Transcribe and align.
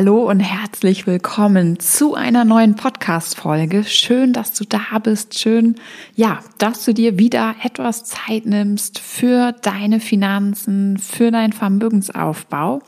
Hallo 0.00 0.30
und 0.30 0.38
herzlich 0.38 1.08
willkommen 1.08 1.80
zu 1.80 2.14
einer 2.14 2.44
neuen 2.44 2.76
Podcast-Folge. 2.76 3.82
Schön, 3.82 4.32
dass 4.32 4.52
du 4.52 4.62
da 4.64 5.00
bist. 5.02 5.36
Schön, 5.36 5.74
ja, 6.14 6.38
dass 6.58 6.84
du 6.84 6.94
dir 6.94 7.18
wieder 7.18 7.56
etwas 7.64 8.04
Zeit 8.04 8.46
nimmst 8.46 9.00
für 9.00 9.50
deine 9.50 9.98
Finanzen, 9.98 10.98
für 10.98 11.32
deinen 11.32 11.52
Vermögensaufbau. 11.52 12.80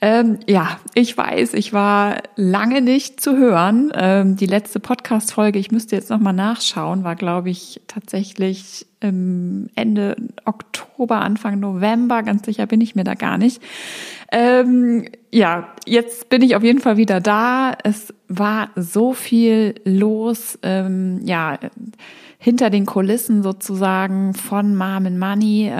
Ähm, 0.00 0.38
ja, 0.46 0.78
ich 0.94 1.16
weiß, 1.16 1.54
ich 1.54 1.72
war 1.72 2.18
lange 2.36 2.80
nicht 2.80 3.20
zu 3.20 3.36
hören. 3.36 3.90
Ähm, 3.94 4.36
die 4.36 4.46
letzte 4.46 4.78
Podcast-Folge, 4.78 5.58
ich 5.58 5.72
müsste 5.72 5.96
jetzt 5.96 6.10
nochmal 6.10 6.34
nachschauen, 6.34 7.02
war, 7.02 7.16
glaube 7.16 7.50
ich, 7.50 7.80
tatsächlich 7.88 8.86
Ende 9.00 10.16
Oktober, 10.44 11.20
Anfang 11.20 11.60
November. 11.60 12.24
Ganz 12.24 12.44
sicher 12.44 12.66
bin 12.66 12.80
ich 12.80 12.96
mir 12.96 13.04
da 13.04 13.14
gar 13.14 13.38
nicht. 13.38 13.62
Ähm, 14.32 15.04
ja, 15.32 15.68
jetzt 15.86 16.28
bin 16.28 16.42
ich 16.42 16.56
auf 16.56 16.64
jeden 16.64 16.80
Fall 16.80 16.96
wieder 16.96 17.20
da. 17.20 17.76
Es 17.84 18.12
war 18.26 18.70
so 18.74 19.12
viel 19.12 19.76
los, 19.84 20.58
ähm, 20.62 21.20
ja, 21.24 21.58
hinter 22.38 22.70
den 22.70 22.86
Kulissen 22.86 23.42
sozusagen 23.42 24.34
von 24.34 24.74
Mom 24.74 25.06
and 25.06 25.18
Money. 25.18 25.70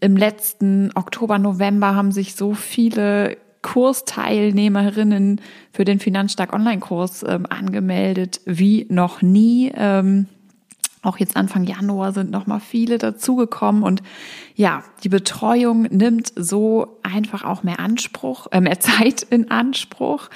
Im 0.00 0.16
letzten 0.16 0.90
Oktober, 0.94 1.38
November 1.38 1.94
haben 1.94 2.12
sich 2.12 2.34
so 2.34 2.54
viele 2.54 3.36
Kursteilnehmerinnen 3.62 5.40
für 5.72 5.84
den 5.84 6.00
Finanzstark 6.00 6.52
Online-Kurs 6.52 7.24
ähm, 7.26 7.46
angemeldet 7.48 8.40
wie 8.44 8.86
noch 8.90 9.22
nie. 9.22 9.72
Ähm, 9.74 10.26
auch 11.02 11.18
jetzt 11.18 11.36
Anfang 11.36 11.64
Januar 11.64 12.12
sind 12.12 12.30
noch 12.30 12.46
mal 12.46 12.60
viele 12.60 12.98
dazugekommen 12.98 13.82
und 13.82 14.02
ja, 14.54 14.84
die 15.02 15.08
Betreuung 15.08 15.82
nimmt 15.82 16.32
so 16.36 16.98
einfach 17.02 17.44
auch 17.44 17.64
mehr 17.64 17.80
Anspruch, 17.80 18.46
äh, 18.52 18.60
mehr 18.60 18.78
Zeit 18.80 19.22
in 19.22 19.50
Anspruch. 19.50 20.28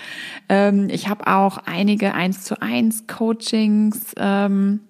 Ähm, 0.48 0.88
ich 0.91 1.08
habe 1.08 1.27
auch 1.28 1.58
einige 1.66 2.14
eins 2.14 2.42
zu 2.42 2.60
eins 2.60 3.06
Coachings 3.06 4.12
ähm, 4.16 4.80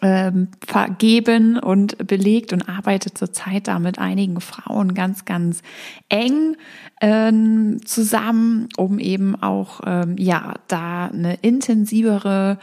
ähm, 0.00 0.48
vergeben 0.64 1.58
und 1.58 2.06
belegt 2.06 2.52
und 2.52 2.68
arbeite 2.68 3.12
zurzeit 3.12 3.66
da 3.66 3.78
mit 3.78 3.98
einigen 3.98 4.40
Frauen 4.40 4.94
ganz, 4.94 5.24
ganz 5.24 5.62
eng 6.08 6.56
ähm, 7.00 7.84
zusammen, 7.84 8.68
um 8.76 8.98
eben 8.98 9.40
auch 9.42 9.80
ähm, 9.86 10.16
ja 10.16 10.54
da 10.68 11.06
eine 11.06 11.34
intensivere 11.42 12.58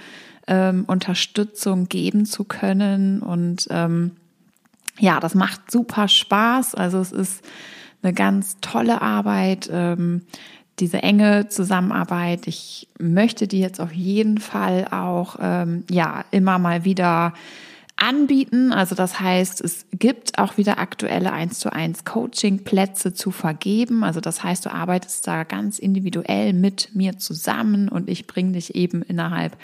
ähm, 0.48 0.86
Unterstützung 0.88 1.90
geben 1.90 2.26
zu 2.26 2.46
können. 2.46 3.22
Und 3.22 3.68
ähm, 3.70 4.12
ja, 5.00 5.20
das 5.20 5.36
macht 5.36 5.70
super 5.70 6.08
Spaß. 6.08 6.76
Also 6.76 7.00
es 7.00 7.12
ist 7.12 7.44
eine 8.02 8.14
ganz 8.14 8.58
tolle 8.62 9.02
Arbeit, 9.02 9.70
ähm, 9.72 10.22
diese 10.80 11.02
enge 11.02 11.48
Zusammenarbeit. 11.50 12.48
Ich 12.48 12.88
möchte 13.00 13.48
die 13.48 13.60
jetzt 13.60 13.80
auf 13.80 13.94
jeden 13.94 14.40
Fall 14.40 14.88
auch 14.92 15.38
ähm, 15.40 15.84
ja 15.90 16.26
immer 16.32 16.60
mal 16.60 16.84
wieder 16.84 17.34
anbieten. 17.98 18.74
Also 18.74 18.94
das 18.94 19.20
heißt, 19.22 19.62
es 19.62 19.86
gibt 19.92 20.38
auch 20.38 20.58
wieder 20.58 20.80
aktuelle 20.80 21.32
1 21.32 21.60
zu 21.60 21.72
1 21.72 22.04
Coaching-Plätze 22.04 23.14
zu 23.14 23.32
vergeben. 23.32 24.04
Also 24.04 24.20
das 24.20 24.44
heißt, 24.44 24.66
du 24.66 24.74
arbeitest 24.74 25.26
da 25.28 25.44
ganz 25.44 25.80
individuell 25.80 26.52
mit 26.52 26.90
mir 26.94 27.18
zusammen 27.18 27.88
und 27.88 28.10
ich 28.10 28.28
bringe 28.28 28.52
dich 28.52 28.76
eben 28.76 29.02
innerhalb 29.02 29.58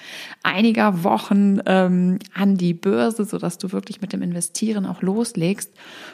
einiger 0.43 1.03
Wochen 1.03 1.59
ähm, 1.65 2.19
an 2.33 2.55
die 2.55 2.73
Börse, 2.73 3.25
sodass 3.25 3.57
du 3.57 3.73
wirklich 3.73 3.99
mit 3.99 4.13
dem 4.13 4.21
Investieren 4.21 4.85
auch 4.85 5.01
loslegst. 5.01 5.71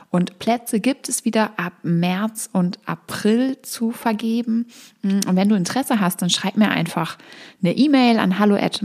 Und 0.10 0.40
Plätze 0.40 0.80
gibt 0.80 1.10
es 1.10 1.26
wieder 1.26 1.52
ab 1.58 1.74
März 1.84 2.50
und 2.54 2.80
April 2.86 3.62
zu 3.62 3.92
vergeben. 3.92 4.68
Und 5.04 5.36
wenn 5.36 5.50
du 5.50 5.56
Interesse 5.56 6.00
hast, 6.00 6.22
dann 6.22 6.30
schreib 6.30 6.56
mir 6.56 6.70
einfach 6.70 7.18
eine 7.62 7.76
E-Mail 7.76 8.18
an 8.20 8.40
hallo 8.40 8.56
at 8.56 8.82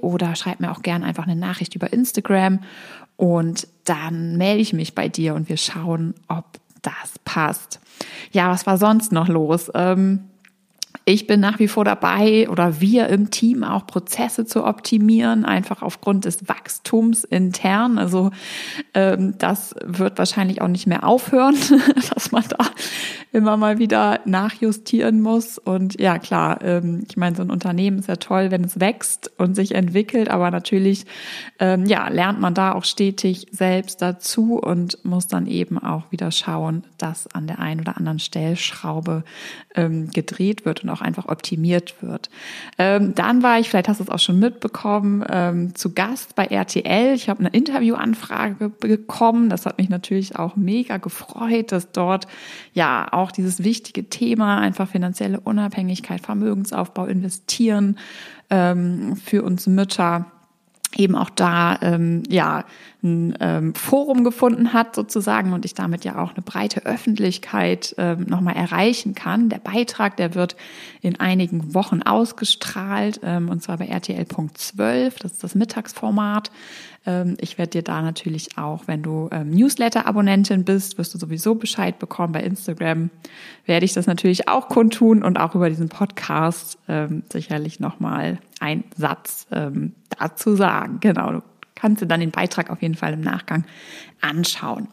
oder 0.00 0.36
schreib 0.36 0.60
mir 0.60 0.70
auch 0.70 0.82
gerne 0.82 1.04
einfach 1.04 1.26
eine 1.26 1.36
Nachricht 1.36 1.74
über 1.74 1.92
Instagram 1.92 2.60
und 3.20 3.68
dann 3.84 4.38
melde 4.38 4.62
ich 4.62 4.72
mich 4.72 4.94
bei 4.94 5.10
dir 5.10 5.34
und 5.34 5.50
wir 5.50 5.58
schauen, 5.58 6.14
ob 6.28 6.46
das 6.80 7.18
passt. 7.26 7.78
Ja, 8.32 8.50
was 8.50 8.66
war 8.66 8.78
sonst 8.78 9.12
noch 9.12 9.28
los? 9.28 9.70
Ähm, 9.74 10.20
ich 11.10 11.26
bin 11.26 11.40
nach 11.40 11.58
wie 11.58 11.66
vor 11.66 11.84
dabei 11.84 12.48
oder 12.48 12.80
wir 12.80 13.08
im 13.08 13.30
Team 13.30 13.64
auch 13.64 13.84
Prozesse 13.84 14.46
zu 14.46 14.64
optimieren, 14.64 15.44
einfach 15.44 15.82
aufgrund 15.82 16.24
des 16.24 16.48
Wachstums 16.48 17.24
intern. 17.24 17.98
Also 17.98 18.30
ähm, 18.94 19.34
das 19.38 19.74
wird 19.84 20.18
wahrscheinlich 20.18 20.62
auch 20.62 20.68
nicht 20.68 20.86
mehr 20.86 21.04
aufhören, 21.04 21.56
dass 22.14 22.30
man 22.30 22.44
da 22.48 22.64
immer 23.32 23.56
mal 23.56 23.78
wieder 23.78 24.20
nachjustieren 24.24 25.20
muss. 25.20 25.58
Und 25.58 26.00
ja, 26.00 26.18
klar, 26.18 26.62
ähm, 26.62 27.04
ich 27.08 27.16
meine, 27.16 27.34
so 27.34 27.42
ein 27.42 27.50
Unternehmen 27.50 27.98
ist 27.98 28.08
ja 28.08 28.16
toll, 28.16 28.52
wenn 28.52 28.62
es 28.62 28.78
wächst 28.78 29.32
und 29.36 29.56
sich 29.56 29.74
entwickelt, 29.74 30.28
aber 30.28 30.50
natürlich, 30.50 31.06
ähm, 31.58 31.86
ja, 31.86 32.08
lernt 32.08 32.40
man 32.40 32.54
da 32.54 32.72
auch 32.72 32.84
stetig 32.84 33.48
selbst 33.50 34.00
dazu 34.00 34.60
und 34.60 35.04
muss 35.04 35.26
dann 35.26 35.46
eben 35.46 35.78
auch 35.78 36.10
wieder 36.12 36.30
schauen, 36.30 36.84
dass 36.98 37.26
an 37.34 37.48
der 37.48 37.58
einen 37.58 37.80
oder 37.80 37.96
anderen 37.96 38.20
Stellschraube 38.20 39.24
ähm, 39.74 40.10
gedreht 40.10 40.64
wird 40.64 40.82
und 40.82 40.90
auch 40.90 40.99
einfach 41.02 41.26
optimiert 41.26 42.02
wird. 42.02 42.30
Ähm, 42.78 43.14
dann 43.14 43.42
war 43.42 43.58
ich, 43.58 43.68
vielleicht 43.68 43.88
hast 43.88 44.00
du 44.00 44.04
es 44.04 44.10
auch 44.10 44.18
schon 44.18 44.38
mitbekommen, 44.38 45.24
ähm, 45.28 45.74
zu 45.74 45.92
Gast 45.92 46.34
bei 46.34 46.46
RTL. 46.46 47.14
Ich 47.14 47.28
habe 47.28 47.40
eine 47.40 47.50
Interviewanfrage 47.50 48.68
bekommen. 48.68 49.48
Das 49.48 49.66
hat 49.66 49.78
mich 49.78 49.88
natürlich 49.88 50.36
auch 50.36 50.56
mega 50.56 50.96
gefreut, 50.96 51.72
dass 51.72 51.92
dort 51.92 52.26
ja 52.72 53.08
auch 53.12 53.32
dieses 53.32 53.64
wichtige 53.64 54.08
Thema 54.08 54.58
einfach 54.58 54.88
finanzielle 54.88 55.40
Unabhängigkeit, 55.40 56.20
Vermögensaufbau, 56.20 57.06
investieren 57.06 57.98
ähm, 58.50 59.16
für 59.16 59.42
uns 59.42 59.66
Mütter 59.66 60.26
eben 60.96 61.14
auch 61.14 61.30
da 61.30 61.78
ähm, 61.82 62.22
ja 62.28 62.64
ein 63.02 63.36
ähm, 63.40 63.74
Forum 63.74 64.24
gefunden 64.24 64.72
hat 64.72 64.94
sozusagen 64.94 65.52
und 65.52 65.64
ich 65.64 65.74
damit 65.74 66.04
ja 66.04 66.18
auch 66.18 66.34
eine 66.34 66.42
breite 66.42 66.84
Öffentlichkeit 66.84 67.94
ähm, 67.96 68.26
nochmal 68.28 68.56
erreichen 68.56 69.14
kann. 69.14 69.48
Der 69.48 69.58
Beitrag, 69.58 70.16
der 70.16 70.34
wird 70.34 70.56
in 71.00 71.18
einigen 71.18 71.74
Wochen 71.74 72.02
ausgestrahlt 72.02 73.20
ähm, 73.22 73.48
und 73.48 73.62
zwar 73.62 73.78
bei 73.78 73.86
RTL.12, 73.86 75.22
das 75.22 75.32
ist 75.32 75.44
das 75.44 75.54
Mittagsformat. 75.54 76.50
Ähm, 77.06 77.36
ich 77.40 77.58
werde 77.58 77.70
dir 77.70 77.82
da 77.82 78.02
natürlich 78.02 78.58
auch, 78.58 78.86
wenn 78.86 79.02
du 79.02 79.28
ähm, 79.32 79.50
Newsletter-Abonnentin 79.50 80.64
bist, 80.64 80.98
wirst 80.98 81.14
du 81.14 81.18
sowieso 81.18 81.54
Bescheid 81.54 81.98
bekommen. 81.98 82.32
Bei 82.32 82.42
Instagram 82.42 83.10
werde 83.66 83.84
ich 83.84 83.92
das 83.92 84.06
natürlich 84.06 84.48
auch 84.48 84.68
kundtun 84.68 85.22
und 85.22 85.38
auch 85.38 85.54
über 85.54 85.68
diesen 85.68 85.88
Podcast 85.88 86.78
ähm, 86.88 87.22
sicherlich 87.32 87.80
nochmal 87.80 88.38
ein 88.60 88.84
Satz 88.96 89.46
dazu 90.18 90.54
sagen. 90.54 90.98
Genau, 91.00 91.32
du 91.32 91.42
kannst 91.74 92.02
dir 92.02 92.06
dann 92.06 92.20
den 92.20 92.30
Beitrag 92.30 92.68
auf 92.68 92.82
jeden 92.82 92.94
Fall 92.94 93.14
im 93.14 93.22
Nachgang 93.22 93.64
anschauen. 94.20 94.88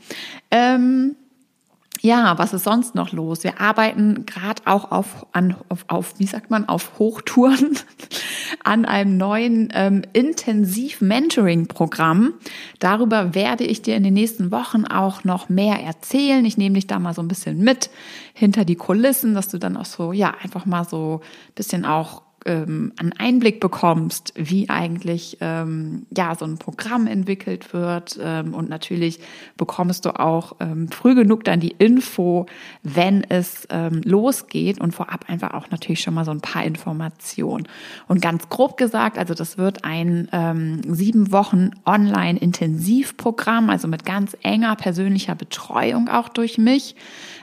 Ja, 2.01 2.37
was 2.37 2.53
ist 2.53 2.63
sonst 2.63 2.95
noch 2.95 3.11
los? 3.11 3.43
Wir 3.43 3.59
arbeiten 3.59 4.25
gerade 4.25 4.61
auch 4.65 4.91
auf, 4.91 5.25
an, 5.31 5.55
auf, 5.69 5.83
auf, 5.87 6.13
wie 6.19 6.25
sagt 6.25 6.49
man, 6.51 6.69
auf 6.69 6.99
Hochtouren 6.99 7.77
an 8.63 8.85
einem 8.85 9.17
neuen 9.17 9.69
ähm, 9.73 10.03
Intensiv-Mentoring-Programm. 10.13 12.33
Darüber 12.79 13.33
werde 13.33 13.63
ich 13.63 13.81
dir 13.81 13.95
in 13.95 14.03
den 14.03 14.13
nächsten 14.13 14.51
Wochen 14.51 14.85
auch 14.85 15.23
noch 15.23 15.49
mehr 15.49 15.81
erzählen. 15.81 16.45
Ich 16.45 16.57
nehme 16.57 16.75
dich 16.75 16.85
da 16.87 16.99
mal 16.99 17.13
so 17.13 17.21
ein 17.21 17.27
bisschen 17.27 17.57
mit 17.59 17.89
hinter 18.33 18.65
die 18.65 18.75
Kulissen, 18.75 19.33
dass 19.33 19.47
du 19.47 19.57
dann 19.57 19.77
auch 19.77 19.85
so, 19.85 20.11
ja, 20.13 20.35
einfach 20.41 20.65
mal 20.65 20.85
so 20.85 21.21
ein 21.23 21.53
bisschen 21.55 21.85
auch 21.85 22.26
ähm, 22.47 22.93
einen 22.97 23.13
Einblick 23.13 23.59
bekommst, 23.59 24.33
wie 24.35 24.69
eigentlich 24.69 25.37
ähm, 25.41 26.05
ja 26.15 26.33
so 26.35 26.45
ein 26.45 26.57
Programm 26.57 27.05
entwickelt 27.05 27.73
wird 27.73 28.17
ähm, 28.21 28.53
und 28.53 28.69
natürlich 28.69 29.19
bekommst 29.57 30.05
du 30.05 30.19
auch 30.19 30.55
ähm, 30.59 30.89
früh 30.89 31.13
genug 31.13 31.43
dann 31.43 31.59
die 31.59 31.75
Info, 31.77 32.45
wenn 32.83 33.23
es 33.29 33.67
ähm, 33.69 34.01
losgeht 34.03 34.79
und 34.79 34.93
vorab 34.93 35.25
einfach 35.29 35.53
auch 35.53 35.69
natürlich 35.69 36.01
schon 36.01 36.13
mal 36.13 36.25
so 36.25 36.31
ein 36.31 36.41
paar 36.41 36.63
Informationen. 36.63 37.67
Und 38.07 38.21
ganz 38.21 38.49
grob 38.49 38.77
gesagt, 38.77 39.17
also 39.17 39.33
das 39.33 39.57
wird 39.57 39.83
ein 39.83 40.29
ähm, 40.31 40.81
sieben 40.87 41.31
Wochen 41.31 41.71
Online-Intensivprogramm, 41.85 43.69
also 43.69 43.87
mit 43.87 44.05
ganz 44.05 44.37
enger 44.41 44.75
persönlicher 44.75 45.35
Betreuung 45.35 46.07
auch 46.07 46.29
durch 46.29 46.57
mich. 46.57 46.95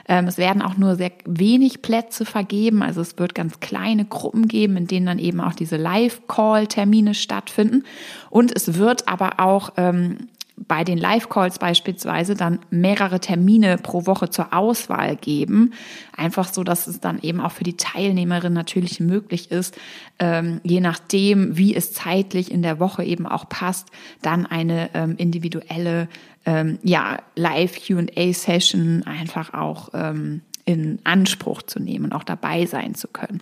Ähm, 0.07 0.27
es 0.27 0.37
werden 0.37 0.61
auch 0.61 0.77
nur 0.77 0.95
sehr 0.95 1.11
wenig 1.25 1.81
Plätze 1.81 2.25
vergeben, 2.25 2.81
also 2.83 3.01
es 3.01 3.17
wird 3.17 3.35
ganz 3.35 3.59
kleine 3.59 4.05
Gruppen 4.05 4.47
geben, 4.47 4.77
in 4.77 4.87
denen 4.87 5.05
dann 5.05 5.19
eben 5.19 5.41
auch 5.41 5.53
diese 5.53 5.77
Live-Call-Termine 5.77 7.13
stattfinden. 7.13 7.83
Und 8.29 8.55
es 8.55 8.75
wird 8.75 9.07
aber 9.07 9.39
auch 9.39 9.73
ähm, 9.77 10.29
bei 10.57 10.83
den 10.83 10.97
Live-Calls 10.97 11.59
beispielsweise 11.59 12.35
dann 12.35 12.59
mehrere 12.69 13.19
Termine 13.19 13.77
pro 13.77 14.05
Woche 14.05 14.29
zur 14.29 14.53
Auswahl 14.53 15.15
geben. 15.17 15.73
Einfach 16.15 16.51
so, 16.51 16.63
dass 16.63 16.87
es 16.87 17.01
dann 17.01 17.19
eben 17.21 17.41
auch 17.41 17.51
für 17.51 17.65
die 17.65 17.75
Teilnehmerin 17.75 18.53
natürlich 18.53 18.99
möglich 18.99 19.51
ist, 19.51 19.77
ähm, 20.17 20.61
je 20.63 20.79
nachdem, 20.79 21.57
wie 21.57 21.75
es 21.75 21.93
zeitlich 21.93 22.51
in 22.51 22.61
der 22.61 22.79
Woche 22.79 23.03
eben 23.03 23.25
auch 23.27 23.49
passt, 23.49 23.89
dann 24.21 24.45
eine 24.45 24.89
ähm, 24.93 25.15
individuelle 25.17 26.07
ähm, 26.45 26.79
ja, 26.83 27.17
Live-QA-Session 27.35 29.03
einfach 29.03 29.53
auch 29.53 29.89
ähm, 29.93 30.41
in 30.65 30.99
Anspruch 31.03 31.61
zu 31.63 31.79
nehmen 31.79 32.05
und 32.05 32.13
auch 32.13 32.23
dabei 32.23 32.65
sein 32.65 32.95
zu 32.95 33.07
können. 33.07 33.41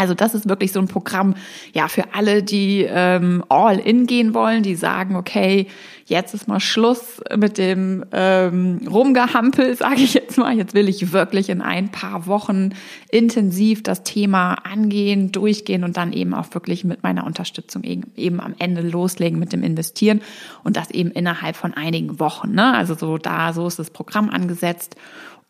Also 0.00 0.14
das 0.14 0.34
ist 0.34 0.48
wirklich 0.48 0.72
so 0.72 0.80
ein 0.80 0.88
Programm, 0.88 1.34
ja, 1.74 1.86
für 1.86 2.14
alle, 2.14 2.42
die 2.42 2.86
ähm, 2.88 3.44
all 3.50 3.78
in 3.78 4.06
gehen 4.06 4.32
wollen, 4.32 4.62
die 4.62 4.74
sagen, 4.74 5.14
okay, 5.14 5.66
jetzt 6.06 6.32
ist 6.32 6.48
mal 6.48 6.58
Schluss 6.58 7.20
mit 7.36 7.58
dem 7.58 8.06
ähm, 8.10 8.80
Rumgehampel, 8.90 9.76
sage 9.76 10.00
ich 10.00 10.14
jetzt 10.14 10.38
mal. 10.38 10.56
Jetzt 10.56 10.72
will 10.72 10.88
ich 10.88 11.12
wirklich 11.12 11.50
in 11.50 11.60
ein 11.60 11.90
paar 11.90 12.26
Wochen 12.26 12.70
intensiv 13.10 13.82
das 13.82 14.02
Thema 14.02 14.54
angehen, 14.54 15.32
durchgehen 15.32 15.84
und 15.84 15.98
dann 15.98 16.14
eben 16.14 16.32
auch 16.32 16.46
wirklich 16.54 16.82
mit 16.82 17.02
meiner 17.02 17.26
Unterstützung 17.26 17.84
eben, 17.84 18.10
eben 18.16 18.40
am 18.40 18.54
Ende 18.58 18.80
loslegen 18.80 19.38
mit 19.38 19.52
dem 19.52 19.62
Investieren 19.62 20.22
und 20.64 20.78
das 20.78 20.90
eben 20.90 21.10
innerhalb 21.10 21.56
von 21.56 21.74
einigen 21.74 22.18
Wochen. 22.18 22.52
Ne? 22.52 22.74
Also 22.74 22.94
so 22.94 23.18
da, 23.18 23.52
so 23.52 23.66
ist 23.66 23.78
das 23.78 23.90
Programm 23.90 24.30
angesetzt. 24.30 24.96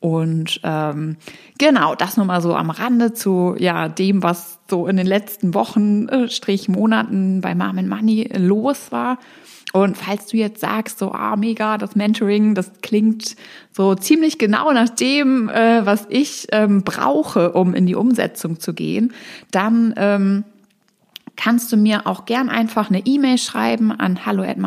Und 0.00 0.60
ähm, 0.64 1.16
genau, 1.58 1.94
das 1.94 2.16
nur 2.16 2.24
mal 2.24 2.40
so 2.40 2.54
am 2.54 2.70
Rande 2.70 3.12
zu 3.12 3.54
ja 3.58 3.88
dem, 3.88 4.22
was 4.22 4.58
so 4.68 4.86
in 4.86 4.96
den 4.96 5.06
letzten 5.06 5.52
Wochen, 5.52 6.08
äh, 6.08 6.28
Strich 6.30 6.68
Monaten 6.68 7.42
bei 7.42 7.54
Mom 7.54 7.86
Money 7.86 8.30
los 8.34 8.92
war. 8.92 9.18
Und 9.72 9.96
falls 9.96 10.26
du 10.26 10.36
jetzt 10.36 10.60
sagst, 10.60 10.98
so, 10.98 11.12
ah, 11.12 11.36
mega, 11.36 11.78
das 11.78 11.94
Mentoring, 11.94 12.54
das 12.54 12.72
klingt 12.82 13.36
so 13.70 13.94
ziemlich 13.94 14.38
genau 14.38 14.72
nach 14.72 14.88
dem, 14.88 15.48
äh, 15.48 15.86
was 15.86 16.06
ich 16.08 16.48
ähm, 16.50 16.82
brauche, 16.82 17.52
um 17.52 17.74
in 17.74 17.86
die 17.86 17.94
Umsetzung 17.94 18.58
zu 18.58 18.74
gehen, 18.74 19.12
dann 19.52 19.94
ähm, 19.96 20.44
kannst 21.36 21.72
du 21.72 21.76
mir 21.76 22.06
auch 22.06 22.24
gern 22.24 22.48
einfach 22.48 22.90
eine 22.90 23.06
E-Mail 23.06 23.38
schreiben 23.38 23.92
an 23.92 24.26
hallo 24.26 24.42
at 24.42 24.58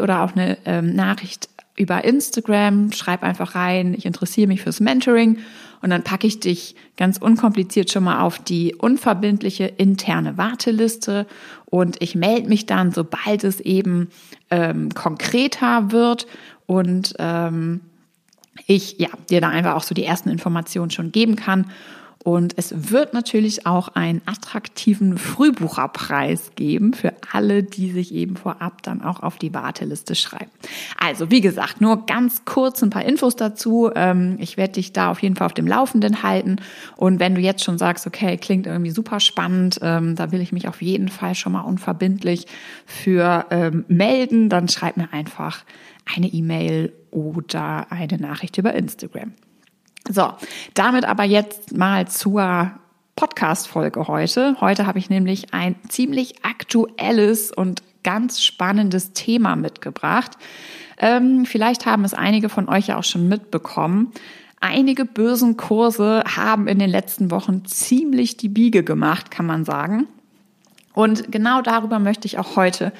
oder 0.00 0.22
auch 0.22 0.32
eine 0.34 0.58
ähm, 0.64 0.94
Nachricht 0.94 1.48
über 1.76 2.04
Instagram, 2.04 2.92
schreib 2.92 3.22
einfach 3.22 3.54
rein, 3.54 3.94
ich 3.94 4.06
interessiere 4.06 4.46
mich 4.46 4.62
fürs 4.62 4.80
Mentoring 4.80 5.38
und 5.82 5.90
dann 5.90 6.04
packe 6.04 6.26
ich 6.26 6.40
dich 6.40 6.76
ganz 6.96 7.18
unkompliziert 7.18 7.90
schon 7.90 8.04
mal 8.04 8.20
auf 8.20 8.38
die 8.38 8.74
unverbindliche 8.74 9.64
interne 9.64 10.38
Warteliste 10.38 11.26
und 11.66 12.00
ich 12.00 12.14
melde 12.14 12.48
mich 12.48 12.66
dann, 12.66 12.92
sobald 12.92 13.42
es 13.44 13.60
eben 13.60 14.08
ähm, 14.50 14.94
konkreter 14.94 15.90
wird 15.90 16.26
und 16.66 17.14
ähm, 17.18 17.80
ich 18.66 18.98
ja 18.98 19.08
dir 19.28 19.40
da 19.40 19.48
einfach 19.48 19.74
auch 19.74 19.82
so 19.82 19.94
die 19.94 20.04
ersten 20.04 20.28
Informationen 20.28 20.90
schon 20.90 21.10
geben 21.10 21.34
kann 21.34 21.66
und 22.24 22.56
es 22.56 22.90
wird 22.90 23.12
natürlich 23.12 23.66
auch 23.66 23.88
einen 23.88 24.22
attraktiven 24.24 25.18
Frühbucherpreis 25.18 26.52
geben 26.56 26.94
für 26.94 27.12
alle, 27.30 27.62
die 27.62 27.90
sich 27.90 28.14
eben 28.14 28.36
vorab 28.36 28.82
dann 28.82 29.02
auch 29.02 29.22
auf 29.22 29.36
die 29.36 29.52
Warteliste 29.52 30.14
schreiben. 30.14 30.50
Also, 30.98 31.30
wie 31.30 31.42
gesagt, 31.42 31.82
nur 31.82 32.06
ganz 32.06 32.46
kurz 32.46 32.82
ein 32.82 32.88
paar 32.88 33.04
Infos 33.04 33.36
dazu. 33.36 33.90
Ähm, 33.94 34.38
ich 34.40 34.56
werde 34.56 34.72
dich 34.72 34.94
da 34.94 35.10
auf 35.10 35.22
jeden 35.22 35.36
Fall 35.36 35.44
auf 35.44 35.52
dem 35.52 35.66
Laufenden 35.66 36.22
halten. 36.22 36.56
Und 36.96 37.20
wenn 37.20 37.34
du 37.34 37.42
jetzt 37.42 37.62
schon 37.62 37.76
sagst, 37.76 38.06
okay, 38.06 38.38
klingt 38.38 38.66
irgendwie 38.66 38.90
super 38.90 39.20
spannend, 39.20 39.80
ähm, 39.82 40.16
da 40.16 40.32
will 40.32 40.40
ich 40.40 40.50
mich 40.50 40.66
auf 40.66 40.80
jeden 40.80 41.08
Fall 41.08 41.34
schon 41.34 41.52
mal 41.52 41.60
unverbindlich 41.60 42.46
für 42.86 43.44
ähm, 43.50 43.84
melden, 43.88 44.48
dann 44.48 44.68
schreib 44.68 44.96
mir 44.96 45.12
einfach 45.12 45.62
eine 46.16 46.28
E-Mail 46.28 46.90
oder 47.10 47.92
eine 47.92 48.16
Nachricht 48.16 48.56
über 48.56 48.72
Instagram. 48.72 49.34
So, 50.08 50.34
damit 50.74 51.06
aber 51.06 51.24
jetzt 51.24 51.76
mal 51.76 52.06
zur 52.08 52.72
Podcast-Folge 53.16 54.06
heute. 54.06 54.56
Heute 54.60 54.86
habe 54.86 54.98
ich 54.98 55.08
nämlich 55.08 55.54
ein 55.54 55.76
ziemlich 55.88 56.44
aktuelles 56.44 57.50
und 57.50 57.82
ganz 58.02 58.42
spannendes 58.42 59.12
Thema 59.12 59.56
mitgebracht. 59.56 60.32
Ähm, 60.98 61.46
vielleicht 61.46 61.86
haben 61.86 62.04
es 62.04 62.12
einige 62.12 62.48
von 62.48 62.68
euch 62.68 62.88
ja 62.88 62.98
auch 62.98 63.04
schon 63.04 63.28
mitbekommen. 63.28 64.12
Einige 64.60 65.04
Börsenkurse 65.04 66.22
haben 66.36 66.68
in 66.68 66.78
den 66.78 66.90
letzten 66.90 67.30
Wochen 67.30 67.64
ziemlich 67.64 68.36
die 68.36 68.48
Biege 68.48 68.82
gemacht, 68.82 69.30
kann 69.30 69.46
man 69.46 69.64
sagen. 69.64 70.06
Und 70.92 71.32
genau 71.32 71.60
darüber 71.60 71.98
möchte 71.98 72.26
ich 72.26 72.38
auch 72.38 72.56
heute 72.56 72.92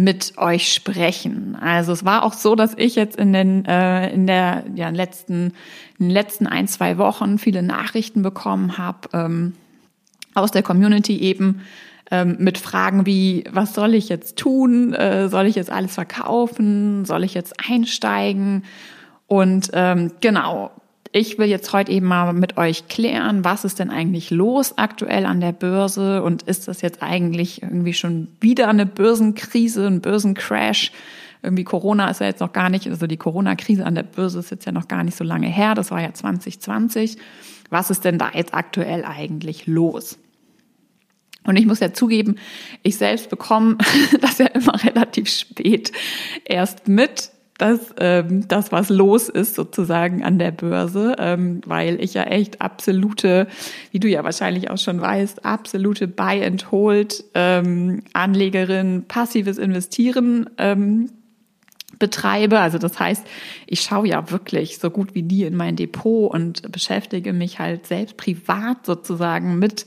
mit 0.00 0.38
euch 0.38 0.72
sprechen. 0.72 1.58
Also 1.60 1.92
es 1.92 2.06
war 2.06 2.22
auch 2.22 2.32
so, 2.32 2.54
dass 2.54 2.72
ich 2.78 2.94
jetzt 2.96 3.16
in 3.16 3.34
den 3.34 3.66
äh, 3.66 4.10
in 4.10 4.26
der 4.26 4.64
ja, 4.74 4.88
letzten 4.88 5.52
in 5.98 6.06
den 6.06 6.10
letzten 6.10 6.46
ein 6.46 6.66
zwei 6.68 6.96
Wochen 6.96 7.36
viele 7.36 7.62
Nachrichten 7.62 8.22
bekommen 8.22 8.78
habe 8.78 9.10
ähm, 9.12 9.52
aus 10.32 10.52
der 10.52 10.62
Community 10.62 11.18
eben 11.18 11.60
ähm, 12.10 12.36
mit 12.38 12.56
Fragen 12.56 13.04
wie 13.04 13.44
was 13.52 13.74
soll 13.74 13.94
ich 13.94 14.08
jetzt 14.08 14.38
tun? 14.38 14.94
Äh, 14.94 15.28
soll 15.28 15.44
ich 15.44 15.56
jetzt 15.56 15.70
alles 15.70 15.92
verkaufen? 15.92 17.04
Soll 17.04 17.22
ich 17.22 17.34
jetzt 17.34 17.60
einsteigen? 17.60 18.64
Und 19.26 19.68
ähm, 19.74 20.12
genau, 20.22 20.70
ich 21.12 21.38
will 21.38 21.48
jetzt 21.48 21.72
heute 21.72 21.90
eben 21.90 22.06
mal 22.06 22.32
mit 22.32 22.56
euch 22.56 22.86
klären, 22.88 23.44
was 23.44 23.64
ist 23.64 23.78
denn 23.78 23.90
eigentlich 23.90 24.30
los 24.30 24.78
aktuell 24.78 25.26
an 25.26 25.40
der 25.40 25.52
Börse 25.52 26.22
und 26.22 26.42
ist 26.42 26.68
das 26.68 26.82
jetzt 26.82 27.02
eigentlich 27.02 27.62
irgendwie 27.62 27.94
schon 27.94 28.28
wieder 28.40 28.68
eine 28.68 28.86
Börsenkrise, 28.86 29.86
ein 29.86 30.00
Börsencrash? 30.00 30.92
Irgendwie 31.42 31.64
Corona 31.64 32.10
ist 32.10 32.20
ja 32.20 32.26
jetzt 32.26 32.40
noch 32.40 32.52
gar 32.52 32.68
nicht, 32.68 32.86
also 32.86 33.06
die 33.06 33.16
Corona-Krise 33.16 33.84
an 33.84 33.94
der 33.94 34.02
Börse 34.04 34.38
ist 34.38 34.50
jetzt 34.50 34.66
ja 34.66 34.72
noch 34.72 34.88
gar 34.88 35.02
nicht 35.02 35.16
so 35.16 35.24
lange 35.24 35.48
her, 35.48 35.74
das 35.74 35.90
war 35.90 36.00
ja 36.00 36.12
2020. 36.12 37.16
Was 37.70 37.90
ist 37.90 38.04
denn 38.04 38.18
da 38.18 38.30
jetzt 38.34 38.54
aktuell 38.54 39.04
eigentlich 39.04 39.66
los? 39.66 40.18
Und 41.44 41.56
ich 41.56 41.66
muss 41.66 41.80
ja 41.80 41.92
zugeben, 41.92 42.36
ich 42.82 42.98
selbst 42.98 43.30
bekomme 43.30 43.78
das 44.20 44.38
ja 44.38 44.46
immer 44.46 44.82
relativ 44.84 45.28
spät 45.28 45.90
erst 46.44 46.86
mit 46.86 47.30
dass 47.60 47.94
ähm, 47.98 48.48
das, 48.48 48.72
was 48.72 48.88
los 48.88 49.28
ist 49.28 49.54
sozusagen 49.54 50.22
an 50.24 50.38
der 50.38 50.50
Börse, 50.50 51.16
ähm, 51.18 51.60
weil 51.66 52.02
ich 52.02 52.14
ja 52.14 52.22
echt 52.22 52.60
absolute, 52.62 53.48
wie 53.90 54.00
du 54.00 54.08
ja 54.08 54.24
wahrscheinlich 54.24 54.70
auch 54.70 54.78
schon 54.78 55.00
weißt, 55.00 55.44
absolute 55.44 56.08
Buy 56.08 56.42
and 56.44 56.70
Hold 56.70 57.24
ähm, 57.34 58.02
Anlegerin, 58.14 59.04
passives 59.06 59.58
Investieren 59.58 60.48
ähm, 60.56 61.10
betreibe. 61.98 62.60
Also 62.60 62.78
das 62.78 62.98
heißt, 62.98 63.26
ich 63.66 63.82
schaue 63.82 64.08
ja 64.08 64.30
wirklich 64.30 64.78
so 64.78 64.90
gut 64.90 65.14
wie 65.14 65.22
nie 65.22 65.42
in 65.42 65.54
mein 65.54 65.76
Depot 65.76 66.32
und 66.32 66.72
beschäftige 66.72 67.32
mich 67.32 67.58
halt 67.58 67.86
selbst 67.86 68.16
privat 68.16 68.86
sozusagen 68.86 69.58
mit 69.58 69.86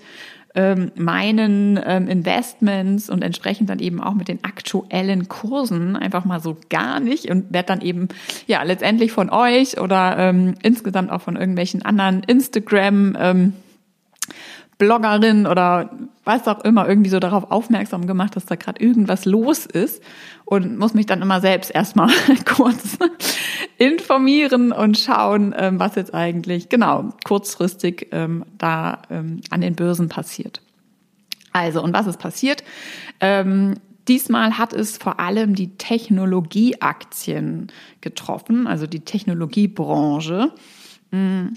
ähm, 0.55 0.91
meinen 0.95 1.79
ähm, 1.83 2.07
Investments 2.07 3.09
und 3.09 3.23
entsprechend 3.23 3.69
dann 3.69 3.79
eben 3.79 4.01
auch 4.01 4.13
mit 4.13 4.27
den 4.27 4.43
aktuellen 4.43 5.27
Kursen 5.27 5.95
einfach 5.95 6.25
mal 6.25 6.39
so 6.39 6.57
gar 6.69 6.99
nicht 6.99 7.29
und 7.29 7.51
werde 7.51 7.67
dann 7.67 7.81
eben 7.81 8.07
ja 8.45 8.61
letztendlich 8.63 9.11
von 9.11 9.29
euch 9.29 9.79
oder 9.79 10.17
ähm, 10.17 10.55
insgesamt 10.61 11.11
auch 11.11 11.21
von 11.21 11.35
irgendwelchen 11.35 11.83
anderen 11.83 12.21
Instagram 12.23 13.17
ähm, 13.19 13.53
Bloggerin 14.77 15.47
oder 15.47 15.91
was 16.23 16.47
auch 16.47 16.63
immer 16.63 16.87
irgendwie 16.87 17.09
so 17.09 17.19
darauf 17.19 17.51
aufmerksam 17.51 18.07
gemacht, 18.07 18.35
dass 18.35 18.45
da 18.45 18.55
gerade 18.55 18.81
irgendwas 18.81 19.25
los 19.25 19.65
ist 19.65 20.01
und 20.45 20.77
muss 20.77 20.93
mich 20.93 21.05
dann 21.05 21.21
immer 21.21 21.41
selbst 21.41 21.71
erstmal 21.71 22.09
kurz 22.45 22.97
informieren 23.77 24.71
und 24.71 24.97
schauen, 24.97 25.53
ähm, 25.57 25.79
was 25.79 25.95
jetzt 25.95 26.13
eigentlich 26.13 26.69
genau 26.69 27.09
kurzfristig 27.25 28.07
ähm, 28.11 28.45
da 28.57 29.01
ähm, 29.09 29.41
an 29.49 29.61
den 29.61 29.75
Börsen 29.75 30.09
passiert. 30.09 30.61
Also, 31.51 31.83
und 31.83 31.93
was 31.93 32.07
ist 32.07 32.17
passiert? 32.17 32.63
Diesmal 34.07 34.57
hat 34.57 34.73
es 34.73 34.97
vor 34.97 35.19
allem 35.19 35.55
die 35.55 35.77
Technologieaktien 35.77 37.71
getroffen, 38.01 38.67
also 38.67 38.85
die 38.85 38.99
Technologiebranche. 39.01 40.51
Mm. 41.11 41.47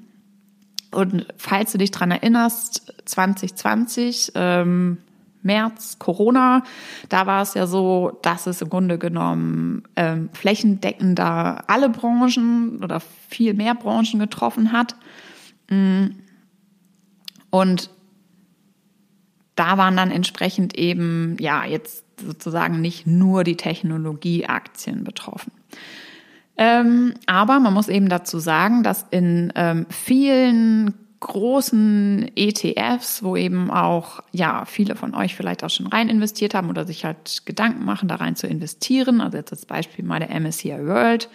Und 0.93 1.27
falls 1.37 1.73
du 1.73 1.79
dich 1.79 1.91
dran 1.91 2.13
erinnerst, 2.13 2.95
2020, 3.07 4.33
ähm, 4.35 4.99
März, 5.43 5.99
Corona, 5.99 6.65
da 7.09 7.27
war 7.27 7.43
es 7.43 7.55
ja 7.55 7.67
so, 7.67 8.19
dass 8.23 8.47
es 8.47 8.61
im 8.61 8.69
Grunde 8.69 8.99
genommen 8.99 9.85
ähm, 9.95 10.29
flächendeckender 10.33 11.65
alle 11.69 11.89
Branchen 11.89 12.81
oder 12.83 13.01
viel 13.01 13.55
mehr 13.55 13.75
Branchen 13.75 14.19
getroffen 14.19 14.73
hat. 14.73 14.97
Mm. 15.71 16.07
Und 17.51 17.91
da 19.55 19.79
waren 19.79 19.97
dann 19.97 20.11
entsprechend 20.11 20.77
eben, 20.77 21.37
ja, 21.41 21.65
jetzt 21.65 22.05
sozusagen 22.21 22.81
nicht 22.81 23.07
nur 23.07 23.45
die 23.45 23.57
Technologieaktien 23.57 25.05
betroffen. 25.05 25.53
Ähm, 26.59 27.15
aber 27.27 27.61
man 27.61 27.75
muss 27.75 27.89
eben 27.89 28.09
dazu 28.09 28.39
sagen, 28.39 28.83
dass 28.83 29.07
in 29.11 29.53
ähm, 29.55 29.87
vielen 29.91 30.95
großen 31.21 32.31
ETFs, 32.37 33.23
wo 33.23 33.37
eben 33.37 33.71
auch, 33.71 34.23
ja, 34.33 34.65
viele 34.65 34.97
von 34.97 35.15
euch 35.15 35.35
vielleicht 35.35 35.65
auch 35.65 35.71
schon 35.71 35.87
rein 35.87 36.09
investiert 36.09 36.55
haben 36.55 36.69
oder 36.69 36.85
sich 36.85 37.05
halt 37.05 37.47
Gedanken 37.47 37.85
machen, 37.85 38.09
da 38.09 38.17
rein 38.17 38.37
zu 38.37 38.47
investieren. 38.47 39.21
Also 39.21 39.39
jetzt 39.39 39.53
als 39.53 39.67
Beispiel 39.67 40.05
mal 40.05 40.21
der 40.21 40.39
MSCI 40.39 40.87
World 40.87 41.29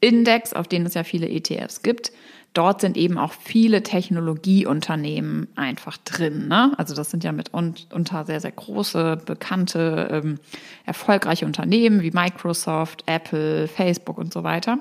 Index, 0.00 0.52
auf 0.52 0.66
den 0.66 0.84
es 0.84 0.94
ja 0.94 1.04
viele 1.04 1.28
ETFs 1.28 1.82
gibt. 1.82 2.12
Dort 2.54 2.82
sind 2.82 2.98
eben 2.98 3.16
auch 3.16 3.32
viele 3.32 3.82
Technologieunternehmen 3.82 5.48
einfach 5.56 5.96
drin. 5.98 6.48
Ne? 6.48 6.72
Also 6.76 6.94
das 6.94 7.10
sind 7.10 7.24
ja 7.24 7.32
mitunter 7.32 8.24
sehr, 8.26 8.40
sehr 8.40 8.52
große, 8.52 9.18
bekannte, 9.24 10.08
ähm, 10.10 10.38
erfolgreiche 10.84 11.46
Unternehmen 11.46 12.02
wie 12.02 12.10
Microsoft, 12.10 13.04
Apple, 13.06 13.68
Facebook 13.68 14.18
und 14.18 14.34
so 14.34 14.42
weiter. 14.44 14.78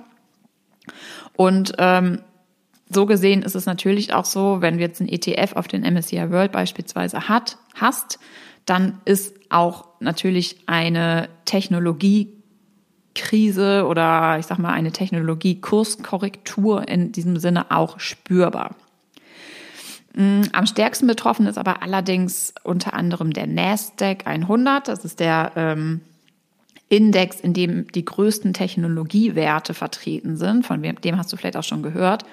Und 1.38 1.74
ähm, 1.78 2.20
so 2.94 3.06
gesehen 3.06 3.44
ist 3.44 3.56
es 3.56 3.66
natürlich 3.66 4.14
auch 4.14 4.26
so, 4.26 4.62
wenn 4.62 4.76
du 4.76 4.82
jetzt 4.82 5.00
einen 5.02 5.10
ETF 5.10 5.54
auf 5.56 5.68
den 5.68 5.82
MSCI 5.82 6.32
World 6.32 6.52
beispielsweise 6.52 7.30
hat, 7.30 7.58
hast, 7.76 8.20
dann 8.66 9.00
ist 9.06 9.34
auch 9.50 9.88
natürlich 10.00 10.58
eine 10.68 11.30
Technologiekrise 11.46 13.86
oder 13.88 14.38
ich 14.40 14.46
sag 14.46 14.60
mal 14.60 14.74
eine 14.74 14.92
Technologiekurskorrektur 14.92 16.88
in 16.88 17.12
diesem 17.12 17.38
Sinne 17.38 17.72
auch 17.72 18.00
spürbar. 18.00 18.76
Mm, 20.14 20.42
am 20.52 20.66
stärksten 20.66 21.08
betroffen 21.08 21.48
ist 21.48 21.58
aber 21.58 21.82
allerdings 21.84 22.54
unter 22.64 22.94
anderem 22.94 23.34
der 23.34 23.48
Nasdaq 23.48 24.28
100. 24.28 24.88
Das 24.88 25.06
ist 25.06 25.20
der 25.20 25.52
ähm, 25.56 26.02
Index, 26.92 27.40
in 27.40 27.54
dem 27.54 27.88
die 27.88 28.04
größten 28.04 28.54
Technologiewerte 28.54 29.74
vertreten 29.74 30.36
sind. 30.36 30.66
Von 30.66 30.82
dem 30.82 31.18
hast 31.18 31.32
du 31.32 31.38
vielleicht 31.38 31.56
auch 31.56 31.64
schon 31.64 31.84
gehört. 31.84 32.26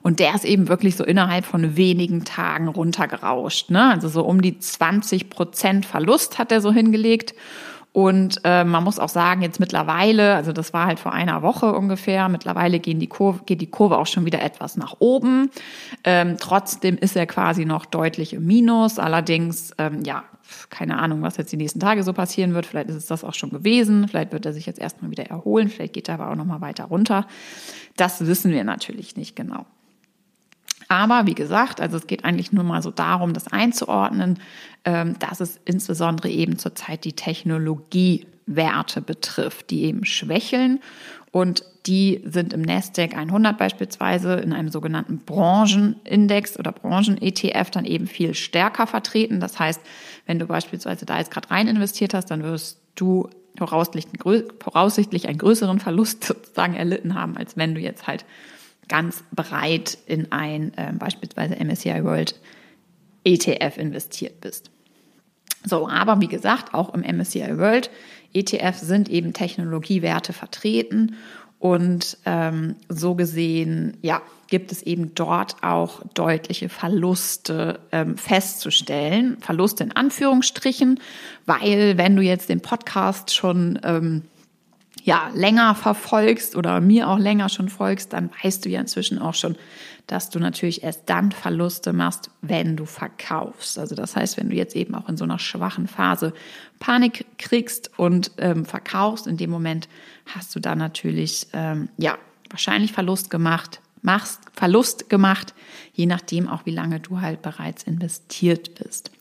Und 0.00 0.20
der 0.20 0.34
ist 0.34 0.46
eben 0.46 0.68
wirklich 0.68 0.96
so 0.96 1.04
innerhalb 1.04 1.44
von 1.44 1.76
wenigen 1.76 2.24
Tagen 2.24 2.68
runtergerauscht. 2.68 3.70
Ne? 3.70 3.90
Also 3.90 4.08
so 4.08 4.24
um 4.24 4.40
die 4.40 4.58
20 4.58 5.28
Prozent 5.28 5.84
Verlust 5.84 6.38
hat 6.38 6.50
er 6.50 6.62
so 6.62 6.72
hingelegt. 6.72 7.34
Und 7.96 8.42
äh, 8.44 8.62
man 8.62 8.84
muss 8.84 8.98
auch 8.98 9.08
sagen, 9.08 9.40
jetzt 9.40 9.58
mittlerweile, 9.58 10.34
also 10.34 10.52
das 10.52 10.74
war 10.74 10.84
halt 10.84 11.00
vor 11.00 11.14
einer 11.14 11.40
Woche 11.40 11.72
ungefähr, 11.72 12.28
mittlerweile 12.28 12.78
gehen 12.78 13.00
die 13.00 13.06
Kurve, 13.06 13.44
geht 13.46 13.62
die 13.62 13.70
Kurve 13.70 13.96
auch 13.96 14.06
schon 14.06 14.26
wieder 14.26 14.42
etwas 14.42 14.76
nach 14.76 14.96
oben. 14.98 15.50
Ähm, 16.04 16.36
trotzdem 16.38 16.98
ist 16.98 17.16
er 17.16 17.24
quasi 17.26 17.64
noch 17.64 17.86
deutlich 17.86 18.34
im 18.34 18.44
Minus. 18.44 18.98
Allerdings, 18.98 19.72
ähm, 19.78 20.02
ja, 20.04 20.24
keine 20.68 20.98
Ahnung, 20.98 21.22
was 21.22 21.38
jetzt 21.38 21.52
die 21.52 21.56
nächsten 21.56 21.80
Tage 21.80 22.02
so 22.02 22.12
passieren 22.12 22.52
wird. 22.52 22.66
Vielleicht 22.66 22.90
ist 22.90 22.96
es 22.96 23.06
das 23.06 23.24
auch 23.24 23.32
schon 23.32 23.48
gewesen. 23.48 24.08
Vielleicht 24.08 24.30
wird 24.30 24.44
er 24.44 24.52
sich 24.52 24.66
jetzt 24.66 24.78
erstmal 24.78 25.10
wieder 25.10 25.24
erholen. 25.24 25.70
Vielleicht 25.70 25.94
geht 25.94 26.10
er 26.10 26.16
aber 26.16 26.30
auch 26.30 26.36
nochmal 26.36 26.60
weiter 26.60 26.84
runter. 26.84 27.26
Das 27.96 28.26
wissen 28.26 28.52
wir 28.52 28.64
natürlich 28.64 29.16
nicht 29.16 29.36
genau. 29.36 29.64
Aber 30.88 31.26
wie 31.26 31.34
gesagt, 31.34 31.80
also 31.80 31.96
es 31.96 32.06
geht 32.06 32.24
eigentlich 32.24 32.52
nur 32.52 32.64
mal 32.64 32.82
so 32.82 32.90
darum, 32.90 33.32
das 33.32 33.48
einzuordnen, 33.48 34.38
ähm, 34.84 35.18
dass 35.18 35.40
es 35.40 35.60
insbesondere 35.64 36.28
eben 36.28 36.58
zurzeit 36.58 37.04
die 37.04 37.14
Technologiewerte 37.14 39.00
betrifft, 39.00 39.70
die 39.70 39.84
eben 39.84 40.04
schwächeln 40.04 40.80
und 41.36 41.64
die 41.86 42.22
sind 42.24 42.52
im 42.52 42.62
Nasdaq 42.62 43.14
100 43.14 43.58
beispielsweise 43.58 44.36
in 44.36 44.52
einem 44.52 44.70
sogenannten 44.70 45.18
Branchenindex 45.18 46.58
oder 46.58 46.72
Branchen-ETF 46.72 47.70
dann 47.70 47.84
eben 47.84 48.06
viel 48.06 48.34
stärker 48.34 48.86
vertreten. 48.86 49.38
Das 49.38 49.58
heißt, 49.58 49.80
wenn 50.24 50.38
du 50.38 50.46
beispielsweise 50.46 51.04
da 51.04 51.18
jetzt 51.18 51.30
gerade 51.30 51.50
rein 51.50 51.68
investiert 51.68 52.14
hast, 52.14 52.30
dann 52.30 52.42
wirst 52.42 52.80
du 52.94 53.28
voraussichtlich 53.58 55.28
einen 55.28 55.38
größeren 55.38 55.78
Verlust 55.78 56.24
sozusagen 56.28 56.74
erlitten 56.74 57.14
haben, 57.14 57.36
als 57.36 57.56
wenn 57.56 57.74
du 57.74 57.80
jetzt 57.80 58.06
halt 58.06 58.24
ganz 58.88 59.24
breit 59.34 59.98
in 60.06 60.32
ein 60.32 60.72
äh, 60.76 60.92
beispielsweise 60.92 61.56
MSCI 61.56 62.04
World 62.04 62.38
ETF 63.24 63.78
investiert 63.78 64.40
bist. 64.40 64.70
So, 65.64 65.88
aber 65.88 66.20
wie 66.20 66.28
gesagt, 66.28 66.74
auch 66.74 66.94
im 66.94 67.00
MSCI 67.00 67.58
World 67.58 67.90
ETF 68.32 68.76
sind 68.76 69.08
eben 69.08 69.32
Technologiewerte 69.32 70.32
vertreten 70.32 71.16
und 71.58 72.18
ähm, 72.26 72.76
so 72.88 73.14
gesehen, 73.14 73.96
ja, 74.02 74.22
gibt 74.48 74.70
es 74.70 74.82
eben 74.82 75.14
dort 75.14 75.56
auch 75.62 76.02
deutliche 76.14 76.68
Verluste 76.68 77.80
ähm, 77.90 78.16
festzustellen. 78.16 79.38
Verluste 79.40 79.82
in 79.82 79.92
Anführungsstrichen, 79.92 81.00
weil 81.46 81.98
wenn 81.98 82.14
du 82.14 82.22
jetzt 82.22 82.48
den 82.48 82.60
Podcast 82.60 83.34
schon 83.34 83.78
ähm, 83.82 84.22
ja, 85.06 85.30
länger 85.34 85.76
verfolgst 85.76 86.56
oder 86.56 86.80
mir 86.80 87.08
auch 87.08 87.18
länger 87.18 87.48
schon 87.48 87.68
folgst, 87.68 88.12
dann 88.12 88.28
weißt 88.42 88.64
du 88.64 88.68
ja 88.68 88.80
inzwischen 88.80 89.20
auch 89.20 89.34
schon, 89.34 89.54
dass 90.08 90.30
du 90.30 90.40
natürlich 90.40 90.82
erst 90.82 91.02
dann 91.06 91.30
Verluste 91.30 91.92
machst, 91.92 92.28
wenn 92.42 92.76
du 92.76 92.86
verkaufst. 92.86 93.78
Also 93.78 93.94
das 93.94 94.16
heißt, 94.16 94.36
wenn 94.36 94.50
du 94.50 94.56
jetzt 94.56 94.74
eben 94.74 94.96
auch 94.96 95.08
in 95.08 95.16
so 95.16 95.22
einer 95.22 95.38
schwachen 95.38 95.86
Phase 95.86 96.34
Panik 96.80 97.24
kriegst 97.38 97.96
und 97.96 98.32
ähm, 98.38 98.64
verkaufst, 98.64 99.28
in 99.28 99.36
dem 99.36 99.48
Moment 99.48 99.88
hast 100.34 100.52
du 100.56 100.60
dann 100.60 100.78
natürlich 100.78 101.46
ähm, 101.52 101.88
ja 101.98 102.18
wahrscheinlich 102.50 102.92
Verlust 102.92 103.30
gemacht, 103.30 103.80
machst 104.02 104.40
Verlust 104.54 105.08
gemacht, 105.08 105.54
je 105.92 106.06
nachdem 106.06 106.48
auch 106.48 106.66
wie 106.66 106.74
lange 106.74 106.98
du 106.98 107.20
halt 107.20 107.42
bereits 107.42 107.84
investiert 107.84 108.74
bist. 108.82 109.12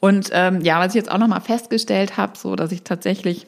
Und 0.00 0.30
ähm, 0.32 0.62
ja, 0.62 0.80
was 0.80 0.88
ich 0.88 0.94
jetzt 0.94 1.10
auch 1.10 1.18
nochmal 1.18 1.42
festgestellt 1.42 2.16
habe, 2.16 2.38
so 2.38 2.56
dass 2.56 2.72
ich 2.72 2.84
tatsächlich 2.84 3.46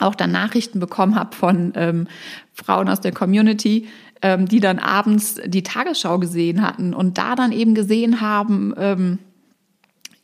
auch 0.00 0.14
dann 0.14 0.32
Nachrichten 0.32 0.80
bekommen 0.80 1.14
habe 1.14 1.34
von 1.36 1.72
ähm, 1.76 2.08
Frauen 2.52 2.88
aus 2.88 3.00
der 3.00 3.12
Community, 3.12 3.88
ähm, 4.22 4.46
die 4.46 4.60
dann 4.60 4.78
abends 4.78 5.40
die 5.44 5.62
Tagesschau 5.62 6.18
gesehen 6.18 6.62
hatten 6.62 6.94
und 6.94 7.18
da 7.18 7.34
dann 7.34 7.52
eben 7.52 7.74
gesehen 7.74 8.20
haben, 8.20 8.74
ähm, 8.76 9.18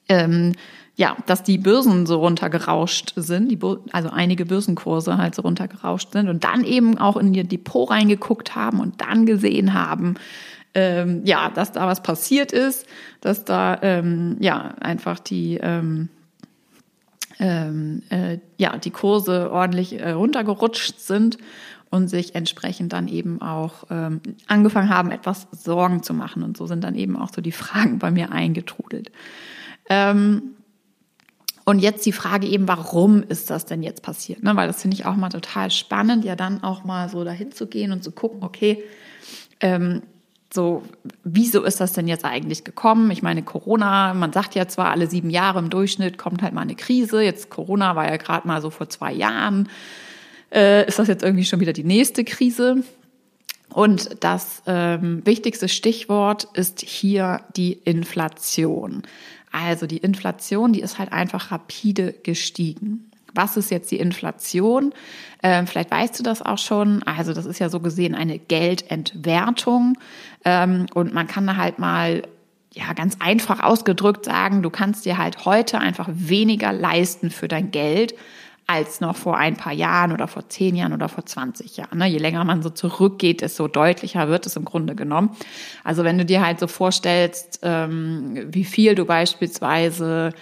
ähm, 0.09 0.53
ja, 0.97 1.17
dass 1.27 1.43
die 1.43 1.59
Börsen 1.59 2.07
so 2.07 2.19
runtergerauscht 2.21 3.13
sind, 3.17 3.51
die, 3.51 3.59
also 3.93 4.09
einige 4.09 4.47
Börsenkurse 4.47 5.19
halt 5.19 5.35
so 5.35 5.43
runtergerauscht 5.43 6.13
sind 6.13 6.29
und 6.29 6.43
dann 6.45 6.65
eben 6.65 6.97
auch 6.97 7.19
in 7.19 7.35
ihr 7.35 7.45
Depot 7.45 7.91
reingeguckt 7.91 8.55
haben 8.57 8.81
und 8.81 9.01
dann 9.03 9.27
gesehen 9.27 9.75
haben, 9.75 10.15
ähm, 10.73 11.23
ja, 11.25 11.51
dass 11.51 11.73
da 11.73 11.87
was 11.87 12.03
passiert 12.03 12.53
ist, 12.53 12.87
dass 13.21 13.45
da 13.45 13.79
ähm, 13.83 14.37
ja 14.41 14.75
einfach 14.81 15.19
die 15.19 15.59
ähm, 15.61 16.09
ähm, 17.39 18.03
äh, 18.11 18.39
ja 18.57 18.77
die 18.79 18.91
Kurse 18.91 19.51
ordentlich 19.51 20.01
äh, 20.01 20.11
runtergerutscht 20.11 21.01
sind 21.01 21.39
und 21.91 22.09
sich 22.09 22.35
entsprechend 22.35 22.93
dann 22.93 23.09
eben 23.09 23.41
auch 23.41 23.85
ähm, 23.91 24.21
angefangen 24.47 24.91
haben, 24.91 25.11
etwas 25.11 25.47
Sorgen 25.53 26.03
zu 26.03 26.15
machen. 26.15 26.43
Und 26.43 26.57
so 26.57 26.67
sind 26.67 26.83
dann 26.83 26.95
eben 26.95 27.17
auch 27.17 27.33
so 27.33 27.41
die 27.41 27.53
Fragen 27.53 27.99
bei 27.99 28.11
mir 28.11 28.33
eingetrudelt. 28.33 29.11
Ähm, 29.89 30.57
und 31.65 31.81
jetzt 31.81 32.07
die 32.07 32.13
Frage 32.13 32.47
eben, 32.47 32.69
warum 32.69 33.25
ist 33.25 33.51
das 33.51 33.67
denn 33.67 33.83
jetzt 33.83 34.03
passiert? 34.03 34.43
Ne? 34.43 34.55
Weil 34.55 34.69
das 34.69 34.83
finde 34.83 34.95
ich 34.95 35.05
auch 35.05 35.17
mal 35.17 35.31
total 35.31 35.73
spannend, 35.73 36.25
ja 36.25 36.37
dann 36.37 36.63
auch 36.63 36.85
mal 36.85 37.09
so 37.09 37.25
dahin 37.25 37.51
zu 37.51 37.67
gehen 37.67 37.91
und 37.91 38.05
zu 38.05 38.13
gucken, 38.13 38.45
okay, 38.45 38.85
ähm, 39.61 40.03
so, 40.53 40.83
wieso 41.25 41.65
ist 41.65 41.81
das 41.81 41.93
denn 41.93 42.09
jetzt 42.09 42.25
eigentlich 42.25 42.65
gekommen? 42.65 43.11
Ich 43.11 43.23
meine, 43.23 43.43
Corona, 43.43 44.15
man 44.15 44.33
sagt 44.33 44.55
ja 44.55 44.69
zwar 44.69 44.91
alle 44.91 45.09
sieben 45.09 45.31
Jahre 45.31 45.59
im 45.59 45.71
Durchschnitt 45.71 46.19
kommt 46.19 46.43
halt 46.43 46.55
mal 46.55 46.63
eine 46.63 46.77
Krise. 46.77 47.23
Jetzt 47.23 47.51
Corona 47.51 47.97
war 47.97 48.09
ja 48.09 48.17
gerade 48.17 48.47
mal 48.47 48.63
so 48.63 48.71
vor 48.71 48.89
zwei 48.89 49.13
Jahren. 49.13 49.69
Äh, 50.53 50.87
ist 50.87 50.99
das 50.99 51.09
jetzt 51.09 51.25
irgendwie 51.25 51.45
schon 51.45 51.61
wieder 51.61 51.73
die 51.73 51.85
nächste 51.85 52.25
Krise? 52.25 52.85
Und 53.71 54.23
das 54.23 54.63
ähm, 54.67 55.23
wichtigste 55.27 55.69
Stichwort 55.69 56.49
ist 56.55 56.81
hier 56.81 57.41
die 57.57 57.73
Inflation. 57.73 59.03
Also 59.53 59.87
die 59.87 59.99
Inflation, 59.99 60.73
die 60.73 60.81
ist 60.81 60.99
halt 60.99 61.13
einfach 61.13 61.51
rapide 61.51 62.13
gestiegen. 62.13 63.11
Was 63.37 63.57
ist 63.57 63.71
jetzt 63.71 63.91
die 63.91 63.99
Inflation? 63.99 64.93
Ähm, 65.43 65.67
vielleicht 65.67 65.91
weißt 65.91 66.19
du 66.19 66.23
das 66.23 66.43
auch 66.43 66.59
schon. 66.59 67.03
Also 67.05 67.33
das 67.33 67.47
ist 67.47 67.59
ja 67.59 67.69
so 67.69 67.81
gesehen 67.81 68.15
eine 68.15 68.39
Geldentwertung. 68.39 69.99
Ähm, 70.45 70.87
und 70.95 71.15
man 71.15 71.27
kann 71.27 71.47
da 71.47 71.57
halt 71.57 71.79
mal 71.79 72.23
ja, 72.77 72.93
ganz 72.93 73.17
einfach 73.21 73.63
ausgedrückt 73.63 74.27
sagen, 74.27 74.63
du 74.63 74.71
kannst 74.71 75.07
dir 75.07 75.17
halt 75.17 75.47
heute 75.47 75.79
einfach 75.79 76.09
weniger 76.13 76.73
leisten 76.73 77.31
für 77.31 77.49
dein 77.49 77.71
Geld, 77.71 78.15
als 78.67 79.01
noch 79.01 79.17
vor 79.17 79.37
ein 79.37 79.57
paar 79.57 79.73
Jahren 79.73 80.13
oder 80.13 80.27
vor 80.27 80.49
zehn 80.49 80.75
Jahren 80.75 80.93
oder 80.93 81.09
vor 81.09 81.25
20 81.25 81.77
Jahren. 81.77 81.99
Ne? 81.99 82.07
Je 82.07 82.19
länger 82.19 82.45
man 82.45 82.63
so 82.63 82.71
zurückgeht, 82.71 83.41
desto 83.41 83.69
deutlicher 83.69 84.29
wird 84.29 84.45
es 84.45 84.57
im 84.57 84.65
Grunde 84.65 84.95
genommen. 84.95 85.31
Also 85.85 86.05
wenn 86.05 86.19
du 86.19 86.25
dir 86.25 86.45
halt 86.45 86.59
so 86.59 86.67
vorstellst, 86.67 87.61
ähm, 87.63 88.47
wie 88.49 88.65
viel 88.65 88.95
du 88.95 89.05
beispielsweise 89.05 90.33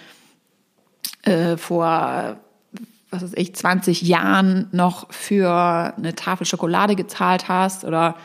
äh, 1.21 1.55
vor 1.55 2.39
was 3.15 3.23
weiß 3.23 3.33
ich, 3.35 3.55
20 3.55 4.01
Jahren 4.03 4.67
noch 4.71 5.11
für 5.11 5.93
eine 5.97 6.15
Tafel 6.15 6.45
Schokolade 6.45 6.95
gezahlt 6.95 7.47
hast 7.47 7.85
oder 7.85 8.15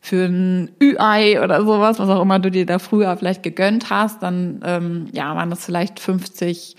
für 0.00 0.26
ein 0.26 0.70
Ü-Ei 0.80 1.42
oder 1.42 1.64
sowas, 1.64 1.98
was 1.98 2.08
auch 2.08 2.22
immer 2.22 2.38
du 2.38 2.50
dir 2.50 2.66
da 2.66 2.78
früher 2.78 3.16
vielleicht 3.16 3.42
gegönnt 3.42 3.90
hast, 3.90 4.22
dann 4.22 4.60
ähm, 4.64 5.08
ja, 5.12 5.34
waren 5.34 5.50
das 5.50 5.64
vielleicht 5.64 6.00
50 6.00 6.76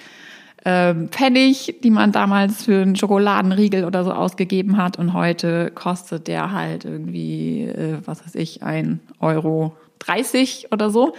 ähm, 0.65 1.09
Pfennig, 1.09 1.79
die 1.83 1.89
man 1.89 2.11
damals 2.11 2.65
für 2.65 2.81
einen 2.81 2.95
Schokoladenriegel 2.95 3.85
oder 3.85 4.03
so 4.03 4.11
ausgegeben 4.11 4.77
hat. 4.77 4.97
Und 4.97 5.13
heute 5.13 5.71
kostet 5.71 6.27
der 6.27 6.51
halt 6.51 6.85
irgendwie, 6.85 7.63
äh, 7.63 7.97
was 8.05 8.25
weiß 8.25 8.35
ich, 8.35 8.63
ein 8.63 8.99
Euro 9.19 9.75
30 9.99 10.67
oder 10.71 10.89
so. 10.89 11.13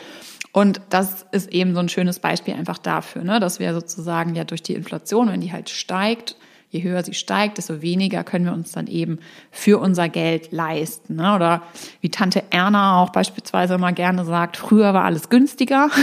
Und 0.52 0.80
das 0.90 1.26
ist 1.30 1.52
eben 1.52 1.74
so 1.74 1.80
ein 1.80 1.88
schönes 1.88 2.18
Beispiel 2.18 2.54
einfach 2.54 2.78
dafür, 2.78 3.22
ne, 3.22 3.38
dass 3.40 3.60
wir 3.60 3.72
sozusagen 3.72 4.34
ja 4.34 4.44
durch 4.44 4.62
die 4.62 4.74
Inflation, 4.74 5.28
wenn 5.28 5.40
die 5.40 5.52
halt 5.52 5.70
steigt, 5.70 6.36
je 6.70 6.82
höher 6.82 7.02
sie 7.02 7.14
steigt, 7.14 7.58
desto 7.58 7.82
weniger 7.82 8.24
können 8.24 8.44
wir 8.44 8.52
uns 8.52 8.72
dann 8.72 8.86
eben 8.86 9.18
für 9.50 9.78
unser 9.78 10.08
Geld 10.08 10.52
leisten. 10.52 11.16
Ne? 11.16 11.34
Oder 11.34 11.62
wie 12.00 12.10
Tante 12.10 12.44
Erna 12.50 13.02
auch 13.02 13.10
beispielsweise 13.10 13.74
immer 13.74 13.92
gerne 13.92 14.24
sagt, 14.24 14.56
früher 14.56 14.94
war 14.94 15.04
alles 15.04 15.28
günstiger. 15.28 15.90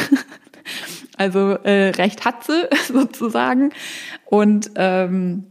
Also 1.19 1.53
äh, 1.63 1.89
recht 1.91 2.25
hat 2.25 2.43
sie 2.43 2.67
sozusagen. 2.93 3.71
Und 4.25 4.69
ähm, 4.75 5.45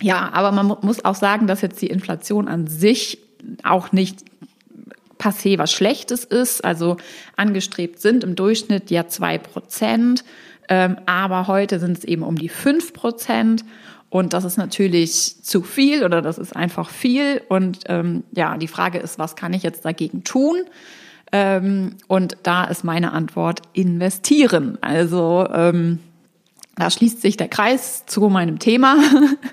ja, 0.00 0.30
aber 0.32 0.50
man 0.50 0.76
muss 0.82 1.04
auch 1.04 1.14
sagen, 1.14 1.46
dass 1.46 1.60
jetzt 1.60 1.80
die 1.80 1.86
Inflation 1.86 2.48
an 2.48 2.66
sich 2.66 3.18
auch 3.62 3.92
nicht 3.92 4.24
passé 5.22 5.58
was 5.58 5.72
Schlechtes 5.72 6.24
ist. 6.24 6.64
Also 6.64 6.96
angestrebt 7.36 8.00
sind 8.00 8.24
im 8.24 8.34
Durchschnitt 8.34 8.90
ja 8.90 9.06
zwei 9.06 9.38
Prozent, 9.38 10.24
ähm, 10.68 10.96
aber 11.06 11.46
heute 11.46 11.78
sind 11.78 11.98
es 11.98 12.04
eben 12.04 12.22
um 12.22 12.36
die 12.36 12.48
fünf 12.48 12.92
Prozent. 12.92 13.64
Und 14.10 14.34
das 14.34 14.44
ist 14.44 14.58
natürlich 14.58 15.42
zu 15.42 15.62
viel 15.62 16.04
oder 16.04 16.20
das 16.20 16.36
ist 16.36 16.54
einfach 16.54 16.90
viel. 16.90 17.40
Und 17.48 17.80
ähm, 17.86 18.24
ja, 18.32 18.58
die 18.58 18.68
Frage 18.68 18.98
ist, 18.98 19.18
was 19.18 19.36
kann 19.36 19.54
ich 19.54 19.62
jetzt 19.62 19.84
dagegen 19.84 20.22
tun? 20.22 20.56
Ähm, 21.32 21.96
und 22.08 22.36
da 22.42 22.64
ist 22.64 22.84
meine 22.84 23.12
Antwort 23.12 23.62
investieren. 23.72 24.76
Also 24.82 25.48
ähm, 25.50 25.98
da 26.76 26.90
schließt 26.90 27.20
sich 27.20 27.36
der 27.36 27.48
Kreis 27.48 28.06
zu 28.06 28.28
meinem 28.28 28.58
Thema. 28.58 28.96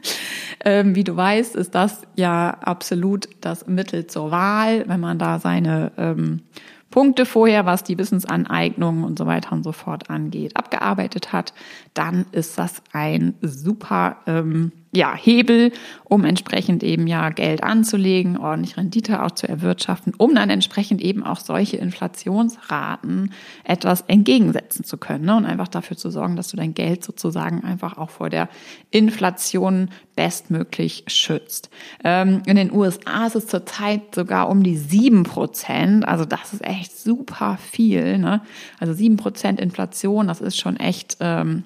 ähm, 0.65 0.95
wie 0.95 1.03
du 1.03 1.15
weißt, 1.15 1.55
ist 1.55 1.75
das 1.75 2.01
ja 2.15 2.49
absolut 2.61 3.27
das 3.41 3.67
Mittel 3.67 4.07
zur 4.07 4.31
Wahl, 4.31 4.87
wenn 4.87 4.99
man 4.99 5.19
da 5.19 5.39
seine 5.39 5.91
ähm, 5.97 6.41
Punkte 6.89 7.25
vorher, 7.25 7.65
was 7.65 7.83
die 7.83 7.97
Wissensaneignung 7.97 9.03
und 9.03 9.17
so 9.17 9.25
weiter 9.25 9.51
und 9.51 9.63
so 9.63 9.71
fort 9.71 10.09
angeht, 10.09 10.57
abgearbeitet 10.57 11.31
hat, 11.31 11.53
dann 11.93 12.25
ist 12.31 12.57
das 12.57 12.81
ein 12.93 13.35
super 13.41 14.17
ähm, 14.25 14.71
ja, 14.91 15.13
Hebel, 15.13 15.71
um 16.03 16.25
entsprechend 16.25 16.81
eben 16.83 17.05
ja 17.05 17.29
Geld 17.29 17.63
anzulegen, 17.63 18.37
ordentlich 18.37 18.75
Rendite 18.75 19.21
auch 19.21 19.31
zu 19.31 19.47
erwirtschaften, 19.47 20.13
um 20.17 20.33
dann 20.33 20.49
entsprechend 20.49 20.99
eben 21.01 21.23
auch 21.23 21.39
solche 21.39 21.77
Inflationsraten 21.77 23.31
etwas 23.63 24.01
entgegensetzen 24.07 24.83
zu 24.83 24.97
können 24.97 25.25
ne? 25.25 25.35
und 25.35 25.45
einfach 25.45 25.67
dafür 25.67 25.95
zu 25.95 26.09
sorgen, 26.09 26.35
dass 26.35 26.47
du 26.47 26.57
dein 26.57 26.73
Geld 26.73 27.03
sozusagen 27.03 27.63
einfach 27.63 27.99
auch 27.99 28.09
vor 28.09 28.31
der 28.31 28.49
Inflation 28.89 29.89
bestmöglich 30.15 31.03
schützt. 31.05 31.69
Ähm, 32.03 32.41
in 32.47 32.55
den 32.55 32.71
USA 32.71 33.27
ist 33.27 33.35
es 33.35 33.45
zurzeit 33.45 34.15
sogar 34.15 34.49
um 34.49 34.63
die 34.63 34.75
sieben 34.75 35.21
Prozent, 35.21 36.07
also 36.07 36.25
das 36.25 36.51
ist 36.53 36.65
echt 36.65 36.97
super 36.97 37.59
viel. 37.61 38.17
Ne? 38.17 38.41
Also 38.79 38.93
sieben 38.93 39.17
Prozent 39.17 39.59
Inflation, 39.59 40.27
das 40.27 40.41
ist 40.41 40.57
schon 40.57 40.77
echt 40.77 41.17
ähm, 41.19 41.63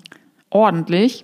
ordentlich. 0.50 1.24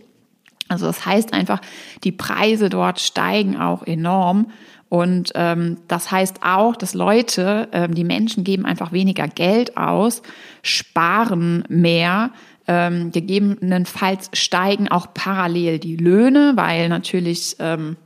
Also 0.69 0.85
das 0.85 1.05
heißt 1.05 1.33
einfach, 1.33 1.59
die 2.03 2.11
Preise 2.11 2.69
dort 2.69 2.99
steigen 2.99 3.57
auch 3.57 3.85
enorm. 3.85 4.51
Und 4.87 5.31
ähm, 5.35 5.77
das 5.87 6.11
heißt 6.11 6.37
auch, 6.41 6.75
dass 6.75 6.93
Leute, 6.93 7.67
ähm, 7.73 7.93
die 7.93 8.03
Menschen 8.03 8.43
geben 8.43 8.65
einfach 8.65 8.91
weniger 8.91 9.27
Geld 9.27 9.77
aus, 9.77 10.21
sparen 10.63 11.63
mehr. 11.69 12.31
Ähm, 12.67 13.11
gegebenenfalls 13.11 14.29
steigen 14.33 14.87
auch 14.87 15.13
parallel 15.13 15.79
die 15.79 15.97
Löhne, 15.97 16.53
weil 16.55 16.89
natürlich 16.89 17.55
ähm, 17.59 17.97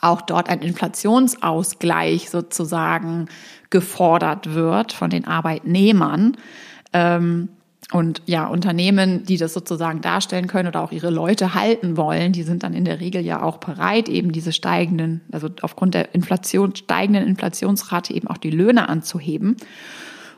auch 0.00 0.22
dort 0.22 0.48
ein 0.48 0.60
Inflationsausgleich 0.60 2.30
sozusagen 2.30 3.28
gefordert 3.70 4.54
wird 4.54 4.92
von 4.92 5.10
den 5.10 5.26
Arbeitnehmern. 5.26 6.36
Ähm, 6.92 7.48
und 7.92 8.22
ja, 8.26 8.46
Unternehmen, 8.46 9.24
die 9.24 9.36
das 9.36 9.52
sozusagen 9.52 10.00
darstellen 10.00 10.46
können 10.46 10.68
oder 10.68 10.82
auch 10.82 10.92
ihre 10.92 11.10
Leute 11.10 11.54
halten 11.54 11.96
wollen, 11.96 12.32
die 12.32 12.42
sind 12.42 12.62
dann 12.62 12.72
in 12.72 12.84
der 12.84 13.00
Regel 13.00 13.22
ja 13.22 13.42
auch 13.42 13.58
bereit, 13.58 14.08
eben 14.08 14.32
diese 14.32 14.52
steigenden, 14.52 15.20
also 15.30 15.48
aufgrund 15.60 15.94
der 15.94 16.14
Inflation, 16.14 16.74
steigenden 16.74 17.26
Inflationsrate 17.26 18.14
eben 18.14 18.28
auch 18.28 18.38
die 18.38 18.50
Löhne 18.50 18.88
anzuheben. 18.88 19.56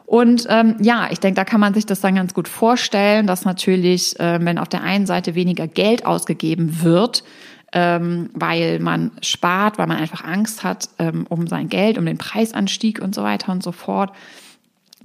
Und 0.07 0.47
ähm, 0.51 0.77
ja, 0.81 1.09
ich 1.11 1.21
denke, 1.21 1.37
da 1.37 1.45
kann 1.45 1.61
man 1.61 1.75
sich 1.75 1.87
das 1.87 2.01
dann 2.01 2.17
ganz 2.17 2.35
gut 2.35 2.49
vorstellen, 2.49 3.27
dass 3.27 3.45
natürlich, 3.45 4.19
äh, 4.21 4.39
wenn 4.45 4.59
auf 4.59 4.69
der 4.69 4.83
einen 4.83 5.07
Seite 5.07 5.35
weniger 5.35 5.67
Geld 5.67 6.05
ausgegeben 6.05 6.83
wird, 6.83 7.25
ähm, 7.73 8.31
weil 8.35 8.81
man 8.81 9.13
spart, 9.23 9.79
weil 9.79 9.87
man 9.87 9.97
einfach 9.97 10.25
Angst 10.25 10.63
hat 10.63 10.89
ähm, 10.99 11.27
um 11.29 11.47
sein 11.47 11.69
Geld, 11.69 11.99
um 11.99 12.07
den 12.07 12.19
Preisanstieg 12.19 13.01
und 13.01 13.15
so 13.15 13.23
weiter 13.23 13.51
und 13.51 13.63
so 13.63 13.73
fort, 13.73 14.13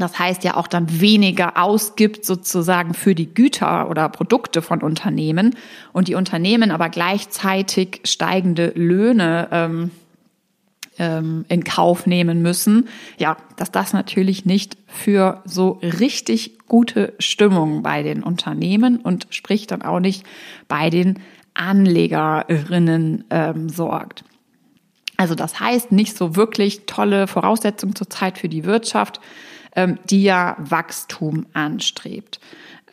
das 0.01 0.17
heißt 0.17 0.43
ja 0.43 0.55
auch 0.55 0.67
dann 0.67 1.01
weniger 1.01 1.57
ausgibt 1.57 2.25
sozusagen 2.25 2.93
für 2.93 3.15
die 3.15 3.33
Güter 3.33 3.89
oder 3.89 4.09
Produkte 4.09 4.62
von 4.62 4.81
Unternehmen 4.81 5.55
und 5.93 6.07
die 6.07 6.15
Unternehmen 6.15 6.71
aber 6.71 6.89
gleichzeitig 6.89 8.01
steigende 8.05 8.71
Löhne 8.75 9.47
ähm, 9.51 9.91
ähm, 10.99 11.45
in 11.49 11.63
Kauf 11.63 12.05
nehmen 12.05 12.41
müssen. 12.41 12.88
Ja, 13.17 13.38
dass 13.55 13.71
das 13.71 13.93
natürlich 13.93 14.45
nicht 14.45 14.77
für 14.88 15.41
so 15.45 15.79
richtig 15.81 16.59
gute 16.67 17.13
Stimmung 17.19 17.81
bei 17.81 18.03
den 18.03 18.21
Unternehmen 18.21 18.97
und 18.97 19.27
sprich 19.31 19.65
dann 19.65 19.81
auch 19.81 19.99
nicht 19.99 20.23
bei 20.67 20.89
den 20.89 21.19
Anlegerinnen 21.55 23.25
ähm, 23.29 23.69
sorgt. 23.69 24.23
Also 25.17 25.35
das 25.35 25.59
heißt 25.59 25.91
nicht 25.91 26.15
so 26.15 26.38
wirklich 26.38 26.85
tolle 26.85 27.27
Voraussetzungen 27.27 27.95
zurzeit 27.95 28.38
für 28.38 28.47
die 28.47 28.63
Wirtschaft 28.63 29.19
die 30.05 30.23
ja 30.23 30.55
Wachstum 30.60 31.45
anstrebt. 31.53 32.39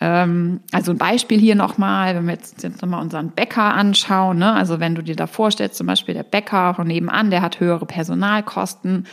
Ähm, 0.00 0.60
also 0.72 0.92
ein 0.92 0.98
Beispiel 0.98 1.38
hier 1.38 1.54
nochmal, 1.54 2.14
wenn 2.14 2.26
wir 2.26 2.34
jetzt, 2.34 2.62
jetzt 2.62 2.82
nochmal 2.82 3.00
unseren 3.00 3.30
Bäcker 3.30 3.74
anschauen, 3.74 4.38
ne? 4.38 4.52
also 4.52 4.78
wenn 4.78 4.94
du 4.94 5.02
dir 5.02 5.16
da 5.16 5.26
vorstellst, 5.26 5.76
zum 5.76 5.86
Beispiel 5.86 6.14
der 6.14 6.22
Bäcker 6.22 6.74
von 6.74 6.86
nebenan, 6.86 7.30
der 7.30 7.40
hat 7.40 7.60
höhere 7.60 7.86
Personalkosten, 7.86 9.06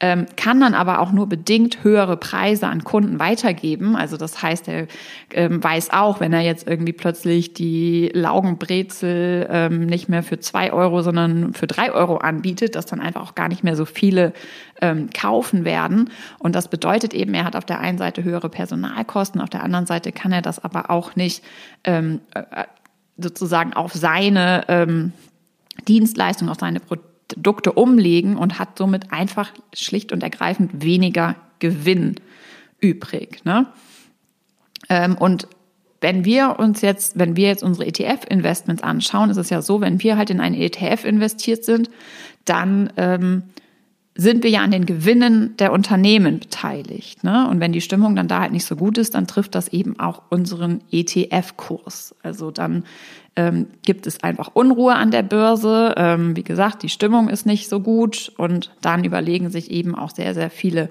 ähm, 0.00 0.26
kann 0.36 0.60
dann 0.60 0.74
aber 0.74 1.00
auch 1.00 1.10
nur 1.10 1.26
bedingt 1.26 1.82
höhere 1.82 2.18
Preise 2.18 2.66
an 2.66 2.84
Kunden 2.84 3.18
weitergeben. 3.18 3.96
Also 3.96 4.18
das 4.18 4.42
heißt, 4.42 4.68
er 4.68 4.88
ähm, 5.32 5.62
weiß 5.64 5.90
auch, 5.90 6.20
wenn 6.20 6.34
er 6.34 6.42
jetzt 6.42 6.68
irgendwie 6.68 6.92
plötzlich 6.92 7.54
die 7.54 8.10
Laugenbrezel 8.12 9.46
ähm, 9.50 9.86
nicht 9.86 10.08
mehr 10.08 10.22
für 10.22 10.38
zwei 10.38 10.72
Euro, 10.72 11.00
sondern 11.00 11.54
für 11.54 11.66
drei 11.66 11.92
Euro 11.92 12.18
anbietet, 12.18 12.74
dass 12.74 12.84
dann 12.84 13.00
einfach 13.00 13.22
auch 13.22 13.34
gar 13.34 13.48
nicht 13.48 13.64
mehr 13.64 13.74
so 13.74 13.86
viele 13.86 14.34
ähm, 14.82 15.08
kaufen 15.18 15.64
werden. 15.64 16.10
Und 16.38 16.54
das 16.54 16.68
bedeutet 16.68 17.14
eben, 17.14 17.32
er 17.32 17.44
hat 17.44 17.56
auf 17.56 17.64
der 17.64 17.80
einen 17.80 17.96
Seite 17.96 18.22
höhere 18.22 18.50
Personalkosten, 18.50 19.40
auf 19.40 19.50
der 19.50 19.62
anderen 19.62 19.86
Seite 19.86 20.12
kann 20.12 20.32
er 20.32 20.42
das 20.42 20.62
aber 20.62 20.90
auch 20.90 21.16
nicht 21.16 21.42
ähm, 21.84 22.20
äh, 22.34 22.64
sozusagen 23.16 23.72
auf 23.72 23.94
seine 23.94 24.64
ähm, 24.68 25.12
Dienstleistung, 25.88 26.50
auf 26.50 26.58
seine 26.60 26.80
Produkte 26.80 27.15
umlegen 27.72 28.36
und 28.36 28.58
hat 28.58 28.78
somit 28.78 29.12
einfach 29.12 29.50
schlicht 29.74 30.12
und 30.12 30.22
ergreifend 30.22 30.84
weniger 30.84 31.36
Gewinn 31.58 32.16
übrig. 32.80 33.44
Ne? 33.44 33.66
Ähm, 34.88 35.16
und 35.16 35.48
wenn 36.00 36.24
wir 36.24 36.58
uns 36.58 36.82
jetzt, 36.82 37.18
wenn 37.18 37.36
wir 37.36 37.48
jetzt 37.48 37.62
unsere 37.62 37.86
ETF-Investments 37.86 38.82
anschauen, 38.82 39.30
ist 39.30 39.38
es 39.38 39.50
ja 39.50 39.62
so, 39.62 39.80
wenn 39.80 40.02
wir 40.02 40.16
halt 40.16 40.30
in 40.30 40.40
einen 40.40 40.54
ETF 40.54 41.04
investiert 41.04 41.64
sind, 41.64 41.90
dann 42.44 42.92
ähm, 42.96 43.44
sind 44.16 44.42
wir 44.42 44.50
ja 44.50 44.62
an 44.62 44.70
den 44.70 44.86
Gewinnen 44.86 45.56
der 45.58 45.72
Unternehmen 45.72 46.40
beteiligt. 46.40 47.22
Ne? 47.22 47.48
Und 47.48 47.60
wenn 47.60 47.72
die 47.72 47.80
Stimmung 47.80 48.16
dann 48.16 48.28
da 48.28 48.40
halt 48.40 48.52
nicht 48.52 48.64
so 48.64 48.76
gut 48.76 48.98
ist, 48.98 49.14
dann 49.14 49.26
trifft 49.26 49.54
das 49.54 49.68
eben 49.68 49.98
auch 50.00 50.22
unseren 50.30 50.80
ETF-Kurs. 50.90 52.14
Also 52.22 52.50
dann 52.50 52.84
ähm, 53.36 53.66
gibt 53.84 54.06
es 54.06 54.22
einfach 54.22 54.50
Unruhe 54.54 54.94
an 54.94 55.10
der 55.10 55.22
Börse. 55.22 55.94
Ähm, 55.96 56.34
wie 56.34 56.44
gesagt, 56.44 56.82
die 56.82 56.88
Stimmung 56.88 57.28
ist 57.28 57.44
nicht 57.44 57.68
so 57.68 57.80
gut 57.80 58.32
und 58.38 58.74
dann 58.80 59.04
überlegen 59.04 59.50
sich 59.50 59.70
eben 59.70 59.94
auch 59.94 60.10
sehr, 60.10 60.34
sehr 60.34 60.50
viele 60.50 60.88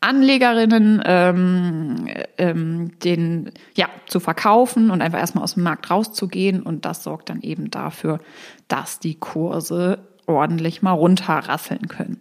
Anlegerinnen, 0.00 1.00
ähm, 1.04 2.08
ähm, 2.36 2.90
den 3.04 3.52
ja 3.76 3.88
zu 4.06 4.18
verkaufen 4.18 4.90
und 4.90 5.00
einfach 5.00 5.20
erstmal 5.20 5.44
aus 5.44 5.54
dem 5.54 5.62
Markt 5.62 5.90
rauszugehen 5.90 6.62
und 6.62 6.84
das 6.84 7.04
sorgt 7.04 7.28
dann 7.28 7.40
eben 7.42 7.70
dafür, 7.70 8.18
dass 8.66 8.98
die 8.98 9.14
Kurse 9.14 10.00
ordentlich 10.26 10.82
mal 10.82 10.92
runterrasseln 10.92 11.86
können. 11.86 12.20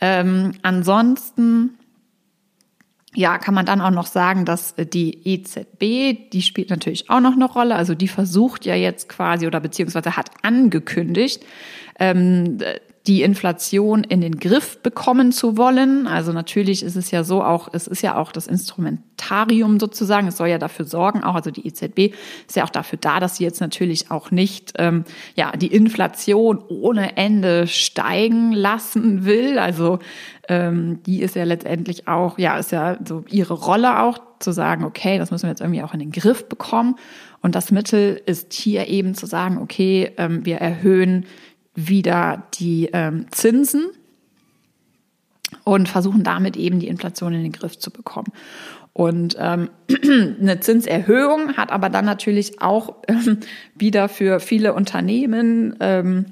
Ähm, 0.00 0.52
ansonsten 0.62 1.78
ja, 3.14 3.38
kann 3.38 3.54
man 3.54 3.66
dann 3.66 3.80
auch 3.80 3.90
noch 3.90 4.06
sagen, 4.06 4.44
dass 4.44 4.74
die 4.76 5.26
EZB, 5.26 6.30
die 6.32 6.42
spielt 6.42 6.70
natürlich 6.70 7.10
auch 7.10 7.20
noch 7.20 7.32
eine 7.32 7.46
Rolle. 7.46 7.74
Also 7.74 7.94
die 7.94 8.06
versucht 8.06 8.64
ja 8.66 8.76
jetzt 8.76 9.08
quasi 9.08 9.46
oder 9.46 9.58
beziehungsweise 9.60 10.16
hat 10.16 10.30
angekündigt, 10.42 11.44
ähm, 11.98 12.58
die 13.06 13.22
Inflation 13.22 14.04
in 14.04 14.20
den 14.20 14.38
Griff 14.38 14.82
bekommen 14.82 15.32
zu 15.32 15.56
wollen. 15.56 16.06
Also 16.06 16.32
natürlich 16.32 16.82
ist 16.82 16.96
es 16.96 17.10
ja 17.10 17.24
so 17.24 17.42
auch, 17.42 17.70
es 17.72 17.86
ist 17.86 18.02
ja 18.02 18.16
auch 18.16 18.30
das 18.30 18.46
Instrumentarium 18.46 19.80
sozusagen. 19.80 20.28
Es 20.28 20.36
soll 20.36 20.48
ja 20.48 20.58
dafür 20.58 20.84
sorgen, 20.84 21.24
auch 21.24 21.34
also 21.34 21.50
die 21.50 21.66
EZB 21.66 22.14
ist 22.46 22.56
ja 22.56 22.64
auch 22.64 22.70
dafür 22.70 22.98
da, 23.00 23.18
dass 23.18 23.36
sie 23.36 23.44
jetzt 23.44 23.60
natürlich 23.60 24.10
auch 24.10 24.30
nicht 24.30 24.74
ähm, 24.76 25.04
ja 25.34 25.52
die 25.52 25.68
Inflation 25.74 26.62
ohne 26.68 27.16
Ende 27.16 27.66
steigen 27.66 28.52
lassen 28.52 29.24
will. 29.24 29.58
Also 29.58 29.98
ähm, 30.48 31.02
die 31.04 31.22
ist 31.22 31.36
ja 31.36 31.44
letztendlich 31.44 32.06
auch, 32.06 32.38
ja, 32.38 32.58
ist 32.58 32.72
ja 32.72 32.98
so 33.02 33.24
ihre 33.30 33.54
Rolle 33.54 34.00
auch 34.00 34.18
zu 34.40 34.52
sagen, 34.52 34.84
okay, 34.84 35.18
das 35.18 35.30
müssen 35.30 35.44
wir 35.44 35.50
jetzt 35.50 35.60
irgendwie 35.60 35.82
auch 35.82 35.94
in 35.94 36.00
den 36.00 36.12
Griff 36.12 36.48
bekommen. 36.48 36.96
Und 37.42 37.54
das 37.54 37.70
Mittel 37.70 38.20
ist 38.26 38.52
hier 38.52 38.88
eben 38.88 39.14
zu 39.14 39.26
sagen, 39.26 39.58
okay, 39.58 40.12
ähm, 40.18 40.44
wir 40.44 40.56
erhöhen 40.56 41.24
wieder 41.88 42.44
die 42.54 42.90
ähm, 42.92 43.26
Zinsen 43.30 43.86
und 45.64 45.88
versuchen 45.88 46.22
damit 46.22 46.56
eben 46.56 46.80
die 46.80 46.88
Inflation 46.88 47.32
in 47.34 47.42
den 47.42 47.52
Griff 47.52 47.78
zu 47.78 47.90
bekommen. 47.90 48.32
Und 48.92 49.36
ähm, 49.38 49.70
eine 50.40 50.60
Zinserhöhung 50.60 51.56
hat 51.56 51.70
aber 51.70 51.88
dann 51.88 52.04
natürlich 52.04 52.60
auch 52.60 52.96
ähm, 53.08 53.38
wieder 53.74 54.08
für 54.08 54.40
viele 54.40 54.74
Unternehmen 54.74 55.76
ähm, 55.80 56.26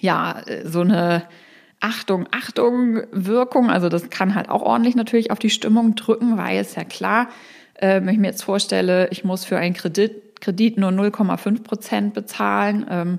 ja 0.00 0.42
so 0.64 0.80
eine 0.80 1.24
Achtung, 1.80 2.28
Achtung, 2.30 3.00
Wirkung. 3.10 3.70
Also 3.70 3.88
das 3.88 4.10
kann 4.10 4.34
halt 4.34 4.50
auch 4.50 4.62
ordentlich 4.62 4.94
natürlich 4.94 5.30
auf 5.30 5.38
die 5.38 5.50
Stimmung 5.50 5.94
drücken, 5.94 6.36
weil 6.36 6.58
es 6.58 6.74
ja 6.74 6.84
klar, 6.84 7.28
äh, 7.74 8.00
wenn 8.02 8.10
ich 8.10 8.18
mir 8.18 8.28
jetzt 8.28 8.44
vorstelle, 8.44 9.08
ich 9.10 9.24
muss 9.24 9.44
für 9.44 9.56
einen 9.56 9.74
Kredit, 9.74 10.40
Kredit 10.40 10.76
nur 10.76 10.90
0,5 10.90 11.62
Prozent 11.62 12.14
bezahlen, 12.14 12.86
ähm, 12.90 13.18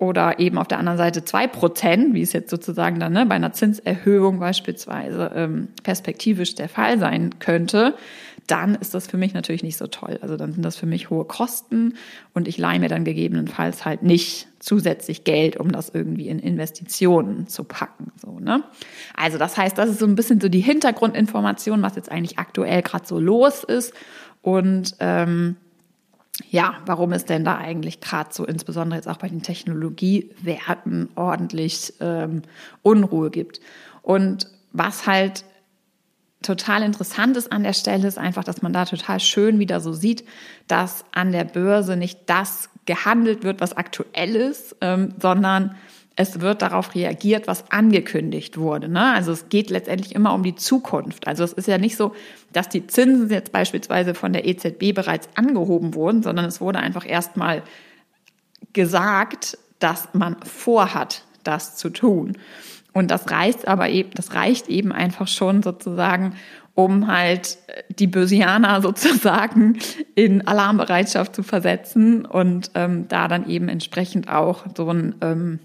oder 0.00 0.38
eben 0.38 0.56
auf 0.56 0.66
der 0.66 0.78
anderen 0.78 0.96
Seite 0.96 1.24
zwei 1.24 1.46
Prozent, 1.46 2.14
wie 2.14 2.22
es 2.22 2.32
jetzt 2.32 2.48
sozusagen 2.48 2.98
dann 2.98 3.12
ne, 3.12 3.26
bei 3.26 3.34
einer 3.34 3.52
Zinserhöhung 3.52 4.40
beispielsweise 4.40 5.30
ähm, 5.34 5.68
perspektivisch 5.82 6.54
der 6.54 6.70
Fall 6.70 6.98
sein 6.98 7.38
könnte, 7.38 7.94
dann 8.46 8.76
ist 8.76 8.94
das 8.94 9.06
für 9.06 9.18
mich 9.18 9.34
natürlich 9.34 9.62
nicht 9.62 9.76
so 9.76 9.86
toll. 9.86 10.18
Also 10.22 10.38
dann 10.38 10.52
sind 10.52 10.64
das 10.64 10.76
für 10.76 10.86
mich 10.86 11.10
hohe 11.10 11.26
Kosten 11.26 11.94
und 12.32 12.48
ich 12.48 12.56
leihe 12.56 12.80
mir 12.80 12.88
dann 12.88 13.04
gegebenenfalls 13.04 13.84
halt 13.84 14.02
nicht 14.02 14.48
zusätzlich 14.58 15.24
Geld, 15.24 15.58
um 15.58 15.70
das 15.70 15.90
irgendwie 15.90 16.28
in 16.28 16.38
Investitionen 16.38 17.46
zu 17.46 17.64
packen. 17.64 18.10
So, 18.16 18.40
ne? 18.40 18.64
Also 19.14 19.36
das 19.36 19.58
heißt, 19.58 19.76
das 19.76 19.90
ist 19.90 19.98
so 19.98 20.06
ein 20.06 20.14
bisschen 20.14 20.40
so 20.40 20.48
die 20.48 20.60
Hintergrundinformation, 20.60 21.82
was 21.82 21.94
jetzt 21.96 22.10
eigentlich 22.10 22.38
aktuell 22.38 22.80
gerade 22.80 23.06
so 23.06 23.20
los 23.20 23.64
ist. 23.64 23.92
Und 24.40 24.96
ähm, 24.98 25.56
ja, 26.48 26.78
warum 26.86 27.12
es 27.12 27.24
denn 27.24 27.44
da 27.44 27.56
eigentlich 27.58 28.00
gerade 28.00 28.30
so, 28.32 28.44
insbesondere 28.44 28.96
jetzt 28.96 29.08
auch 29.08 29.18
bei 29.18 29.28
den 29.28 29.42
Technologiewerten, 29.42 31.10
ordentlich 31.14 31.94
ähm, 32.00 32.42
Unruhe 32.82 33.30
gibt. 33.30 33.60
Und 34.02 34.48
was 34.72 35.06
halt 35.06 35.44
total 36.42 36.82
interessant 36.82 37.36
ist 37.36 37.52
an 37.52 37.62
der 37.62 37.74
Stelle, 37.74 38.08
ist 38.08 38.18
einfach, 38.18 38.44
dass 38.44 38.62
man 38.62 38.72
da 38.72 38.84
total 38.84 39.20
schön 39.20 39.58
wieder 39.58 39.80
so 39.80 39.92
sieht, 39.92 40.24
dass 40.68 41.04
an 41.12 41.32
der 41.32 41.44
Börse 41.44 41.96
nicht 41.96 42.20
das 42.26 42.70
gehandelt 42.86 43.44
wird, 43.44 43.60
was 43.60 43.76
aktuell 43.76 44.34
ist, 44.36 44.76
ähm, 44.80 45.14
sondern 45.20 45.76
es 46.20 46.42
wird 46.42 46.60
darauf 46.60 46.94
reagiert, 46.94 47.46
was 47.46 47.72
angekündigt 47.72 48.58
wurde. 48.58 48.90
Ne? 48.90 49.14
Also 49.14 49.32
es 49.32 49.48
geht 49.48 49.70
letztendlich 49.70 50.14
immer 50.14 50.34
um 50.34 50.42
die 50.42 50.54
Zukunft. 50.54 51.26
Also 51.26 51.44
es 51.44 51.54
ist 51.54 51.66
ja 51.66 51.78
nicht 51.78 51.96
so, 51.96 52.14
dass 52.52 52.68
die 52.68 52.86
Zinsen 52.86 53.30
jetzt 53.30 53.52
beispielsweise 53.52 54.14
von 54.14 54.34
der 54.34 54.46
EZB 54.46 54.92
bereits 54.94 55.30
angehoben 55.34 55.94
wurden, 55.94 56.22
sondern 56.22 56.44
es 56.44 56.60
wurde 56.60 56.78
einfach 56.78 57.08
erstmal 57.08 57.62
gesagt, 58.74 59.56
dass 59.78 60.10
man 60.12 60.36
vorhat, 60.42 61.24
das 61.42 61.76
zu 61.76 61.88
tun. 61.88 62.36
Und 62.92 63.10
das 63.10 63.30
reicht 63.30 63.66
aber 63.66 63.88
eben, 63.88 64.10
das 64.14 64.34
reicht 64.34 64.68
eben 64.68 64.92
einfach 64.92 65.26
schon 65.26 65.62
sozusagen, 65.62 66.34
um 66.74 67.06
halt 67.06 67.56
die 67.88 68.08
Börsianer 68.08 68.82
sozusagen 68.82 69.78
in 70.14 70.46
Alarmbereitschaft 70.46 71.34
zu 71.34 71.42
versetzen 71.42 72.26
und 72.26 72.72
ähm, 72.74 73.08
da 73.08 73.26
dann 73.26 73.48
eben 73.48 73.70
entsprechend 73.70 74.28
auch 74.28 74.66
so 74.76 74.90
ein 74.90 75.14
ähm, 75.22 75.60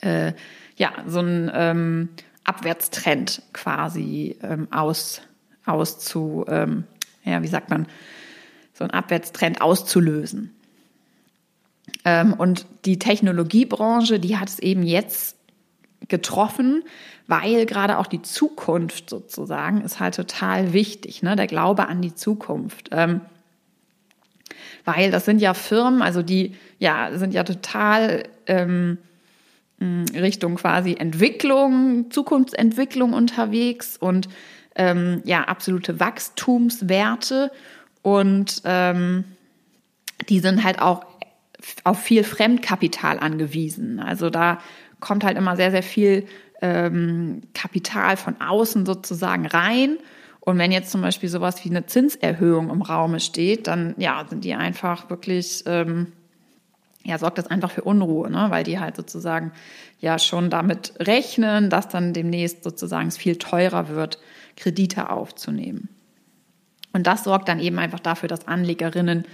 äh, 0.00 0.32
ja, 0.76 0.92
so 1.06 1.20
ein 1.20 1.50
ähm, 1.52 2.08
Abwärtstrend 2.44 3.42
quasi 3.52 4.36
ähm, 4.42 4.68
aus, 4.70 5.22
auszu, 5.66 6.44
ähm, 6.48 6.84
ja, 7.24 7.42
wie 7.42 7.48
sagt 7.48 7.70
man, 7.70 7.86
so 8.72 8.84
ein 8.84 8.90
Abwärtstrend 8.90 9.60
auszulösen. 9.60 10.54
Ähm, 12.04 12.32
und 12.32 12.66
die 12.84 12.98
Technologiebranche, 12.98 14.20
die 14.20 14.36
hat 14.36 14.48
es 14.48 14.58
eben 14.60 14.82
jetzt 14.82 15.36
getroffen, 16.06 16.84
weil 17.26 17.66
gerade 17.66 17.98
auch 17.98 18.06
die 18.06 18.22
Zukunft 18.22 19.10
sozusagen 19.10 19.82
ist 19.82 20.00
halt 20.00 20.14
total 20.14 20.72
wichtig, 20.72 21.22
ne? 21.22 21.36
der 21.36 21.46
Glaube 21.46 21.86
an 21.86 22.00
die 22.00 22.14
Zukunft. 22.14 22.88
Ähm, 22.92 23.20
weil 24.84 25.10
das 25.10 25.26
sind 25.26 25.40
ja 25.40 25.52
Firmen, 25.52 26.00
also 26.00 26.22
die 26.22 26.54
ja 26.78 27.10
sind 27.18 27.34
ja 27.34 27.44
total 27.44 28.22
ähm, 28.46 28.96
Richtung 29.80 30.56
quasi 30.56 30.96
Entwicklung, 30.98 32.10
Zukunftsentwicklung 32.10 33.12
unterwegs 33.12 33.96
und 33.96 34.28
ähm, 34.74 35.22
ja, 35.24 35.44
absolute 35.44 36.00
Wachstumswerte. 36.00 37.52
Und 38.02 38.62
ähm, 38.64 39.24
die 40.28 40.40
sind 40.40 40.64
halt 40.64 40.80
auch 40.80 41.06
auf 41.84 42.00
viel 42.00 42.24
Fremdkapital 42.24 43.18
angewiesen. 43.18 44.00
Also 44.00 44.30
da 44.30 44.58
kommt 45.00 45.24
halt 45.24 45.36
immer 45.36 45.56
sehr, 45.56 45.70
sehr 45.70 45.82
viel 45.82 46.26
ähm, 46.60 47.42
Kapital 47.54 48.16
von 48.16 48.40
außen 48.40 48.86
sozusagen 48.86 49.46
rein. 49.46 49.98
Und 50.40 50.58
wenn 50.58 50.72
jetzt 50.72 50.90
zum 50.90 51.02
Beispiel 51.02 51.28
sowas 51.28 51.64
wie 51.64 51.70
eine 51.70 51.86
Zinserhöhung 51.86 52.70
im 52.70 52.82
Raume 52.82 53.20
steht, 53.20 53.66
dann 53.66 53.94
ja, 53.98 54.24
sind 54.28 54.44
die 54.44 54.54
einfach 54.54 55.10
wirklich 55.10 55.62
ähm, 55.66 56.12
ja, 57.04 57.18
sorgt 57.18 57.38
das 57.38 57.46
einfach 57.46 57.70
für 57.70 57.82
Unruhe, 57.82 58.30
ne? 58.30 58.46
weil 58.50 58.64
die 58.64 58.78
halt 58.78 58.96
sozusagen 58.96 59.52
ja 60.00 60.18
schon 60.18 60.50
damit 60.50 60.94
rechnen, 60.98 61.70
dass 61.70 61.88
dann 61.88 62.12
demnächst 62.12 62.64
sozusagen 62.64 63.08
es 63.08 63.16
viel 63.16 63.36
teurer 63.36 63.88
wird, 63.88 64.18
Kredite 64.56 65.10
aufzunehmen. 65.10 65.88
Und 66.92 67.06
das 67.06 67.24
sorgt 67.24 67.48
dann 67.48 67.60
eben 67.60 67.78
einfach 67.78 68.00
dafür, 68.00 68.28
dass 68.28 68.48
Anlegerinnen 68.48 69.24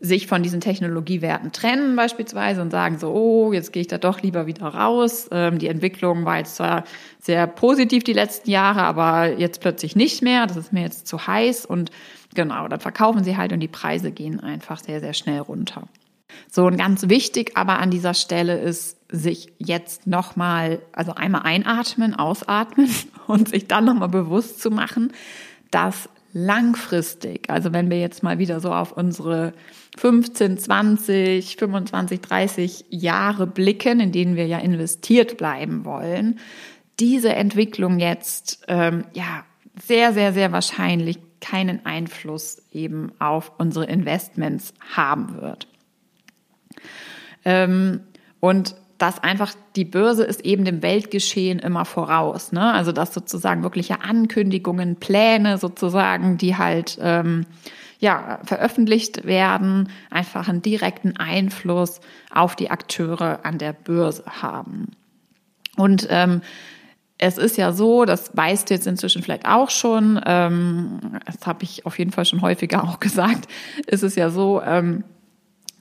sich 0.00 0.28
von 0.28 0.44
diesen 0.44 0.60
Technologiewerten 0.60 1.50
trennen 1.50 1.96
beispielsweise 1.96 2.62
und 2.62 2.70
sagen 2.70 2.98
so, 2.98 3.12
oh, 3.12 3.52
jetzt 3.52 3.72
gehe 3.72 3.80
ich 3.80 3.88
da 3.88 3.98
doch 3.98 4.22
lieber 4.22 4.46
wieder 4.46 4.66
raus. 4.66 5.28
Ähm, 5.32 5.58
die 5.58 5.66
Entwicklung 5.66 6.24
war 6.24 6.38
jetzt 6.38 6.54
zwar 6.54 6.84
sehr 7.18 7.48
positiv 7.48 8.04
die 8.04 8.12
letzten 8.12 8.48
Jahre, 8.50 8.82
aber 8.82 9.36
jetzt 9.38 9.60
plötzlich 9.60 9.96
nicht 9.96 10.22
mehr. 10.22 10.46
Das 10.46 10.56
ist 10.56 10.72
mir 10.72 10.82
jetzt 10.82 11.08
zu 11.08 11.26
heiß 11.26 11.66
und 11.66 11.90
genau, 12.34 12.68
dann 12.68 12.78
verkaufen 12.78 13.24
sie 13.24 13.36
halt 13.36 13.52
und 13.52 13.58
die 13.58 13.68
Preise 13.68 14.12
gehen 14.12 14.38
einfach 14.38 14.78
sehr, 14.78 15.00
sehr 15.00 15.14
schnell 15.14 15.40
runter. 15.40 15.88
So, 16.50 16.66
und 16.66 16.76
ganz 16.76 17.08
wichtig 17.08 17.52
aber 17.56 17.78
an 17.78 17.90
dieser 17.90 18.14
Stelle 18.14 18.58
ist, 18.58 18.96
sich 19.10 19.52
jetzt 19.58 20.06
nochmal, 20.06 20.80
also 20.92 21.14
einmal 21.14 21.42
einatmen, 21.42 22.14
ausatmen 22.14 22.90
und 23.26 23.48
sich 23.48 23.66
dann 23.66 23.84
nochmal 23.84 24.08
bewusst 24.08 24.60
zu 24.60 24.70
machen, 24.70 25.12
dass 25.70 26.08
langfristig, 26.32 27.48
also 27.48 27.72
wenn 27.72 27.90
wir 27.90 27.98
jetzt 27.98 28.22
mal 28.22 28.38
wieder 28.38 28.60
so 28.60 28.72
auf 28.72 28.92
unsere 28.92 29.54
15, 29.96 30.58
20, 30.58 31.56
25, 31.56 32.20
30 32.20 32.84
Jahre 32.90 33.46
blicken, 33.46 34.00
in 34.00 34.12
denen 34.12 34.36
wir 34.36 34.46
ja 34.46 34.58
investiert 34.58 35.38
bleiben 35.38 35.84
wollen, 35.84 36.38
diese 37.00 37.34
Entwicklung 37.34 37.98
jetzt 37.98 38.64
ähm, 38.68 39.04
ja 39.14 39.44
sehr, 39.82 40.12
sehr, 40.12 40.32
sehr 40.32 40.52
wahrscheinlich 40.52 41.18
keinen 41.40 41.86
Einfluss 41.86 42.62
eben 42.72 43.12
auf 43.20 43.52
unsere 43.58 43.86
Investments 43.86 44.74
haben 44.94 45.40
wird. 45.40 45.66
Ähm, 47.44 48.00
und 48.40 48.74
dass 48.98 49.22
einfach 49.22 49.54
die 49.76 49.84
Börse 49.84 50.24
ist 50.24 50.44
eben 50.44 50.64
dem 50.64 50.82
Weltgeschehen 50.82 51.60
immer 51.60 51.84
voraus. 51.84 52.52
Ne? 52.52 52.72
Also 52.72 52.92
dass 52.92 53.14
sozusagen 53.14 53.62
wirkliche 53.62 54.02
Ankündigungen, 54.02 54.96
Pläne 54.96 55.58
sozusagen, 55.58 56.36
die 56.36 56.56
halt 56.56 56.98
ähm, 57.00 57.46
ja 58.00 58.40
veröffentlicht 58.44 59.24
werden, 59.24 59.88
einfach 60.10 60.48
einen 60.48 60.62
direkten 60.62 61.16
Einfluss 61.16 62.00
auf 62.32 62.56
die 62.56 62.70
Akteure 62.70 63.40
an 63.44 63.58
der 63.58 63.72
Börse 63.72 64.24
haben. 64.26 64.90
Und 65.76 66.08
ähm, 66.10 66.42
es 67.18 67.36
ist 67.38 67.56
ja 67.56 67.72
so, 67.72 68.04
das 68.04 68.36
weißt 68.36 68.70
du 68.70 68.74
jetzt 68.74 68.86
inzwischen 68.86 69.22
vielleicht 69.22 69.46
auch 69.46 69.70
schon, 69.70 70.20
ähm, 70.24 71.20
das 71.26 71.46
habe 71.46 71.64
ich 71.64 71.84
auf 71.86 71.98
jeden 71.98 72.12
Fall 72.12 72.24
schon 72.24 72.42
häufiger 72.42 72.84
auch 72.88 73.00
gesagt, 73.00 73.48
ist 73.86 74.02
es 74.02 74.16
ja 74.16 74.30
so, 74.30 74.60
ähm, 74.62 75.04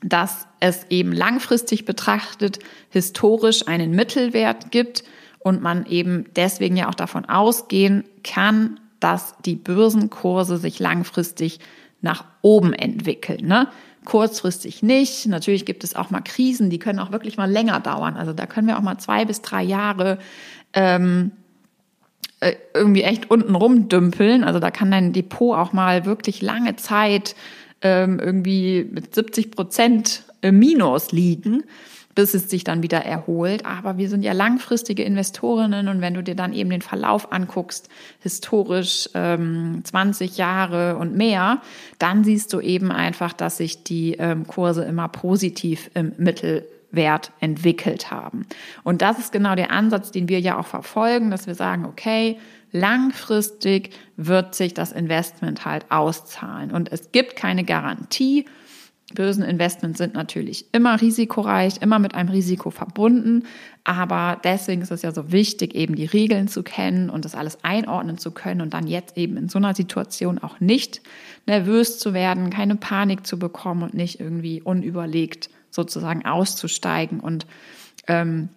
dass 0.03 0.47
es 0.59 0.85
eben 0.89 1.11
langfristig 1.11 1.85
betrachtet 1.85 2.59
historisch 2.89 3.67
einen 3.67 3.91
Mittelwert 3.91 4.71
gibt 4.71 5.03
und 5.39 5.61
man 5.61 5.85
eben 5.85 6.25
deswegen 6.35 6.77
ja 6.77 6.89
auch 6.89 6.95
davon 6.95 7.25
ausgehen 7.25 8.03
kann, 8.23 8.79
dass 8.99 9.35
die 9.45 9.55
Börsenkurse 9.55 10.57
sich 10.57 10.79
langfristig 10.79 11.59
nach 12.01 12.25
oben 12.41 12.73
entwickeln. 12.73 13.45
Ne? 13.45 13.67
Kurzfristig 14.05 14.83
nicht. 14.83 15.27
Natürlich 15.27 15.65
gibt 15.65 15.83
es 15.83 15.95
auch 15.95 16.09
mal 16.09 16.21
Krisen, 16.21 16.69
die 16.69 16.79
können 16.79 16.99
auch 16.99 17.11
wirklich 17.11 17.37
mal 17.37 17.49
länger 17.49 17.79
dauern. 17.79 18.15
Also 18.15 18.33
da 18.33 18.45
können 18.45 18.67
wir 18.67 18.77
auch 18.77 18.83
mal 18.83 18.97
zwei 18.97 19.25
bis 19.25 19.41
drei 19.41 19.63
Jahre 19.63 20.19
ähm, 20.73 21.31
äh, 22.39 22.53
irgendwie 22.73 23.03
echt 23.03 23.31
unten 23.31 23.55
rumdümpeln. 23.55 24.43
Also 24.43 24.59
da 24.59 24.69
kann 24.71 24.91
dein 24.91 25.13
Depot 25.13 25.57
auch 25.57 25.73
mal 25.73 26.05
wirklich 26.05 26.41
lange 26.41 26.75
Zeit 26.75 27.35
ähm, 27.81 28.19
irgendwie 28.19 28.87
mit 28.89 29.13
70 29.13 29.51
Prozent 29.51 30.23
Minus 30.43 31.11
liegen, 31.11 31.63
bis 32.13 32.33
es 32.33 32.49
sich 32.49 32.63
dann 32.63 32.83
wieder 32.83 32.99
erholt. 32.99 33.65
Aber 33.65 33.97
wir 33.97 34.09
sind 34.09 34.23
ja 34.23 34.33
langfristige 34.33 35.03
Investorinnen 35.03 35.87
und 35.87 36.01
wenn 36.01 36.13
du 36.13 36.23
dir 36.23 36.35
dann 36.35 36.53
eben 36.53 36.69
den 36.69 36.81
Verlauf 36.81 37.31
anguckst, 37.31 37.89
historisch 38.19 39.09
ähm, 39.13 39.81
20 39.83 40.37
Jahre 40.37 40.97
und 40.97 41.15
mehr, 41.15 41.61
dann 41.99 42.23
siehst 42.23 42.53
du 42.53 42.59
eben 42.59 42.91
einfach, 42.91 43.33
dass 43.33 43.57
sich 43.57 43.83
die 43.83 44.13
ähm, 44.13 44.47
Kurse 44.47 44.83
immer 44.83 45.07
positiv 45.09 45.91
im 45.93 46.13
Mittelwert 46.91 47.31
entwickelt 47.39 48.11
haben. 48.11 48.45
Und 48.83 49.01
das 49.01 49.19
ist 49.19 49.31
genau 49.31 49.55
der 49.55 49.71
Ansatz, 49.71 50.11
den 50.11 50.29
wir 50.29 50.39
ja 50.39 50.57
auch 50.57 50.67
verfolgen, 50.67 51.31
dass 51.31 51.47
wir 51.47 51.55
sagen, 51.55 51.85
okay, 51.85 52.37
langfristig 52.71 53.91
wird 54.17 54.55
sich 54.55 54.73
das 54.73 54.91
Investment 54.91 55.65
halt 55.65 55.85
auszahlen. 55.89 56.71
Und 56.71 56.91
es 56.91 57.11
gibt 57.11 57.35
keine 57.35 57.63
Garantie, 57.63 58.45
bösen 59.13 59.43
Investments 59.43 59.99
sind 59.99 60.15
natürlich 60.15 60.65
immer 60.73 60.99
risikoreich, 60.99 61.81
immer 61.81 61.97
mit 61.97 62.13
einem 62.13 62.27
Risiko 62.27 62.71
verbunden. 62.71 63.43
Aber 63.85 64.37
deswegen 64.43 64.81
ist 64.81 64.91
es 64.91 65.01
ja 65.01 65.13
so 65.13 65.31
wichtig, 65.31 65.75
eben 65.75 65.95
die 65.95 66.05
Regeln 66.05 66.49
zu 66.49 66.61
kennen 66.61 67.09
und 67.09 67.23
das 67.23 67.33
alles 67.33 67.63
einordnen 67.63 68.17
zu 68.17 68.31
können 68.31 68.59
und 68.59 68.73
dann 68.73 68.85
jetzt 68.85 69.17
eben 69.17 69.37
in 69.37 69.47
so 69.47 69.59
einer 69.59 69.73
Situation 69.73 70.39
auch 70.39 70.59
nicht 70.59 71.01
nervös 71.45 71.99
zu 71.99 72.13
werden, 72.13 72.49
keine 72.49 72.75
Panik 72.75 73.25
zu 73.25 73.39
bekommen 73.39 73.83
und 73.83 73.93
nicht 73.93 74.19
irgendwie 74.19 74.61
unüberlegt 74.61 75.49
sozusagen 75.69 76.25
auszusteigen 76.25 77.19
und 77.19 77.45
ähm, 78.07 78.49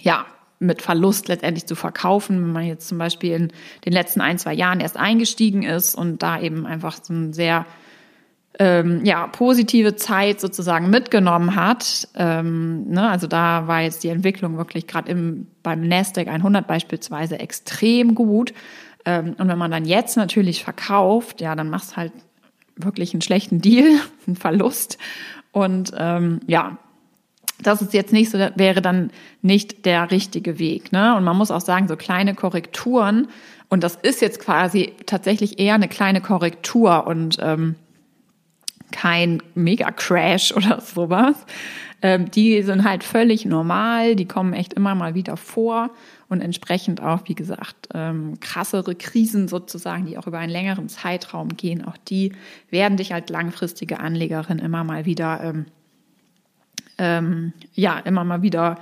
ja, 0.00 0.26
mit 0.58 0.82
Verlust 0.82 1.28
letztendlich 1.28 1.66
zu 1.66 1.74
verkaufen, 1.74 2.42
wenn 2.42 2.52
man 2.52 2.64
jetzt 2.64 2.88
zum 2.88 2.98
Beispiel 2.98 3.32
in 3.32 3.52
den 3.84 3.92
letzten 3.92 4.20
ein, 4.20 4.38
zwei 4.38 4.54
Jahren 4.54 4.80
erst 4.80 4.96
eingestiegen 4.96 5.62
ist 5.62 5.94
und 5.94 6.22
da 6.22 6.40
eben 6.40 6.66
einfach 6.66 6.98
so 7.02 7.12
ein 7.12 7.32
sehr 7.32 7.66
ähm, 8.58 9.04
ja, 9.04 9.26
positive 9.26 9.96
Zeit 9.96 10.40
sozusagen 10.40 10.88
mitgenommen 10.88 11.56
hat. 11.56 12.08
Ähm, 12.14 12.88
ne, 12.88 13.08
also 13.08 13.26
da 13.26 13.66
war 13.66 13.82
jetzt 13.82 14.02
die 14.02 14.08
Entwicklung 14.08 14.56
wirklich 14.56 14.86
gerade 14.86 15.10
im 15.10 15.48
beim 15.62 15.86
Nasdaq 15.86 16.28
100 16.28 16.66
beispielsweise 16.66 17.38
extrem 17.38 18.14
gut. 18.14 18.54
Ähm, 19.04 19.36
und 19.38 19.48
wenn 19.48 19.58
man 19.58 19.70
dann 19.70 19.84
jetzt 19.84 20.16
natürlich 20.16 20.64
verkauft, 20.64 21.40
ja, 21.40 21.54
dann 21.54 21.68
machst 21.68 21.96
halt 21.96 22.12
wirklich 22.76 23.12
einen 23.12 23.22
schlechten 23.22 23.60
Deal, 23.60 23.98
einen 24.26 24.36
Verlust. 24.36 24.96
Und 25.56 25.94
ähm, 25.96 26.40
ja, 26.46 26.76
das 27.62 27.80
ist 27.80 27.94
jetzt 27.94 28.12
nicht 28.12 28.30
so, 28.30 28.38
wäre 28.56 28.82
dann 28.82 29.10
nicht 29.40 29.86
der 29.86 30.10
richtige 30.10 30.58
Weg. 30.58 30.92
Ne? 30.92 31.16
Und 31.16 31.24
man 31.24 31.34
muss 31.34 31.50
auch 31.50 31.62
sagen, 31.62 31.88
so 31.88 31.96
kleine 31.96 32.34
Korrekturen, 32.34 33.28
und 33.70 33.82
das 33.82 33.96
ist 33.96 34.20
jetzt 34.20 34.38
quasi 34.38 34.92
tatsächlich 35.06 35.58
eher 35.58 35.72
eine 35.72 35.88
kleine 35.88 36.20
Korrektur 36.20 37.06
und 37.06 37.38
ähm, 37.40 37.74
kein 38.92 39.42
Mega-Crash 39.54 40.52
oder 40.56 40.82
sowas. 40.82 41.36
Ähm, 42.02 42.30
die 42.30 42.62
sind 42.62 42.84
halt 42.84 43.04
völlig 43.04 43.46
normal, 43.46 44.16
die 44.16 44.26
kommen 44.26 44.52
echt 44.52 44.74
immer 44.74 44.94
mal 44.94 45.14
wieder 45.14 45.36
vor 45.36 45.90
und 46.28 46.40
entsprechend 46.40 47.00
auch, 47.02 47.22
wie 47.24 47.34
gesagt, 47.34 47.88
ähm, 47.94 48.38
krassere 48.40 48.94
Krisen 48.94 49.48
sozusagen, 49.48 50.06
die 50.06 50.18
auch 50.18 50.26
über 50.26 50.38
einen 50.38 50.52
längeren 50.52 50.88
Zeitraum 50.88 51.56
gehen, 51.56 51.84
auch 51.84 51.96
die 51.96 52.32
werden 52.70 52.96
dich 52.98 53.14
als 53.14 53.30
langfristige 53.30 53.98
Anlegerin 54.00 54.58
immer 54.58 54.84
mal 54.84 55.06
wieder 55.06 55.40
ähm, 55.42 55.66
ähm, 56.98 57.52
ja, 57.74 57.98
immer 57.98 58.24
mal 58.24 58.42
wieder 58.42 58.78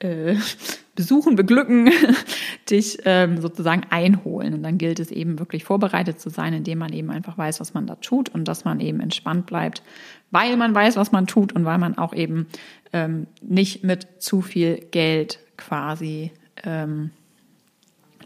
äh, 0.00 0.36
besuchen, 0.94 1.36
beglücken, 1.36 1.90
dich 2.70 2.98
ähm, 3.04 3.40
sozusagen 3.40 3.82
einholen. 3.90 4.54
Und 4.54 4.62
dann 4.62 4.78
gilt 4.78 4.98
es 4.98 5.10
eben 5.10 5.38
wirklich 5.38 5.64
vorbereitet 5.64 6.20
zu 6.20 6.28
sein, 6.28 6.52
indem 6.54 6.78
man 6.78 6.92
eben 6.92 7.10
einfach 7.10 7.38
weiß, 7.38 7.60
was 7.60 7.74
man 7.74 7.86
da 7.86 7.94
tut 7.96 8.28
und 8.30 8.46
dass 8.46 8.64
man 8.64 8.80
eben 8.80 9.00
entspannt 9.00 9.46
bleibt, 9.46 9.82
weil 10.30 10.56
man 10.56 10.74
weiß, 10.74 10.96
was 10.96 11.12
man 11.12 11.26
tut 11.26 11.52
und 11.52 11.64
weil 11.64 11.78
man 11.78 11.96
auch 11.98 12.12
eben 12.12 12.46
ähm, 12.92 13.26
nicht 13.40 13.84
mit 13.84 14.22
zu 14.22 14.40
viel 14.40 14.76
Geld 14.90 15.38
quasi 15.56 16.32
ähm, 16.64 17.10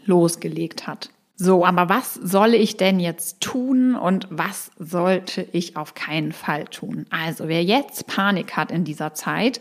losgelegt 0.05 0.87
hat. 0.87 1.12
So, 1.35 1.65
aber 1.65 1.89
was 1.89 2.13
soll 2.13 2.53
ich 2.53 2.77
denn 2.77 2.99
jetzt 2.99 3.41
tun 3.41 3.95
und 3.95 4.27
was 4.29 4.69
sollte 4.77 5.47
ich 5.51 5.75
auf 5.75 5.95
keinen 5.95 6.31
Fall 6.31 6.65
tun? 6.65 7.07
Also, 7.09 7.47
wer 7.47 7.63
jetzt 7.63 8.05
Panik 8.05 8.55
hat 8.55 8.71
in 8.71 8.83
dieser 8.83 9.15
Zeit, 9.15 9.59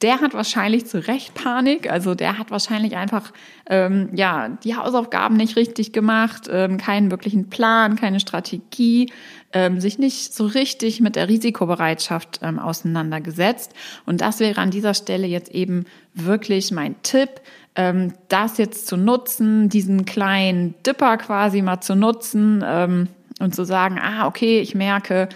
der 0.00 0.22
hat 0.22 0.32
wahrscheinlich 0.32 0.86
zu 0.86 1.06
Recht 1.06 1.34
Panik. 1.34 1.90
Also, 1.90 2.14
der 2.14 2.38
hat 2.38 2.50
wahrscheinlich 2.50 2.96
einfach 2.96 3.34
ähm, 3.68 4.08
ja 4.14 4.48
die 4.64 4.76
Hausaufgaben 4.76 5.36
nicht 5.36 5.56
richtig 5.56 5.92
gemacht, 5.92 6.48
ähm, 6.50 6.78
keinen 6.78 7.10
wirklichen 7.10 7.50
Plan, 7.50 7.96
keine 7.96 8.18
Strategie, 8.18 9.12
ähm, 9.52 9.78
sich 9.78 9.98
nicht 9.98 10.32
so 10.34 10.46
richtig 10.46 11.02
mit 11.02 11.16
der 11.16 11.28
Risikobereitschaft 11.28 12.40
ähm, 12.42 12.58
auseinandergesetzt. 12.58 13.74
Und 14.06 14.22
das 14.22 14.40
wäre 14.40 14.58
an 14.58 14.70
dieser 14.70 14.94
Stelle 14.94 15.26
jetzt 15.26 15.50
eben 15.50 15.84
wirklich 16.14 16.70
mein 16.70 17.00
Tipp 17.02 17.28
ähm, 17.76 18.12
das 18.28 18.58
jetzt 18.58 18.86
zu 18.86 18.96
nutzen, 18.96 19.68
diesen 19.68 20.04
kleinen 20.04 20.74
Dipper 20.84 21.16
quasi 21.18 21.62
mal 21.62 21.80
zu 21.80 21.94
nutzen 21.94 22.64
ähm, 22.66 23.08
und 23.38 23.54
zu 23.54 23.64
sagen, 23.64 23.98
ah, 23.98 24.26
okay, 24.26 24.60
ich 24.60 24.74
merke, 24.74 25.28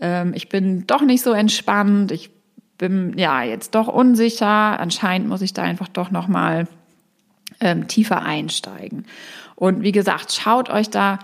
ähm, 0.00 0.32
ich 0.34 0.48
bin 0.48 0.86
doch 0.86 1.02
nicht 1.02 1.22
so 1.22 1.32
entspannt, 1.32 2.12
ich 2.12 2.30
bin 2.78 3.16
ja 3.16 3.42
jetzt 3.42 3.74
doch 3.74 3.88
unsicher, 3.88 4.80
anscheinend 4.80 5.28
muss 5.28 5.42
ich 5.42 5.52
da 5.52 5.62
einfach 5.62 5.88
doch 5.88 6.10
nochmal 6.10 6.66
ähm, 7.60 7.86
tiefer 7.86 8.22
einsteigen. 8.22 9.06
Und 9.54 9.82
wie 9.82 9.92
gesagt, 9.92 10.32
schaut 10.32 10.70
euch 10.70 10.90
da 10.90 11.20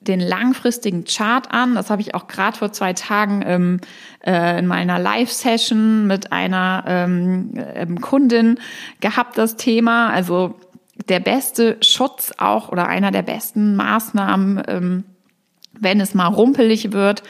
den 0.00 0.20
langfristigen 0.20 1.04
Chart 1.04 1.50
an. 1.50 1.74
Das 1.74 1.90
habe 1.90 2.02
ich 2.02 2.14
auch 2.14 2.28
gerade 2.28 2.56
vor 2.56 2.72
zwei 2.72 2.92
Tagen 2.92 3.42
ähm, 3.44 3.80
äh, 4.24 4.58
in 4.58 4.66
meiner 4.66 4.98
Live-Session 4.98 6.06
mit 6.06 6.32
einer 6.32 6.84
ähm, 6.86 7.52
ähm, 7.74 8.00
Kundin 8.00 8.60
gehabt, 9.00 9.36
das 9.36 9.56
Thema. 9.56 10.10
Also 10.10 10.58
der 11.08 11.20
beste 11.20 11.78
Schutz 11.80 12.32
auch 12.38 12.70
oder 12.70 12.86
einer 12.86 13.10
der 13.10 13.22
besten 13.22 13.76
Maßnahmen, 13.76 14.62
ähm, 14.68 15.04
wenn 15.72 16.00
es 16.00 16.14
mal 16.14 16.26
rumpelig 16.26 16.92
wird 16.92 17.22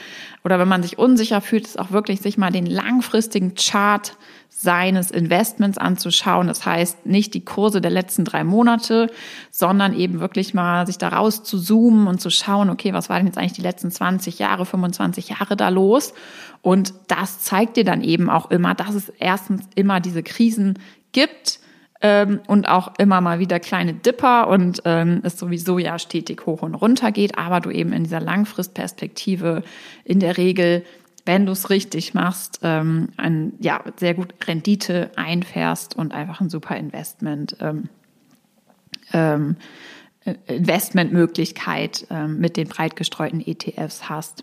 oder 0.44 0.58
wenn 0.58 0.68
man 0.68 0.82
sich 0.82 0.98
unsicher 0.98 1.40
fühlt, 1.40 1.66
ist 1.66 1.78
auch 1.78 1.90
wirklich 1.90 2.20
sich 2.20 2.38
mal 2.38 2.50
den 2.50 2.66
langfristigen 2.66 3.54
Chart 3.54 4.16
seines 4.60 5.12
Investments 5.12 5.78
anzuschauen. 5.78 6.48
Das 6.48 6.66
heißt, 6.66 7.06
nicht 7.06 7.32
die 7.34 7.44
Kurse 7.44 7.80
der 7.80 7.92
letzten 7.92 8.24
drei 8.24 8.42
Monate, 8.42 9.08
sondern 9.52 9.94
eben 9.94 10.18
wirklich 10.18 10.52
mal 10.52 10.84
sich 10.84 10.98
daraus 10.98 11.44
zu 11.44 11.60
zoomen 11.60 12.08
und 12.08 12.20
zu 12.20 12.28
schauen, 12.28 12.68
okay, 12.68 12.92
was 12.92 13.08
war 13.08 13.18
denn 13.18 13.28
jetzt 13.28 13.38
eigentlich 13.38 13.52
die 13.52 13.62
letzten 13.62 13.92
20 13.92 14.40
Jahre, 14.40 14.66
25 14.66 15.28
Jahre 15.28 15.54
da 15.54 15.68
los? 15.68 16.12
Und 16.60 16.92
das 17.06 17.38
zeigt 17.38 17.76
dir 17.76 17.84
dann 17.84 18.02
eben 18.02 18.28
auch 18.28 18.50
immer, 18.50 18.74
dass 18.74 18.96
es 18.96 19.10
erstens 19.10 19.62
immer 19.76 20.00
diese 20.00 20.24
Krisen 20.24 20.80
gibt, 21.12 21.60
ähm, 22.00 22.40
und 22.46 22.68
auch 22.68 22.92
immer 22.98 23.20
mal 23.20 23.40
wieder 23.40 23.58
kleine 23.58 23.92
Dipper 23.92 24.46
und 24.46 24.82
ähm, 24.84 25.20
es 25.24 25.36
sowieso 25.36 25.80
ja 25.80 25.98
stetig 25.98 26.46
hoch 26.46 26.62
und 26.62 26.76
runter 26.76 27.10
geht, 27.10 27.36
aber 27.36 27.58
du 27.58 27.70
eben 27.70 27.92
in 27.92 28.04
dieser 28.04 28.20
Langfristperspektive 28.20 29.64
in 30.04 30.20
der 30.20 30.36
Regel 30.36 30.84
wenn 31.28 31.44
du 31.44 31.52
es 31.52 31.68
richtig 31.68 32.14
machst, 32.14 32.60
ähm, 32.62 33.10
ein, 33.18 33.52
ja, 33.60 33.84
sehr 33.96 34.14
gut 34.14 34.34
Rendite 34.46 35.10
einfährst 35.14 35.94
und 35.94 36.14
einfach 36.14 36.40
ein 36.40 36.48
super 36.48 36.74
Investment, 36.76 37.54
ähm, 37.60 37.90
ähm, 39.12 39.56
Investmentmöglichkeit 40.46 42.06
ähm, 42.08 42.40
mit 42.40 42.56
den 42.56 42.66
breit 42.66 42.96
gestreuten 42.96 43.42
ETFs 43.46 44.08
hast. 44.08 44.42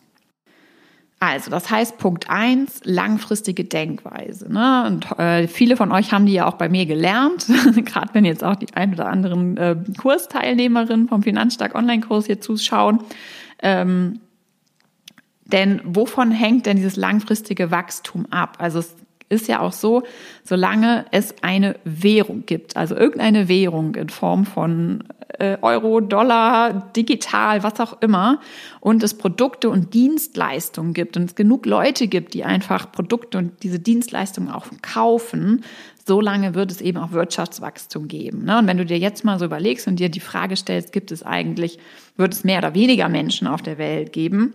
Also, 1.20 1.50
das 1.50 1.72
heißt 1.72 1.98
Punkt 1.98 2.30
eins 2.30 2.82
langfristige 2.84 3.64
Denkweise. 3.64 4.54
Ne? 4.54 4.86
Und 4.86 5.18
äh, 5.18 5.48
viele 5.48 5.78
von 5.78 5.92
euch 5.92 6.12
haben 6.12 6.28
die 6.28 6.34
ja 6.34 6.48
auch 6.48 6.54
bei 6.54 6.70
mir 6.70 6.86
gelernt, 6.86 7.48
gerade 7.86 8.14
wenn 8.14 8.26
jetzt 8.26 8.44
auch 8.44 8.56
die 8.56 8.68
ein 8.76 8.94
oder 8.94 9.08
anderen 9.08 9.58
äh, 9.58 9.76
Kursteilnehmerinnen 9.98 11.08
vom 11.08 11.24
Finanzstark 11.24 11.74
Online-Kurs 11.74 12.28
hier 12.28 12.42
zuschauen. 12.42 13.00
Ähm, 13.64 14.20
denn 15.46 15.82
wovon 15.84 16.32
hängt 16.32 16.66
denn 16.66 16.78
dieses 16.78 16.96
langfristige 16.96 17.72
Wachstum 17.72 18.26
ab? 18.32 18.58
Also 18.60 18.80
es 18.80 18.96
ist 19.30 19.48
ja 19.48 19.60
auch 19.60 19.74
so, 19.74 20.04
solange 20.44 21.06
es 21.12 21.36
eine 21.42 21.76
Währung 21.84 22.46
gibt, 22.46 22.78
also 22.78 22.96
irgendeine 22.96 23.48
Währung 23.48 23.96
in 23.96 24.10
Form 24.10 24.46
von 24.46 25.04
äh, 25.40 25.58
Euro, 25.62 26.00
Dollar, 26.00 26.92
digital, 26.96 27.64
was 27.64 27.80
auch 27.80 28.02
immer, 28.02 28.40
und 28.80 29.04
es 29.04 29.16
Produkte 29.16 29.70
und 29.70 29.94
Dienstleistungen 29.94 30.94
gibt 30.94 31.18
und 31.18 31.24
es 31.24 31.36
genug 31.36 31.66
Leute 31.66 32.08
gibt, 32.08 32.34
die 32.34 32.44
einfach 32.44 32.92
Produkte 32.92 33.38
und 33.38 33.64
diese 33.64 33.80
Dienstleistungen 33.80 34.50
auch 34.50 34.68
kaufen, 34.82 35.64
solange 36.08 36.54
wird 36.54 36.72
es 36.72 36.82
eben 36.82 37.00
auch 37.00 37.12
Wirtschaftswachstum 37.12 38.08
geben. 38.08 38.46
Ne? 38.46 38.60
Und 38.60 38.68
wenn 38.68 38.78
du 38.78 38.86
dir 38.86 39.00
jetzt 39.00 39.26
mal 39.26 39.40
so 39.40 39.46
überlegst 39.46 39.88
und 39.88 40.00
dir 40.00 40.10
die 40.10 40.20
Frage 40.20 40.56
stellst, 40.56 40.92
gibt 40.92 41.12
es 41.12 41.24
eigentlich, 41.24 41.80
wird 42.16 42.34
es 42.34 42.44
mehr 42.44 42.60
oder 42.60 42.76
weniger 42.76 43.10
Menschen 43.10 43.48
auf 43.48 43.64
der 43.64 43.80
Welt 43.80 44.14
geben? 44.14 44.54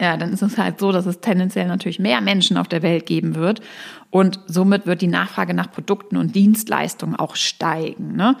Ja, 0.00 0.16
dann 0.16 0.32
ist 0.32 0.42
es 0.42 0.58
halt 0.58 0.78
so, 0.78 0.92
dass 0.92 1.06
es 1.06 1.20
tendenziell 1.20 1.66
natürlich 1.66 1.98
mehr 1.98 2.20
Menschen 2.20 2.56
auf 2.56 2.68
der 2.68 2.82
Welt 2.82 3.06
geben 3.06 3.34
wird 3.34 3.60
und 4.10 4.40
somit 4.46 4.86
wird 4.86 5.02
die 5.02 5.08
Nachfrage 5.08 5.54
nach 5.54 5.70
Produkten 5.70 6.16
und 6.16 6.34
Dienstleistungen 6.34 7.16
auch 7.16 7.36
steigen. 7.36 8.14
Ne? 8.14 8.36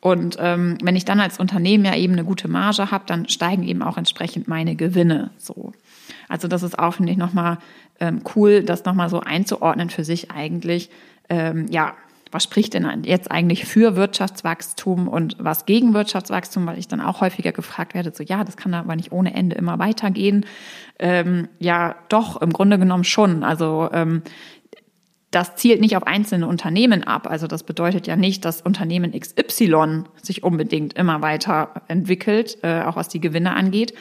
Und 0.00 0.36
ähm, 0.38 0.78
wenn 0.82 0.96
ich 0.96 1.04
dann 1.04 1.20
als 1.20 1.40
Unternehmen 1.40 1.84
ja 1.84 1.96
eben 1.96 2.12
eine 2.12 2.24
gute 2.24 2.46
Marge 2.46 2.90
habe, 2.90 3.04
dann 3.06 3.28
steigen 3.28 3.64
eben 3.64 3.82
auch 3.82 3.96
entsprechend 3.96 4.48
meine 4.48 4.76
Gewinne. 4.76 5.30
So, 5.38 5.72
also 6.28 6.46
das 6.46 6.62
ist 6.62 6.78
auch 6.78 6.94
finde 6.94 7.12
ich 7.12 7.18
nochmal 7.18 7.58
ähm, 8.00 8.20
cool, 8.36 8.62
das 8.62 8.84
nochmal 8.84 9.08
so 9.08 9.20
einzuordnen 9.20 9.90
für 9.90 10.04
sich 10.04 10.30
eigentlich. 10.30 10.90
Ähm, 11.28 11.66
ja, 11.70 11.94
was 12.34 12.42
spricht 12.42 12.74
denn 12.74 13.04
jetzt 13.04 13.30
eigentlich 13.30 13.64
für 13.64 13.94
Wirtschaftswachstum 13.94 15.06
und 15.06 15.36
was 15.38 15.66
gegen 15.66 15.94
Wirtschaftswachstum, 15.94 16.66
weil 16.66 16.78
ich 16.78 16.88
dann 16.88 17.00
auch 17.00 17.20
häufiger 17.20 17.52
gefragt 17.52 17.94
werde, 17.94 18.12
so 18.12 18.24
ja, 18.24 18.42
das 18.42 18.56
kann 18.56 18.74
aber 18.74 18.96
nicht 18.96 19.12
ohne 19.12 19.32
Ende 19.34 19.54
immer 19.54 19.78
weitergehen. 19.78 20.44
Ähm, 20.98 21.48
ja, 21.60 21.94
doch, 22.08 22.42
im 22.42 22.52
Grunde 22.52 22.76
genommen 22.76 23.04
schon. 23.04 23.44
Also 23.44 23.88
ähm, 23.92 24.22
das 25.30 25.54
zielt 25.54 25.80
nicht 25.80 25.96
auf 25.96 26.08
einzelne 26.08 26.48
Unternehmen 26.48 27.04
ab. 27.04 27.28
Also 27.30 27.46
das 27.46 27.62
bedeutet 27.62 28.08
ja 28.08 28.16
nicht, 28.16 28.44
dass 28.44 28.62
Unternehmen 28.62 29.12
XY 29.12 30.02
sich 30.20 30.42
unbedingt 30.42 30.94
immer 30.94 31.22
weiter 31.22 31.82
entwickelt, 31.86 32.58
äh, 32.62 32.82
auch 32.82 32.96
was 32.96 33.08
die 33.08 33.20
Gewinne 33.20 33.54
angeht. 33.54 33.94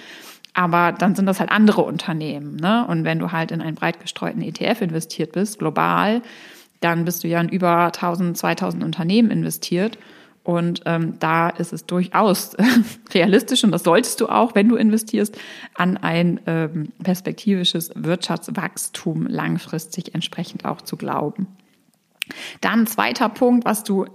Aber 0.56 0.91
dann 0.91 1.13
sind 1.13 1.28
das 1.28 1.39
halt 1.39 1.52
andere 1.52 1.82
Unternehmen. 1.82 2.56
Ne? 2.56 2.84
Und 2.88 3.04
wenn 3.04 3.19
du 3.19 3.32
halt 3.32 3.52
in 3.52 3.62
einen 3.62 3.76
breit 3.76 4.00
gestreuten 4.00 4.41
ETF 4.41 4.82
investiert 4.82 5.34
bist, 5.34 5.60
global, 5.60 6.24
dann 6.84 7.06
bist 7.06 7.24
du 7.24 7.28
ja 7.28 7.39
in 7.39 7.50
über 7.50 7.86
1000, 7.86 8.38
2000 8.38 8.84
Unternehmen 8.84 9.32
investiert. 9.32 9.98
Und 10.43 10.82
ähm, 10.86 11.13
da 11.19 11.50
ist 11.50 11.72
es 11.72 11.86
durchaus 11.86 12.58
realistisch, 13.13 13.63
und 13.63 13.72
das 13.72 13.84
solltest 13.84 14.19
du 14.19 14.28
auch, 14.28 14.56
wenn 14.56 14.67
du 14.67 14.76
investierst, 14.76 15.38
an 15.74 15.96
ein 15.96 16.41
ähm, 16.48 16.89
perspektivisches 17.02 17.91
Wirtschaftswachstum 17.96 19.26
langfristig 19.28 20.13
entsprechend 20.13 20.65
auch 20.65 20.82
zu 20.82 20.98
glauben. 20.98 21.48
Dann 22.62 22.88
zweiter 22.88 23.30
Punkt, 23.30 23.65
was 23.65 23.84
du 23.84 24.06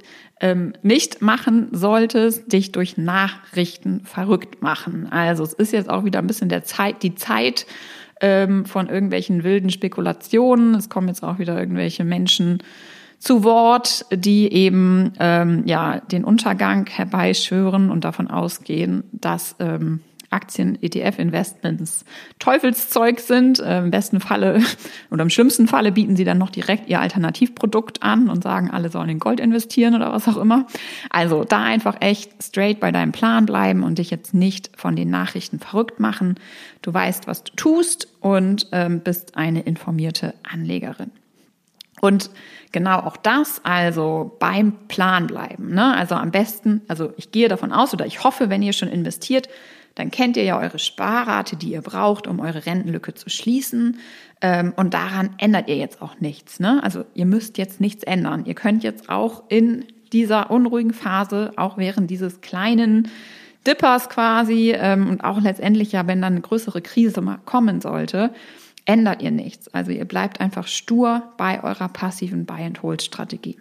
ähm, 0.40 0.74
nicht 0.82 1.22
machen 1.22 1.68
solltest, 1.72 2.52
dich 2.52 2.72
durch 2.72 2.96
Nachrichten 2.96 4.04
verrückt 4.04 4.62
machen. 4.62 5.10
Also 5.10 5.44
es 5.44 5.52
ist 5.52 5.72
jetzt 5.72 5.90
auch 5.90 6.04
wieder 6.04 6.18
ein 6.18 6.26
bisschen 6.26 6.48
der 6.48 6.64
Zeit, 6.64 7.02
die 7.02 7.14
Zeit 7.14 7.66
ähm, 8.20 8.64
von 8.64 8.88
irgendwelchen 8.88 9.44
wilden 9.44 9.70
Spekulationen. 9.70 10.74
Es 10.74 10.88
kommen 10.88 11.08
jetzt 11.08 11.22
auch 11.22 11.38
wieder 11.38 11.58
irgendwelche 11.58 12.04
Menschen 12.04 12.58
zu 13.18 13.42
Wort, 13.42 14.06
die 14.12 14.52
eben 14.52 15.12
ähm, 15.18 15.62
ja 15.66 16.00
den 16.00 16.24
Untergang 16.24 16.86
herbeischwören 16.86 17.90
und 17.90 18.04
davon 18.04 18.28
ausgehen, 18.28 19.04
dass 19.12 19.56
ähm, 19.58 20.00
Aktien-ETF-Investments 20.30 22.04
Teufelszeug 22.38 23.20
sind. 23.20 23.60
Äh, 23.60 23.78
Im 23.78 23.90
besten 23.90 24.20
Falle 24.20 24.62
oder 25.10 25.22
im 25.22 25.30
schlimmsten 25.30 25.68
Falle 25.68 25.92
bieten 25.92 26.16
sie 26.16 26.24
dann 26.24 26.38
noch 26.38 26.50
direkt 26.50 26.88
ihr 26.88 27.00
Alternativprodukt 27.00 28.02
an 28.02 28.28
und 28.28 28.42
sagen, 28.42 28.70
alle 28.70 28.90
sollen 28.90 29.08
in 29.08 29.18
Gold 29.18 29.40
investieren 29.40 29.94
oder 29.94 30.12
was 30.12 30.28
auch 30.28 30.36
immer. 30.36 30.66
Also 31.10 31.44
da 31.44 31.62
einfach 31.62 31.96
echt 32.00 32.42
straight 32.42 32.80
bei 32.80 32.92
deinem 32.92 33.12
Plan 33.12 33.46
bleiben 33.46 33.82
und 33.82 33.98
dich 33.98 34.10
jetzt 34.10 34.34
nicht 34.34 34.70
von 34.76 34.96
den 34.96 35.10
Nachrichten 35.10 35.58
verrückt 35.58 36.00
machen. 36.00 36.36
Du 36.82 36.92
weißt, 36.92 37.26
was 37.26 37.44
du 37.44 37.52
tust 37.56 38.08
und 38.20 38.68
ähm, 38.72 39.00
bist 39.00 39.36
eine 39.36 39.62
informierte 39.62 40.34
Anlegerin. 40.42 41.10
Und 42.00 42.30
genau 42.72 43.00
auch 43.00 43.16
das, 43.16 43.60
also 43.64 44.36
beim 44.38 44.72
Plan 44.88 45.26
bleiben. 45.26 45.74
Ne? 45.74 45.94
Also 45.96 46.14
am 46.14 46.30
besten, 46.30 46.82
also 46.88 47.12
ich 47.16 47.32
gehe 47.32 47.48
davon 47.48 47.72
aus 47.72 47.92
oder 47.92 48.06
ich 48.06 48.24
hoffe, 48.24 48.50
wenn 48.50 48.62
ihr 48.62 48.72
schon 48.72 48.88
investiert, 48.88 49.48
dann 49.98 50.10
kennt 50.10 50.36
ihr 50.36 50.44
ja 50.44 50.58
eure 50.58 50.78
Sparrate, 50.78 51.56
die 51.56 51.72
ihr 51.72 51.82
braucht, 51.82 52.26
um 52.26 52.40
eure 52.40 52.66
Rentenlücke 52.66 53.14
zu 53.14 53.28
schließen. 53.28 53.98
Ähm, 54.40 54.72
und 54.76 54.94
daran 54.94 55.30
ändert 55.38 55.68
ihr 55.68 55.76
jetzt 55.76 56.00
auch 56.00 56.20
nichts. 56.20 56.60
Ne? 56.60 56.82
Also 56.82 57.04
ihr 57.14 57.26
müsst 57.26 57.58
jetzt 57.58 57.80
nichts 57.80 58.04
ändern. 58.04 58.44
Ihr 58.46 58.54
könnt 58.54 58.84
jetzt 58.84 59.08
auch 59.08 59.42
in 59.48 59.84
dieser 60.12 60.50
unruhigen 60.50 60.92
Phase, 60.92 61.52
auch 61.56 61.76
während 61.76 62.10
dieses 62.10 62.40
kleinen 62.40 63.08
Dippers 63.66 64.08
quasi 64.08 64.72
ähm, 64.76 65.10
und 65.10 65.24
auch 65.24 65.40
letztendlich 65.40 65.92
ja, 65.92 66.06
wenn 66.06 66.22
dann 66.22 66.34
eine 66.34 66.40
größere 66.42 66.80
Krise 66.80 67.20
mal 67.20 67.38
kommen 67.44 67.80
sollte, 67.80 68.32
ändert 68.84 69.20
ihr 69.20 69.32
nichts. 69.32 69.68
Also 69.68 69.90
ihr 69.90 70.04
bleibt 70.04 70.40
einfach 70.40 70.66
stur 70.66 71.24
bei 71.36 71.62
eurer 71.62 71.88
passiven 71.88 72.46
Buy-and-Hold-Strategie. 72.46 73.58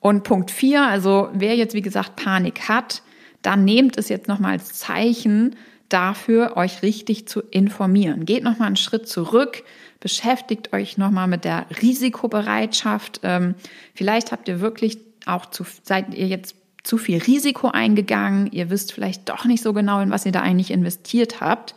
Und 0.00 0.24
Punkt 0.24 0.50
vier, 0.50 0.82
also 0.82 1.28
wer 1.32 1.56
jetzt 1.56 1.74
wie 1.74 1.82
gesagt 1.82 2.16
Panik 2.16 2.68
hat, 2.68 3.02
dann 3.42 3.64
nehmt 3.64 3.96
es 3.96 4.08
jetzt 4.08 4.28
nochmal 4.28 4.52
als 4.52 4.74
Zeichen 4.74 5.56
dafür, 5.88 6.56
euch 6.56 6.82
richtig 6.82 7.26
zu 7.28 7.40
informieren. 7.40 8.24
Geht 8.24 8.44
nochmal 8.44 8.68
einen 8.68 8.76
Schritt 8.76 9.08
zurück, 9.08 9.64
beschäftigt 9.98 10.72
euch 10.72 10.98
nochmal 10.98 11.26
mit 11.26 11.44
der 11.44 11.66
Risikobereitschaft. 11.82 13.20
Ähm, 13.22 13.54
vielleicht 13.94 14.32
habt 14.32 14.48
ihr 14.48 14.60
wirklich 14.60 14.98
auch 15.26 15.46
zu, 15.46 15.64
seid 15.82 16.14
ihr 16.14 16.26
jetzt 16.26 16.54
zu 16.82 16.96
viel 16.96 17.18
Risiko 17.18 17.68
eingegangen. 17.68 18.50
Ihr 18.52 18.70
wisst 18.70 18.92
vielleicht 18.92 19.28
doch 19.28 19.44
nicht 19.44 19.62
so 19.62 19.72
genau, 19.72 20.00
in 20.00 20.10
was 20.10 20.24
ihr 20.24 20.32
da 20.32 20.40
eigentlich 20.40 20.70
investiert 20.70 21.40
habt. 21.40 21.74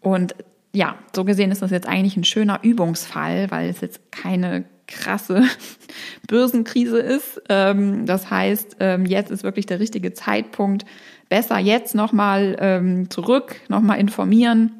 Und 0.00 0.34
ja, 0.72 0.96
so 1.14 1.24
gesehen 1.24 1.50
ist 1.50 1.62
das 1.62 1.70
jetzt 1.70 1.88
eigentlich 1.88 2.16
ein 2.16 2.24
schöner 2.24 2.58
Übungsfall, 2.62 3.50
weil 3.50 3.70
es 3.70 3.80
jetzt 3.80 4.12
keine 4.12 4.64
krasse 4.86 5.44
Börsenkrise 6.26 6.98
ist. 6.98 7.42
Ähm, 7.48 8.06
das 8.06 8.30
heißt, 8.30 8.76
ähm, 8.80 9.06
jetzt 9.06 9.30
ist 9.30 9.44
wirklich 9.44 9.66
der 9.66 9.80
richtige 9.80 10.12
Zeitpunkt. 10.12 10.84
Besser 11.28 11.58
jetzt 11.58 11.94
nochmal 11.94 12.56
ähm, 12.60 13.10
zurück, 13.10 13.56
nochmal 13.68 13.98
informieren, 13.98 14.72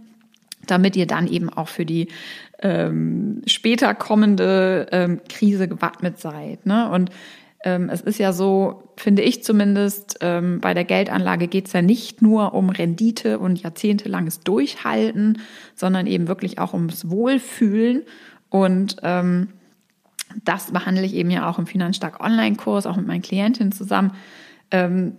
damit 0.66 0.94
ihr 0.96 1.06
dann 1.06 1.26
eben 1.26 1.48
auch 1.50 1.68
für 1.68 1.86
die 1.86 2.08
ähm, 2.60 3.42
später 3.46 3.94
kommende 3.94 4.86
ähm, 4.92 5.20
Krise 5.28 5.68
gewappnet 5.68 6.18
seid. 6.18 6.66
Ne? 6.66 6.90
Und 6.90 7.10
ähm, 7.64 7.88
es 7.90 8.02
ist 8.02 8.18
ja 8.18 8.32
so, 8.32 8.90
finde 8.96 9.22
ich 9.22 9.42
zumindest, 9.42 10.18
ähm, 10.20 10.60
bei 10.60 10.74
der 10.74 10.84
Geldanlage 10.84 11.48
geht 11.48 11.66
es 11.66 11.72
ja 11.72 11.82
nicht 11.82 12.20
nur 12.20 12.52
um 12.54 12.68
Rendite 12.68 13.38
und 13.38 13.62
jahrzehntelanges 13.62 14.40
Durchhalten, 14.40 15.38
sondern 15.74 16.06
eben 16.06 16.28
wirklich 16.28 16.58
auch 16.58 16.74
ums 16.74 17.10
Wohlfühlen. 17.10 18.02
Und 18.50 18.96
ähm, 19.02 19.48
das 20.44 20.72
behandle 20.72 21.04
ich 21.04 21.14
eben 21.14 21.30
ja 21.30 21.48
auch 21.48 21.58
im 21.58 21.66
Finanzstark 21.66 22.20
Online-Kurs, 22.20 22.86
auch 22.86 22.96
mit 22.96 23.06
meinen 23.06 23.22
Klientinnen 23.22 23.72
zusammen. 23.72 24.12
Ähm, 24.70 25.18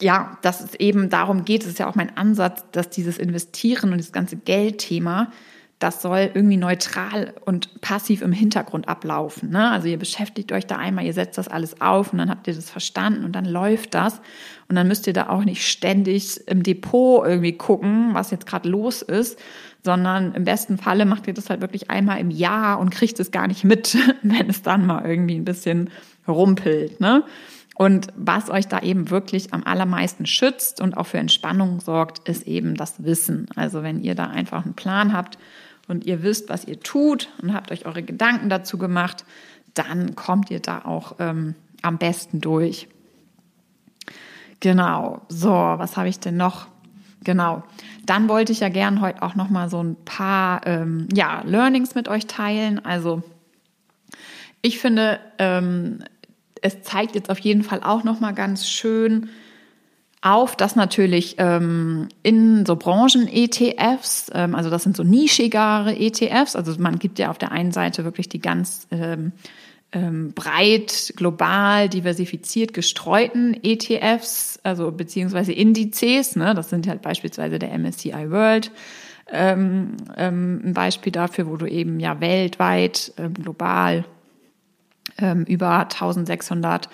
ja, 0.00 0.38
dass 0.42 0.60
es 0.60 0.74
eben 0.74 1.10
darum 1.10 1.44
geht, 1.44 1.62
es 1.62 1.68
ist 1.68 1.78
ja 1.78 1.88
auch 1.88 1.94
mein 1.94 2.16
Ansatz, 2.16 2.64
dass 2.72 2.88
dieses 2.88 3.18
Investieren 3.18 3.92
und 3.92 3.98
das 3.98 4.12
ganze 4.12 4.36
Geldthema, 4.36 5.30
das 5.78 6.02
soll 6.02 6.30
irgendwie 6.34 6.58
neutral 6.58 7.32
und 7.46 7.80
passiv 7.80 8.20
im 8.20 8.32
Hintergrund 8.32 8.86
ablaufen. 8.86 9.50
Ne? 9.50 9.70
Also 9.70 9.88
ihr 9.88 9.98
beschäftigt 9.98 10.52
euch 10.52 10.66
da 10.66 10.76
einmal, 10.76 11.06
ihr 11.06 11.14
setzt 11.14 11.38
das 11.38 11.48
alles 11.48 11.80
auf 11.80 12.12
und 12.12 12.18
dann 12.18 12.28
habt 12.28 12.46
ihr 12.46 12.54
das 12.54 12.68
verstanden 12.68 13.24
und 13.24 13.32
dann 13.32 13.46
läuft 13.46 13.94
das. 13.94 14.20
Und 14.68 14.76
dann 14.76 14.88
müsst 14.88 15.06
ihr 15.06 15.14
da 15.14 15.30
auch 15.30 15.42
nicht 15.42 15.66
ständig 15.66 16.46
im 16.46 16.62
Depot 16.62 17.26
irgendwie 17.26 17.56
gucken, 17.56 18.12
was 18.12 18.30
jetzt 18.30 18.46
gerade 18.46 18.68
los 18.68 19.00
ist, 19.00 19.38
sondern 19.82 20.34
im 20.34 20.44
besten 20.44 20.78
Falle 20.78 21.06
macht 21.06 21.26
ihr 21.26 21.34
das 21.34 21.50
halt 21.50 21.60
wirklich 21.60 21.90
einmal 21.90 22.18
im 22.20 22.30
Jahr 22.30 22.78
und 22.78 22.90
kriegt 22.90 23.18
es 23.20 23.30
gar 23.30 23.46
nicht 23.46 23.64
mit, 23.64 23.96
wenn 24.22 24.50
es 24.50 24.62
dann 24.62 24.86
mal 24.86 25.04
irgendwie 25.04 25.36
ein 25.36 25.44
bisschen 25.44 25.90
rumpelt. 26.28 27.00
Ne? 27.00 27.24
Und 27.74 28.08
was 28.14 28.50
euch 28.50 28.68
da 28.68 28.80
eben 28.80 29.08
wirklich 29.08 29.54
am 29.54 29.64
allermeisten 29.64 30.26
schützt 30.26 30.82
und 30.82 30.96
auch 30.98 31.06
für 31.06 31.16
Entspannung 31.16 31.80
sorgt, 31.80 32.28
ist 32.28 32.46
eben 32.46 32.74
das 32.74 33.04
Wissen. 33.04 33.46
Also 33.56 33.82
wenn 33.82 34.02
ihr 34.02 34.14
da 34.14 34.26
einfach 34.26 34.64
einen 34.64 34.74
Plan 34.74 35.14
habt 35.14 35.38
und 35.88 36.04
ihr 36.04 36.22
wisst, 36.22 36.50
was 36.50 36.66
ihr 36.66 36.78
tut 36.80 37.30
und 37.40 37.54
habt 37.54 37.72
euch 37.72 37.86
eure 37.86 38.02
Gedanken 38.02 38.50
dazu 38.50 38.76
gemacht, 38.76 39.24
dann 39.72 40.14
kommt 40.14 40.50
ihr 40.50 40.60
da 40.60 40.84
auch 40.84 41.16
ähm, 41.20 41.54
am 41.80 41.96
besten 41.96 42.42
durch. 42.42 42.86
Genau. 44.60 45.22
So, 45.28 45.48
was 45.48 45.96
habe 45.96 46.10
ich 46.10 46.20
denn 46.20 46.36
noch? 46.36 46.66
Genau. 47.24 47.62
Dann 48.10 48.28
wollte 48.28 48.50
ich 48.50 48.58
ja 48.58 48.70
gern 48.70 49.00
heute 49.00 49.22
auch 49.22 49.36
noch 49.36 49.50
mal 49.50 49.70
so 49.70 49.80
ein 49.80 49.94
paar 50.04 50.66
ähm, 50.66 51.06
ja, 51.14 51.44
Learnings 51.46 51.94
mit 51.94 52.08
euch 52.08 52.26
teilen. 52.26 52.84
Also 52.84 53.22
ich 54.62 54.80
finde, 54.80 55.20
ähm, 55.38 56.00
es 56.60 56.82
zeigt 56.82 57.14
jetzt 57.14 57.30
auf 57.30 57.38
jeden 57.38 57.62
Fall 57.62 57.84
auch 57.84 58.02
noch 58.02 58.18
mal 58.18 58.32
ganz 58.32 58.66
schön 58.66 59.28
auf, 60.22 60.56
dass 60.56 60.74
natürlich 60.74 61.36
ähm, 61.38 62.08
in 62.24 62.66
so 62.66 62.74
Branchen-ETFs, 62.74 64.32
ähm, 64.34 64.56
also 64.56 64.70
das 64.70 64.82
sind 64.82 64.96
so 64.96 65.04
nischigere 65.04 65.96
ETFs, 65.96 66.56
also 66.56 66.74
man 66.80 66.98
gibt 66.98 67.20
ja 67.20 67.30
auf 67.30 67.38
der 67.38 67.52
einen 67.52 67.70
Seite 67.70 68.02
wirklich 68.02 68.28
die 68.28 68.40
ganz 68.40 68.88
ähm, 69.92 70.32
breit, 70.34 71.12
global, 71.16 71.88
diversifiziert 71.88 72.74
gestreuten 72.74 73.58
ETFs, 73.62 74.60
also 74.62 74.92
beziehungsweise 74.92 75.52
Indizes, 75.52 76.36
ne, 76.36 76.54
das 76.54 76.70
sind 76.70 76.86
halt 76.86 77.02
beispielsweise 77.02 77.58
der 77.58 77.76
MSCI 77.76 78.30
World, 78.30 78.70
ähm, 79.32 79.96
ähm, 80.16 80.60
ein 80.64 80.74
Beispiel 80.74 81.12
dafür, 81.12 81.46
wo 81.48 81.56
du 81.56 81.66
eben 81.66 82.00
ja 82.00 82.20
weltweit, 82.20 83.12
ähm, 83.16 83.34
global 83.34 84.04
ähm, 85.18 85.44
über 85.44 85.80
1600 85.80 86.88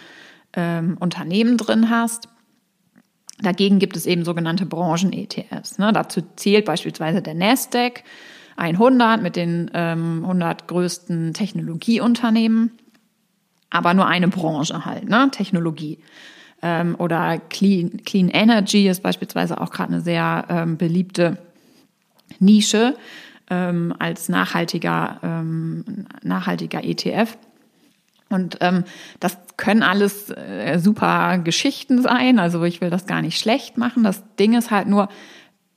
ähm, 0.54 0.96
Unternehmen 0.98 1.56
drin 1.58 1.90
hast. 1.90 2.28
Dagegen 3.40 3.78
gibt 3.78 3.96
es 3.96 4.06
eben 4.06 4.24
sogenannte 4.24 4.64
Branchen-ETFs. 4.64 5.78
Ne? 5.78 5.92
Dazu 5.92 6.22
zählt 6.36 6.64
beispielsweise 6.64 7.20
der 7.20 7.34
Nasdaq 7.34 8.02
100 8.56 9.22
mit 9.22 9.36
den 9.36 9.70
ähm, 9.74 10.22
100 10.22 10.66
größten 10.66 11.34
Technologieunternehmen 11.34 12.72
aber 13.70 13.94
nur 13.94 14.06
eine 14.06 14.28
Branche 14.28 14.84
halt, 14.84 15.08
ne? 15.08 15.28
Technologie. 15.30 15.98
Ähm, 16.62 16.94
oder 16.98 17.38
Clean, 17.38 18.02
Clean 18.04 18.28
Energy 18.28 18.88
ist 18.88 19.02
beispielsweise 19.02 19.60
auch 19.60 19.70
gerade 19.70 19.92
eine 19.92 20.00
sehr 20.00 20.46
ähm, 20.48 20.76
beliebte 20.76 21.38
Nische 22.38 22.96
ähm, 23.50 23.94
als 23.98 24.28
nachhaltiger, 24.28 25.20
ähm, 25.22 26.06
nachhaltiger 26.22 26.82
ETF. 26.82 27.36
Und 28.28 28.58
ähm, 28.60 28.84
das 29.20 29.38
können 29.56 29.82
alles 29.82 30.30
äh, 30.30 30.78
super 30.78 31.38
Geschichten 31.38 32.02
sein. 32.02 32.38
Also 32.38 32.64
ich 32.64 32.80
will 32.80 32.90
das 32.90 33.06
gar 33.06 33.22
nicht 33.22 33.38
schlecht 33.38 33.78
machen. 33.78 34.02
Das 34.02 34.22
Ding 34.36 34.54
ist 34.54 34.70
halt 34.70 34.88
nur, 34.88 35.08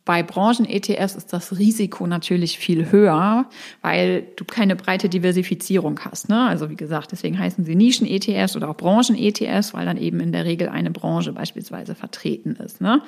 bei 0.10 0.24
Branchen-ETFs 0.24 1.14
ist 1.14 1.34
das 1.34 1.60
Risiko 1.60 2.08
natürlich 2.08 2.58
viel 2.58 2.92
höher, 2.92 3.46
weil 3.84 4.26
du 4.38 4.44
keine 4.44 4.76
breite 4.76 5.08
Diversifizierung 5.08 6.00
hast. 6.04 6.30
Ne? 6.30 6.48
Also 6.48 6.72
wie 6.72 6.76
gesagt, 6.76 7.12
deswegen 7.12 7.38
heißen 7.38 7.64
sie 7.64 7.76
Nischen-ETFs 7.76 8.56
oder 8.56 8.72
auch 8.72 8.76
Branchen-ETFs, 8.76 9.76
weil 9.76 9.86
dann 9.86 9.98
eben 9.98 10.20
in 10.20 10.32
der 10.32 10.46
Regel 10.46 10.68
eine 10.68 10.90
Branche 10.90 11.32
beispielsweise 11.32 11.94
vertreten 11.94 12.56
ist. 12.56 12.82
Ne? 12.82 13.04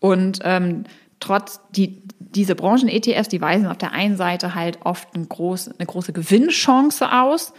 Und 0.00 0.38
ähm, 0.42 0.84
trotz 1.20 1.60
die, 1.76 2.00
diese 2.18 2.54
Branchen-ETFs, 2.54 3.28
die 3.28 3.42
weisen 3.42 3.66
auf 3.66 3.76
der 3.76 3.92
einen 3.92 4.16
Seite 4.16 4.54
halt 4.54 4.78
oft 4.86 5.14
ein 5.14 5.28
groß, 5.28 5.72
eine 5.78 5.86
große 5.86 6.14
Gewinnchance 6.14 7.12
aus, 7.12 7.52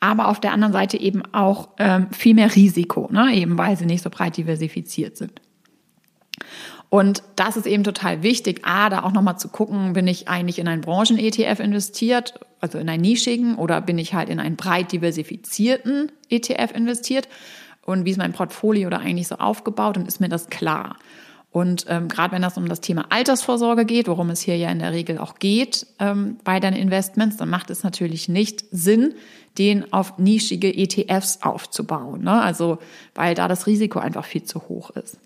aber 0.00 0.26
auf 0.26 0.40
der 0.40 0.50
anderen 0.50 0.72
Seite 0.72 0.98
eben 0.98 1.22
auch 1.32 1.68
ähm, 1.78 2.08
viel 2.10 2.34
mehr 2.34 2.52
Risiko, 2.56 3.08
ne? 3.08 3.34
eben 3.34 3.56
weil 3.56 3.76
sie 3.76 3.86
nicht 3.86 4.02
so 4.02 4.10
breit 4.10 4.36
diversifiziert 4.36 5.16
sind. 5.16 5.40
Und 6.88 7.22
das 7.34 7.56
ist 7.56 7.66
eben 7.66 7.84
total 7.84 8.22
wichtig, 8.22 8.60
A, 8.64 8.88
da 8.88 9.02
auch 9.02 9.12
nochmal 9.12 9.38
zu 9.38 9.48
gucken, 9.48 9.92
bin 9.92 10.06
ich 10.06 10.28
eigentlich 10.28 10.58
in 10.58 10.68
einen 10.68 10.82
Branchen-ETF 10.82 11.60
investiert, 11.60 12.34
also 12.60 12.78
in 12.78 12.88
einen 12.88 13.02
nischigen, 13.02 13.56
oder 13.56 13.80
bin 13.80 13.98
ich 13.98 14.14
halt 14.14 14.28
in 14.28 14.38
einen 14.38 14.56
breit 14.56 14.92
diversifizierten 14.92 16.12
ETF 16.28 16.72
investiert? 16.74 17.28
Und 17.82 18.04
wie 18.04 18.10
ist 18.10 18.18
mein 18.18 18.32
Portfolio 18.32 18.88
da 18.90 18.98
eigentlich 18.98 19.28
so 19.28 19.36
aufgebaut 19.36 19.96
und 19.96 20.06
ist 20.06 20.20
mir 20.20 20.28
das 20.28 20.48
klar? 20.48 20.96
Und 21.56 21.86
ähm, 21.88 22.08
gerade 22.08 22.34
wenn 22.34 22.42
das 22.42 22.58
um 22.58 22.68
das 22.68 22.82
Thema 22.82 23.06
Altersvorsorge 23.08 23.86
geht, 23.86 24.08
worum 24.08 24.28
es 24.28 24.42
hier 24.42 24.58
ja 24.58 24.70
in 24.70 24.78
der 24.78 24.92
Regel 24.92 25.16
auch 25.16 25.36
geht 25.38 25.86
ähm, 25.98 26.36
bei 26.44 26.60
deinen 26.60 26.76
Investments, 26.76 27.38
dann 27.38 27.48
macht 27.48 27.70
es 27.70 27.82
natürlich 27.82 28.28
nicht 28.28 28.64
Sinn, 28.70 29.14
den 29.56 29.90
auf 29.90 30.18
nischige 30.18 30.74
ETFs 30.76 31.38
aufzubauen. 31.40 32.22
Ne? 32.22 32.42
Also 32.42 32.78
weil 33.14 33.34
da 33.34 33.48
das 33.48 33.66
Risiko 33.66 33.98
einfach 34.00 34.26
viel 34.26 34.44
zu 34.44 34.68
hoch 34.68 34.90
ist. 34.90 35.18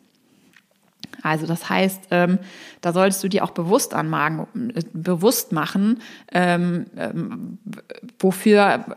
Also 1.23 1.47
das 1.47 1.69
heißt, 1.69 2.09
ähm, 2.11 2.39
da 2.81 2.93
solltest 2.93 3.23
du 3.23 3.29
dir 3.29 3.45
auch 3.45 3.51
bewusst 3.51 3.95
anmagen, 3.95 4.47
äh, 4.75 4.83
bewusst 4.93 5.53
machen, 5.53 6.01
ähm, 6.33 6.87
ähm, 6.97 7.59
wofür, 8.19 8.97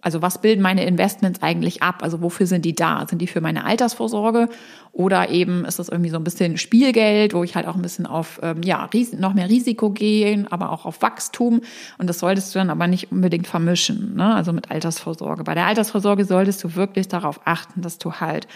also 0.00 0.22
was 0.22 0.40
bilden 0.40 0.62
meine 0.62 0.84
Investments 0.84 1.42
eigentlich 1.42 1.82
ab? 1.82 2.02
Also 2.02 2.22
wofür 2.22 2.46
sind 2.46 2.64
die 2.64 2.74
da? 2.74 3.06
Sind 3.08 3.20
die 3.20 3.26
für 3.26 3.40
meine 3.40 3.64
Altersvorsorge 3.64 4.48
oder 4.92 5.28
eben 5.30 5.64
ist 5.64 5.78
das 5.78 5.88
irgendwie 5.88 6.10
so 6.10 6.16
ein 6.16 6.24
bisschen 6.24 6.56
Spielgeld, 6.56 7.34
wo 7.34 7.44
ich 7.44 7.54
halt 7.54 7.66
auch 7.66 7.76
ein 7.76 7.82
bisschen 7.82 8.06
auf 8.06 8.40
ähm, 8.42 8.62
ja 8.62 8.88
noch 9.18 9.34
mehr 9.34 9.48
Risiko 9.48 9.90
gehe, 9.90 10.46
aber 10.50 10.70
auch 10.70 10.86
auf 10.86 11.02
Wachstum 11.02 11.60
und 11.98 12.08
das 12.08 12.18
solltest 12.18 12.54
du 12.54 12.58
dann 12.58 12.70
aber 12.70 12.86
nicht 12.86 13.12
unbedingt 13.12 13.46
vermischen, 13.46 14.14
ne? 14.16 14.34
Also 14.34 14.52
mit 14.52 14.70
Altersvorsorge. 14.70 15.44
Bei 15.44 15.54
der 15.54 15.66
Altersvorsorge 15.66 16.24
solltest 16.24 16.62
du 16.64 16.74
wirklich 16.74 17.08
darauf 17.08 17.40
achten, 17.44 17.82
dass 17.82 17.98
du 17.98 18.14
halt 18.14 18.48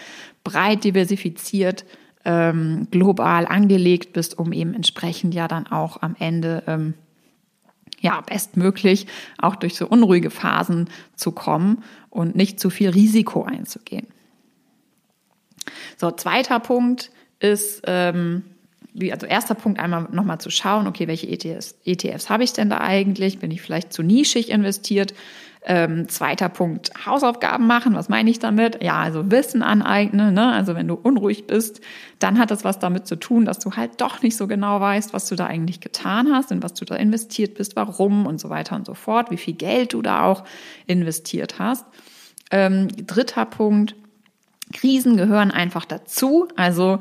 breit 0.45 0.85
diversifiziert 0.85 1.85
ähm, 2.25 2.89
global 2.91 3.47
angelegt 3.47 4.13
bist, 4.13 4.39
um 4.39 4.53
eben 4.53 4.75
entsprechend 4.75 5.35
ja 5.35 5.49
dann 5.49 5.67
auch 5.67 6.03
am 6.03 6.17
Ende 6.19 6.63
ähm, 6.67 6.95
ja 8.01 8.21
bestmöglich 8.21 9.07
auch 9.39 9.57
durch 9.57 9.77
so 9.77 9.87
unruhige 9.87 10.31
Phasen 10.31 10.89
zu 11.17 11.33
kommen 11.33 11.83
und 12.11 12.35
nicht 12.37 12.61
zu 12.61 12.71
viel 12.71 12.91
Risiko 12.91 13.45
einzugehen. 13.45 14.07
So, 15.97 16.11
zweiter 16.11 16.59
Punkt 16.61 17.11
ist, 17.39 17.83
ähm, 17.87 18.43
also 19.11 19.27
erster 19.27 19.55
Punkt 19.55 19.79
einmal 19.79 20.09
nochmal 20.11 20.41
zu 20.41 20.51
schauen, 20.51 20.87
okay, 20.87 21.07
welche 21.07 21.29
ETFs, 21.29 21.77
ETFs 21.85 22.29
habe 22.29 22.45
ich 22.45 22.53
denn 22.53 22.69
da 22.69 22.79
eigentlich? 22.79 23.39
Bin 23.39 23.51
ich 23.51 23.63
vielleicht 23.63 23.93
zu 23.93 24.03
nischig 24.03 24.51
investiert? 24.51 25.15
Ähm, 25.65 26.09
zweiter 26.09 26.49
Punkt, 26.49 26.91
Hausaufgaben 27.07 27.69
machen. 27.69 27.95
Was 27.95 28.09
meine 28.09 28.29
ich 28.29 28.41
damit? 28.41 28.83
Ja, 28.83 29.01
also 29.01 29.31
Wissen 29.31 29.63
aneignen. 29.63 30.35
Ne? 30.35 30.51
Also 30.53 30.75
wenn 30.75 30.89
du 30.89 30.95
unruhig 30.95 31.47
bist, 31.47 31.81
dann 32.19 32.39
hat 32.39 32.51
das 32.51 32.65
was 32.65 32.81
damit 32.81 33.07
zu 33.07 33.15
tun, 33.15 33.45
dass 33.45 33.61
du 33.61 33.73
halt 33.73 34.01
doch 34.01 34.23
nicht 34.23 34.37
so 34.37 34.49
genau 34.49 34.81
weißt, 34.81 35.13
was 35.13 35.29
du 35.29 35.37
da 35.37 35.47
eigentlich 35.47 35.81
getan 35.81 36.33
hast 36.33 36.51
und 36.51 36.65
was 36.65 36.75
du 36.75 36.85
da 36.85 36.97
investiert 36.97 37.55
bist, 37.55 37.77
warum 37.77 38.27
und 38.27 38.41
so 38.41 38.51
weiter 38.51 38.75
und 38.75 38.87
so 38.87 38.95
fort, 38.95 39.31
wie 39.31 39.37
viel 39.37 39.55
Geld 39.55 39.93
du 39.93 40.03
da 40.03 40.25
auch 40.25 40.43
investiert 40.87 41.61
hast. 41.61 41.87
Ähm, 42.51 42.89
dritter 43.07 43.47
Punkt, 43.47 43.95
Krisen 44.73 45.17
gehören 45.17 45.51
einfach 45.51 45.85
dazu. 45.85 46.49
Also 46.57 46.99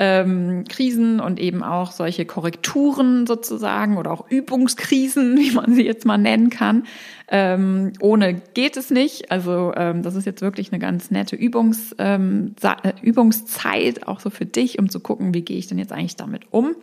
ähm, 0.00 0.62
Krisen 0.68 1.18
und 1.18 1.40
eben 1.40 1.64
auch 1.64 1.90
solche 1.90 2.24
Korrekturen 2.24 3.26
sozusagen 3.26 3.98
oder 3.98 4.12
auch 4.12 4.30
Übungskrisen, 4.30 5.36
wie 5.38 5.50
man 5.50 5.74
sie 5.74 5.84
jetzt 5.84 6.06
mal 6.06 6.18
nennen 6.18 6.50
kann. 6.50 6.84
Ähm, 7.30 7.92
ohne 8.00 8.34
geht 8.54 8.76
es 8.76 8.90
nicht. 8.90 9.30
Also 9.32 9.72
ähm, 9.76 10.02
das 10.02 10.14
ist 10.14 10.24
jetzt 10.24 10.40
wirklich 10.40 10.72
eine 10.72 10.78
ganz 10.78 11.10
nette 11.10 11.34
Übungs, 11.36 11.96
ähm, 11.98 12.54
äh, 12.62 12.92
Übungszeit, 13.02 14.06
auch 14.06 14.20
so 14.20 14.30
für 14.30 14.46
dich, 14.46 14.78
um 14.78 14.88
zu 14.88 15.00
gucken, 15.00 15.34
wie 15.34 15.42
gehe 15.42 15.58
ich 15.58 15.66
denn 15.66 15.78
jetzt 15.78 15.92
eigentlich 15.92 16.16
damit 16.16 16.44
um. 16.52 16.76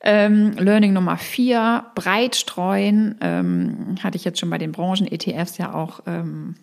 Ähm, 0.00 0.52
Learning 0.58 0.94
Nummer 0.94 1.18
vier, 1.18 1.84
breit 1.94 2.36
streuen, 2.36 3.16
ähm, 3.20 3.96
hatte 4.02 4.16
ich 4.16 4.24
jetzt 4.24 4.40
schon 4.40 4.50
bei 4.50 4.58
den 4.58 4.72
Branchen-ETFs 4.72 5.58
ja 5.58 5.74
auch 5.74 6.00
ähm, 6.06 6.56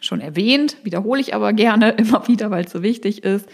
schon 0.00 0.20
erwähnt, 0.20 0.76
wiederhole 0.82 1.20
ich 1.20 1.34
aber 1.34 1.52
gerne 1.52 1.90
immer 1.96 2.26
wieder, 2.26 2.50
weil 2.50 2.64
es 2.64 2.72
so 2.72 2.82
wichtig 2.82 3.22
ist. 3.22 3.48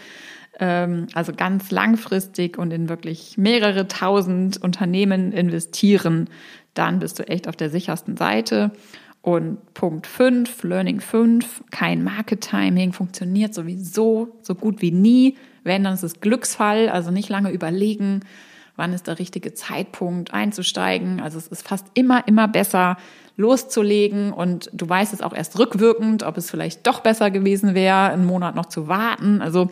Ähm, 0.59 1.07
also 1.13 1.33
ganz 1.33 1.71
langfristig 1.71 2.57
und 2.57 2.71
in 2.71 2.89
wirklich 2.89 3.37
mehrere 3.37 3.87
tausend 3.87 4.61
Unternehmen 4.61 5.31
investieren, 5.31 6.29
dann 6.73 6.99
bist 6.99 7.19
du 7.19 7.27
echt 7.27 7.47
auf 7.47 7.55
der 7.55 7.69
sichersten 7.69 8.17
Seite. 8.17 8.71
Und 9.21 9.73
Punkt 9.73 10.07
5, 10.07 10.63
Learning 10.63 11.01
5, 11.01 11.63
kein 11.71 12.03
Market 12.03 12.41
Timing, 12.41 12.93
funktioniert 12.93 13.53
sowieso 13.53 14.37
so 14.41 14.55
gut 14.55 14.81
wie 14.81 14.91
nie. 14.91 15.35
Wenn, 15.63 15.83
dann 15.83 15.95
ist 15.95 16.03
es 16.03 16.21
Glücksfall, 16.21 16.87
also 16.87 17.11
nicht 17.11 17.27
lange 17.27 17.51
überlegen, 17.51 18.21
wann 18.77 18.93
ist 18.93 19.07
der 19.07 19.19
richtige 19.19 19.53
Zeitpunkt 19.53 20.33
einzusteigen. 20.33 21.19
Also 21.19 21.37
es 21.39 21.47
ist 21.47 21.67
fast 21.67 21.87
immer, 21.93 22.25
immer 22.27 22.47
besser, 22.47 22.95
loszulegen 23.37 24.33
und 24.33 24.69
du 24.73 24.89
weißt 24.89 25.13
es 25.13 25.21
auch 25.21 25.33
erst 25.33 25.59
rückwirkend, 25.59 26.23
ob 26.23 26.37
es 26.37 26.49
vielleicht 26.49 26.87
doch 26.87 27.01
besser 27.01 27.29
gewesen 27.29 27.75
wäre, 27.75 28.09
einen 28.09 28.25
Monat 28.25 28.55
noch 28.55 28.65
zu 28.65 28.87
warten. 28.87 29.41
Also 29.41 29.69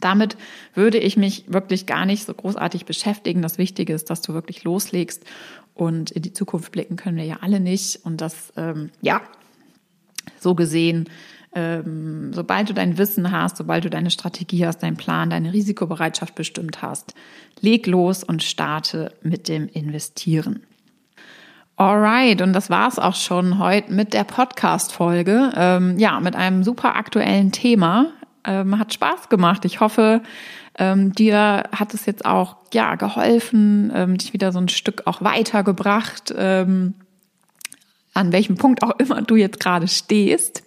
damit 0.00 0.36
würde 0.74 0.98
ich 0.98 1.16
mich 1.16 1.44
wirklich 1.48 1.86
gar 1.86 2.06
nicht 2.06 2.24
so 2.24 2.34
großartig 2.34 2.84
beschäftigen. 2.84 3.42
Das 3.42 3.58
Wichtige 3.58 3.92
ist, 3.92 4.10
dass 4.10 4.22
du 4.22 4.34
wirklich 4.34 4.64
loslegst 4.64 5.24
und 5.74 6.10
in 6.10 6.22
die 6.22 6.32
Zukunft 6.32 6.72
blicken 6.72 6.96
können 6.96 7.16
wir 7.16 7.24
ja 7.24 7.38
alle 7.40 7.60
nicht. 7.60 8.04
Und 8.04 8.20
das, 8.20 8.52
ähm, 8.56 8.90
ja, 9.02 9.20
so 10.38 10.54
gesehen, 10.54 11.08
ähm, 11.54 12.32
sobald 12.34 12.68
du 12.68 12.74
dein 12.74 12.98
Wissen 12.98 13.30
hast, 13.30 13.56
sobald 13.56 13.84
du 13.84 13.90
deine 13.90 14.10
Strategie 14.10 14.66
hast, 14.66 14.82
deinen 14.82 14.96
Plan, 14.96 15.30
deine 15.30 15.52
Risikobereitschaft 15.52 16.34
bestimmt 16.34 16.82
hast, 16.82 17.14
leg 17.60 17.86
los 17.86 18.24
und 18.24 18.42
starte 18.42 19.12
mit 19.22 19.48
dem 19.48 19.68
Investieren. 19.68 20.62
Alright, 21.76 22.40
und 22.40 22.54
das 22.54 22.70
war's 22.70 22.98
auch 22.98 23.14
schon 23.14 23.58
heute 23.58 23.92
mit 23.92 24.14
der 24.14 24.24
Podcast-Folge. 24.24 25.52
Ähm, 25.54 25.98
ja, 25.98 26.20
mit 26.20 26.34
einem 26.34 26.64
super 26.64 26.96
aktuellen 26.96 27.52
Thema. 27.52 28.12
Ähm, 28.46 28.78
hat 28.78 28.94
Spaß 28.94 29.28
gemacht. 29.28 29.64
Ich 29.64 29.80
hoffe, 29.80 30.22
ähm, 30.78 31.12
dir 31.12 31.64
hat 31.72 31.94
es 31.94 32.06
jetzt 32.06 32.24
auch 32.24 32.56
ja 32.72 32.94
geholfen, 32.94 33.92
ähm, 33.94 34.18
dich 34.18 34.32
wieder 34.32 34.52
so 34.52 34.58
ein 34.58 34.68
Stück 34.68 35.02
auch 35.06 35.22
weitergebracht, 35.22 36.34
ähm, 36.36 36.94
an 38.14 38.32
welchem 38.32 38.56
Punkt 38.56 38.82
auch 38.82 38.98
immer 38.98 39.22
du 39.22 39.36
jetzt 39.36 39.60
gerade 39.60 39.88
stehst. 39.88 40.62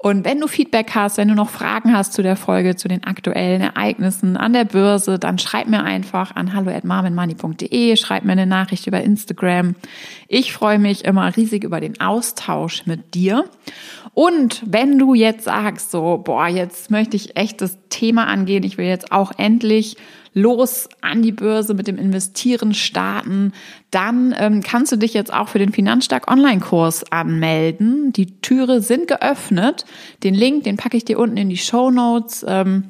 Und 0.00 0.24
wenn 0.24 0.38
du 0.38 0.46
Feedback 0.46 0.94
hast, 0.94 1.16
wenn 1.18 1.26
du 1.26 1.34
noch 1.34 1.50
Fragen 1.50 1.92
hast 1.92 2.12
zu 2.12 2.22
der 2.22 2.36
Folge, 2.36 2.76
zu 2.76 2.86
den 2.86 3.02
aktuellen 3.02 3.60
Ereignissen 3.60 4.36
an 4.36 4.52
der 4.52 4.64
Börse, 4.64 5.18
dann 5.18 5.38
schreib 5.38 5.66
mir 5.66 5.82
einfach 5.82 6.36
an 6.36 6.54
hallo@marvinmoney.de, 6.54 7.96
schreib 7.96 8.24
mir 8.24 8.32
eine 8.32 8.46
Nachricht 8.46 8.86
über 8.86 9.00
Instagram. 9.02 9.74
Ich 10.28 10.52
freue 10.52 10.78
mich 10.78 11.04
immer 11.04 11.36
riesig 11.36 11.64
über 11.64 11.80
den 11.80 12.00
Austausch 12.00 12.86
mit 12.86 13.14
dir. 13.14 13.44
Und 14.14 14.62
wenn 14.66 15.00
du 15.00 15.14
jetzt 15.14 15.44
sagst, 15.44 15.90
so, 15.90 16.18
boah, 16.18 16.46
jetzt 16.46 16.92
möchte 16.92 17.16
ich 17.16 17.36
echt 17.36 17.60
das 17.60 17.76
Thema 17.88 18.28
angehen, 18.28 18.62
ich 18.62 18.78
will 18.78 18.86
jetzt 18.86 19.10
auch 19.10 19.32
endlich 19.36 19.96
los 20.38 20.88
an 21.00 21.22
die 21.22 21.32
Börse 21.32 21.74
mit 21.74 21.86
dem 21.86 21.98
Investieren 21.98 22.74
starten, 22.74 23.52
dann 23.90 24.34
ähm, 24.38 24.62
kannst 24.62 24.92
du 24.92 24.96
dich 24.96 25.14
jetzt 25.14 25.32
auch 25.32 25.48
für 25.48 25.58
den 25.58 25.72
Finanzstark 25.72 26.30
Online-Kurs 26.30 27.10
anmelden. 27.10 28.12
Die 28.12 28.40
Türe 28.40 28.80
sind 28.80 29.08
geöffnet. 29.08 29.84
Den 30.22 30.34
Link, 30.34 30.64
den 30.64 30.76
packe 30.76 30.96
ich 30.96 31.04
dir 31.04 31.18
unten 31.18 31.36
in 31.36 31.48
die 31.48 31.56
Show 31.56 31.90
Notes. 31.90 32.44
Ähm, 32.46 32.84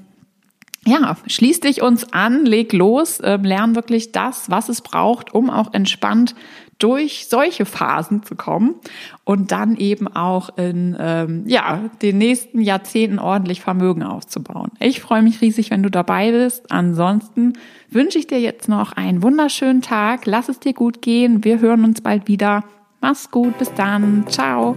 ja, 0.86 1.16
schließ 1.26 1.60
dich 1.60 1.82
uns 1.82 2.12
an, 2.12 2.46
leg 2.46 2.72
los, 2.72 3.20
äh, 3.20 3.36
lern 3.36 3.74
wirklich 3.74 4.12
das, 4.12 4.50
was 4.50 4.68
es 4.68 4.80
braucht, 4.80 5.34
um 5.34 5.50
auch 5.50 5.74
entspannt 5.74 6.34
durch 6.78 7.26
solche 7.28 7.64
Phasen 7.64 8.22
zu 8.22 8.36
kommen 8.36 8.76
und 9.24 9.50
dann 9.50 9.76
eben 9.76 10.06
auch 10.08 10.56
in 10.56 10.96
ähm, 10.98 11.42
ja, 11.46 11.90
den 12.02 12.18
nächsten 12.18 12.60
Jahrzehnten 12.60 13.18
ordentlich 13.18 13.60
Vermögen 13.60 14.04
aufzubauen. 14.04 14.70
Ich 14.78 15.00
freue 15.00 15.22
mich 15.22 15.40
riesig, 15.40 15.70
wenn 15.70 15.82
du 15.82 15.90
dabei 15.90 16.30
bist. 16.30 16.70
Ansonsten 16.70 17.54
wünsche 17.90 18.18
ich 18.18 18.26
dir 18.26 18.40
jetzt 18.40 18.68
noch 18.68 18.92
einen 18.92 19.22
wunderschönen 19.22 19.82
Tag. 19.82 20.26
Lass 20.26 20.48
es 20.48 20.60
dir 20.60 20.72
gut 20.72 21.02
gehen. 21.02 21.44
Wir 21.44 21.60
hören 21.60 21.84
uns 21.84 22.00
bald 22.00 22.28
wieder. 22.28 22.64
Mach's 23.00 23.30
gut. 23.30 23.58
Bis 23.58 23.72
dann. 23.74 24.24
Ciao. 24.28 24.76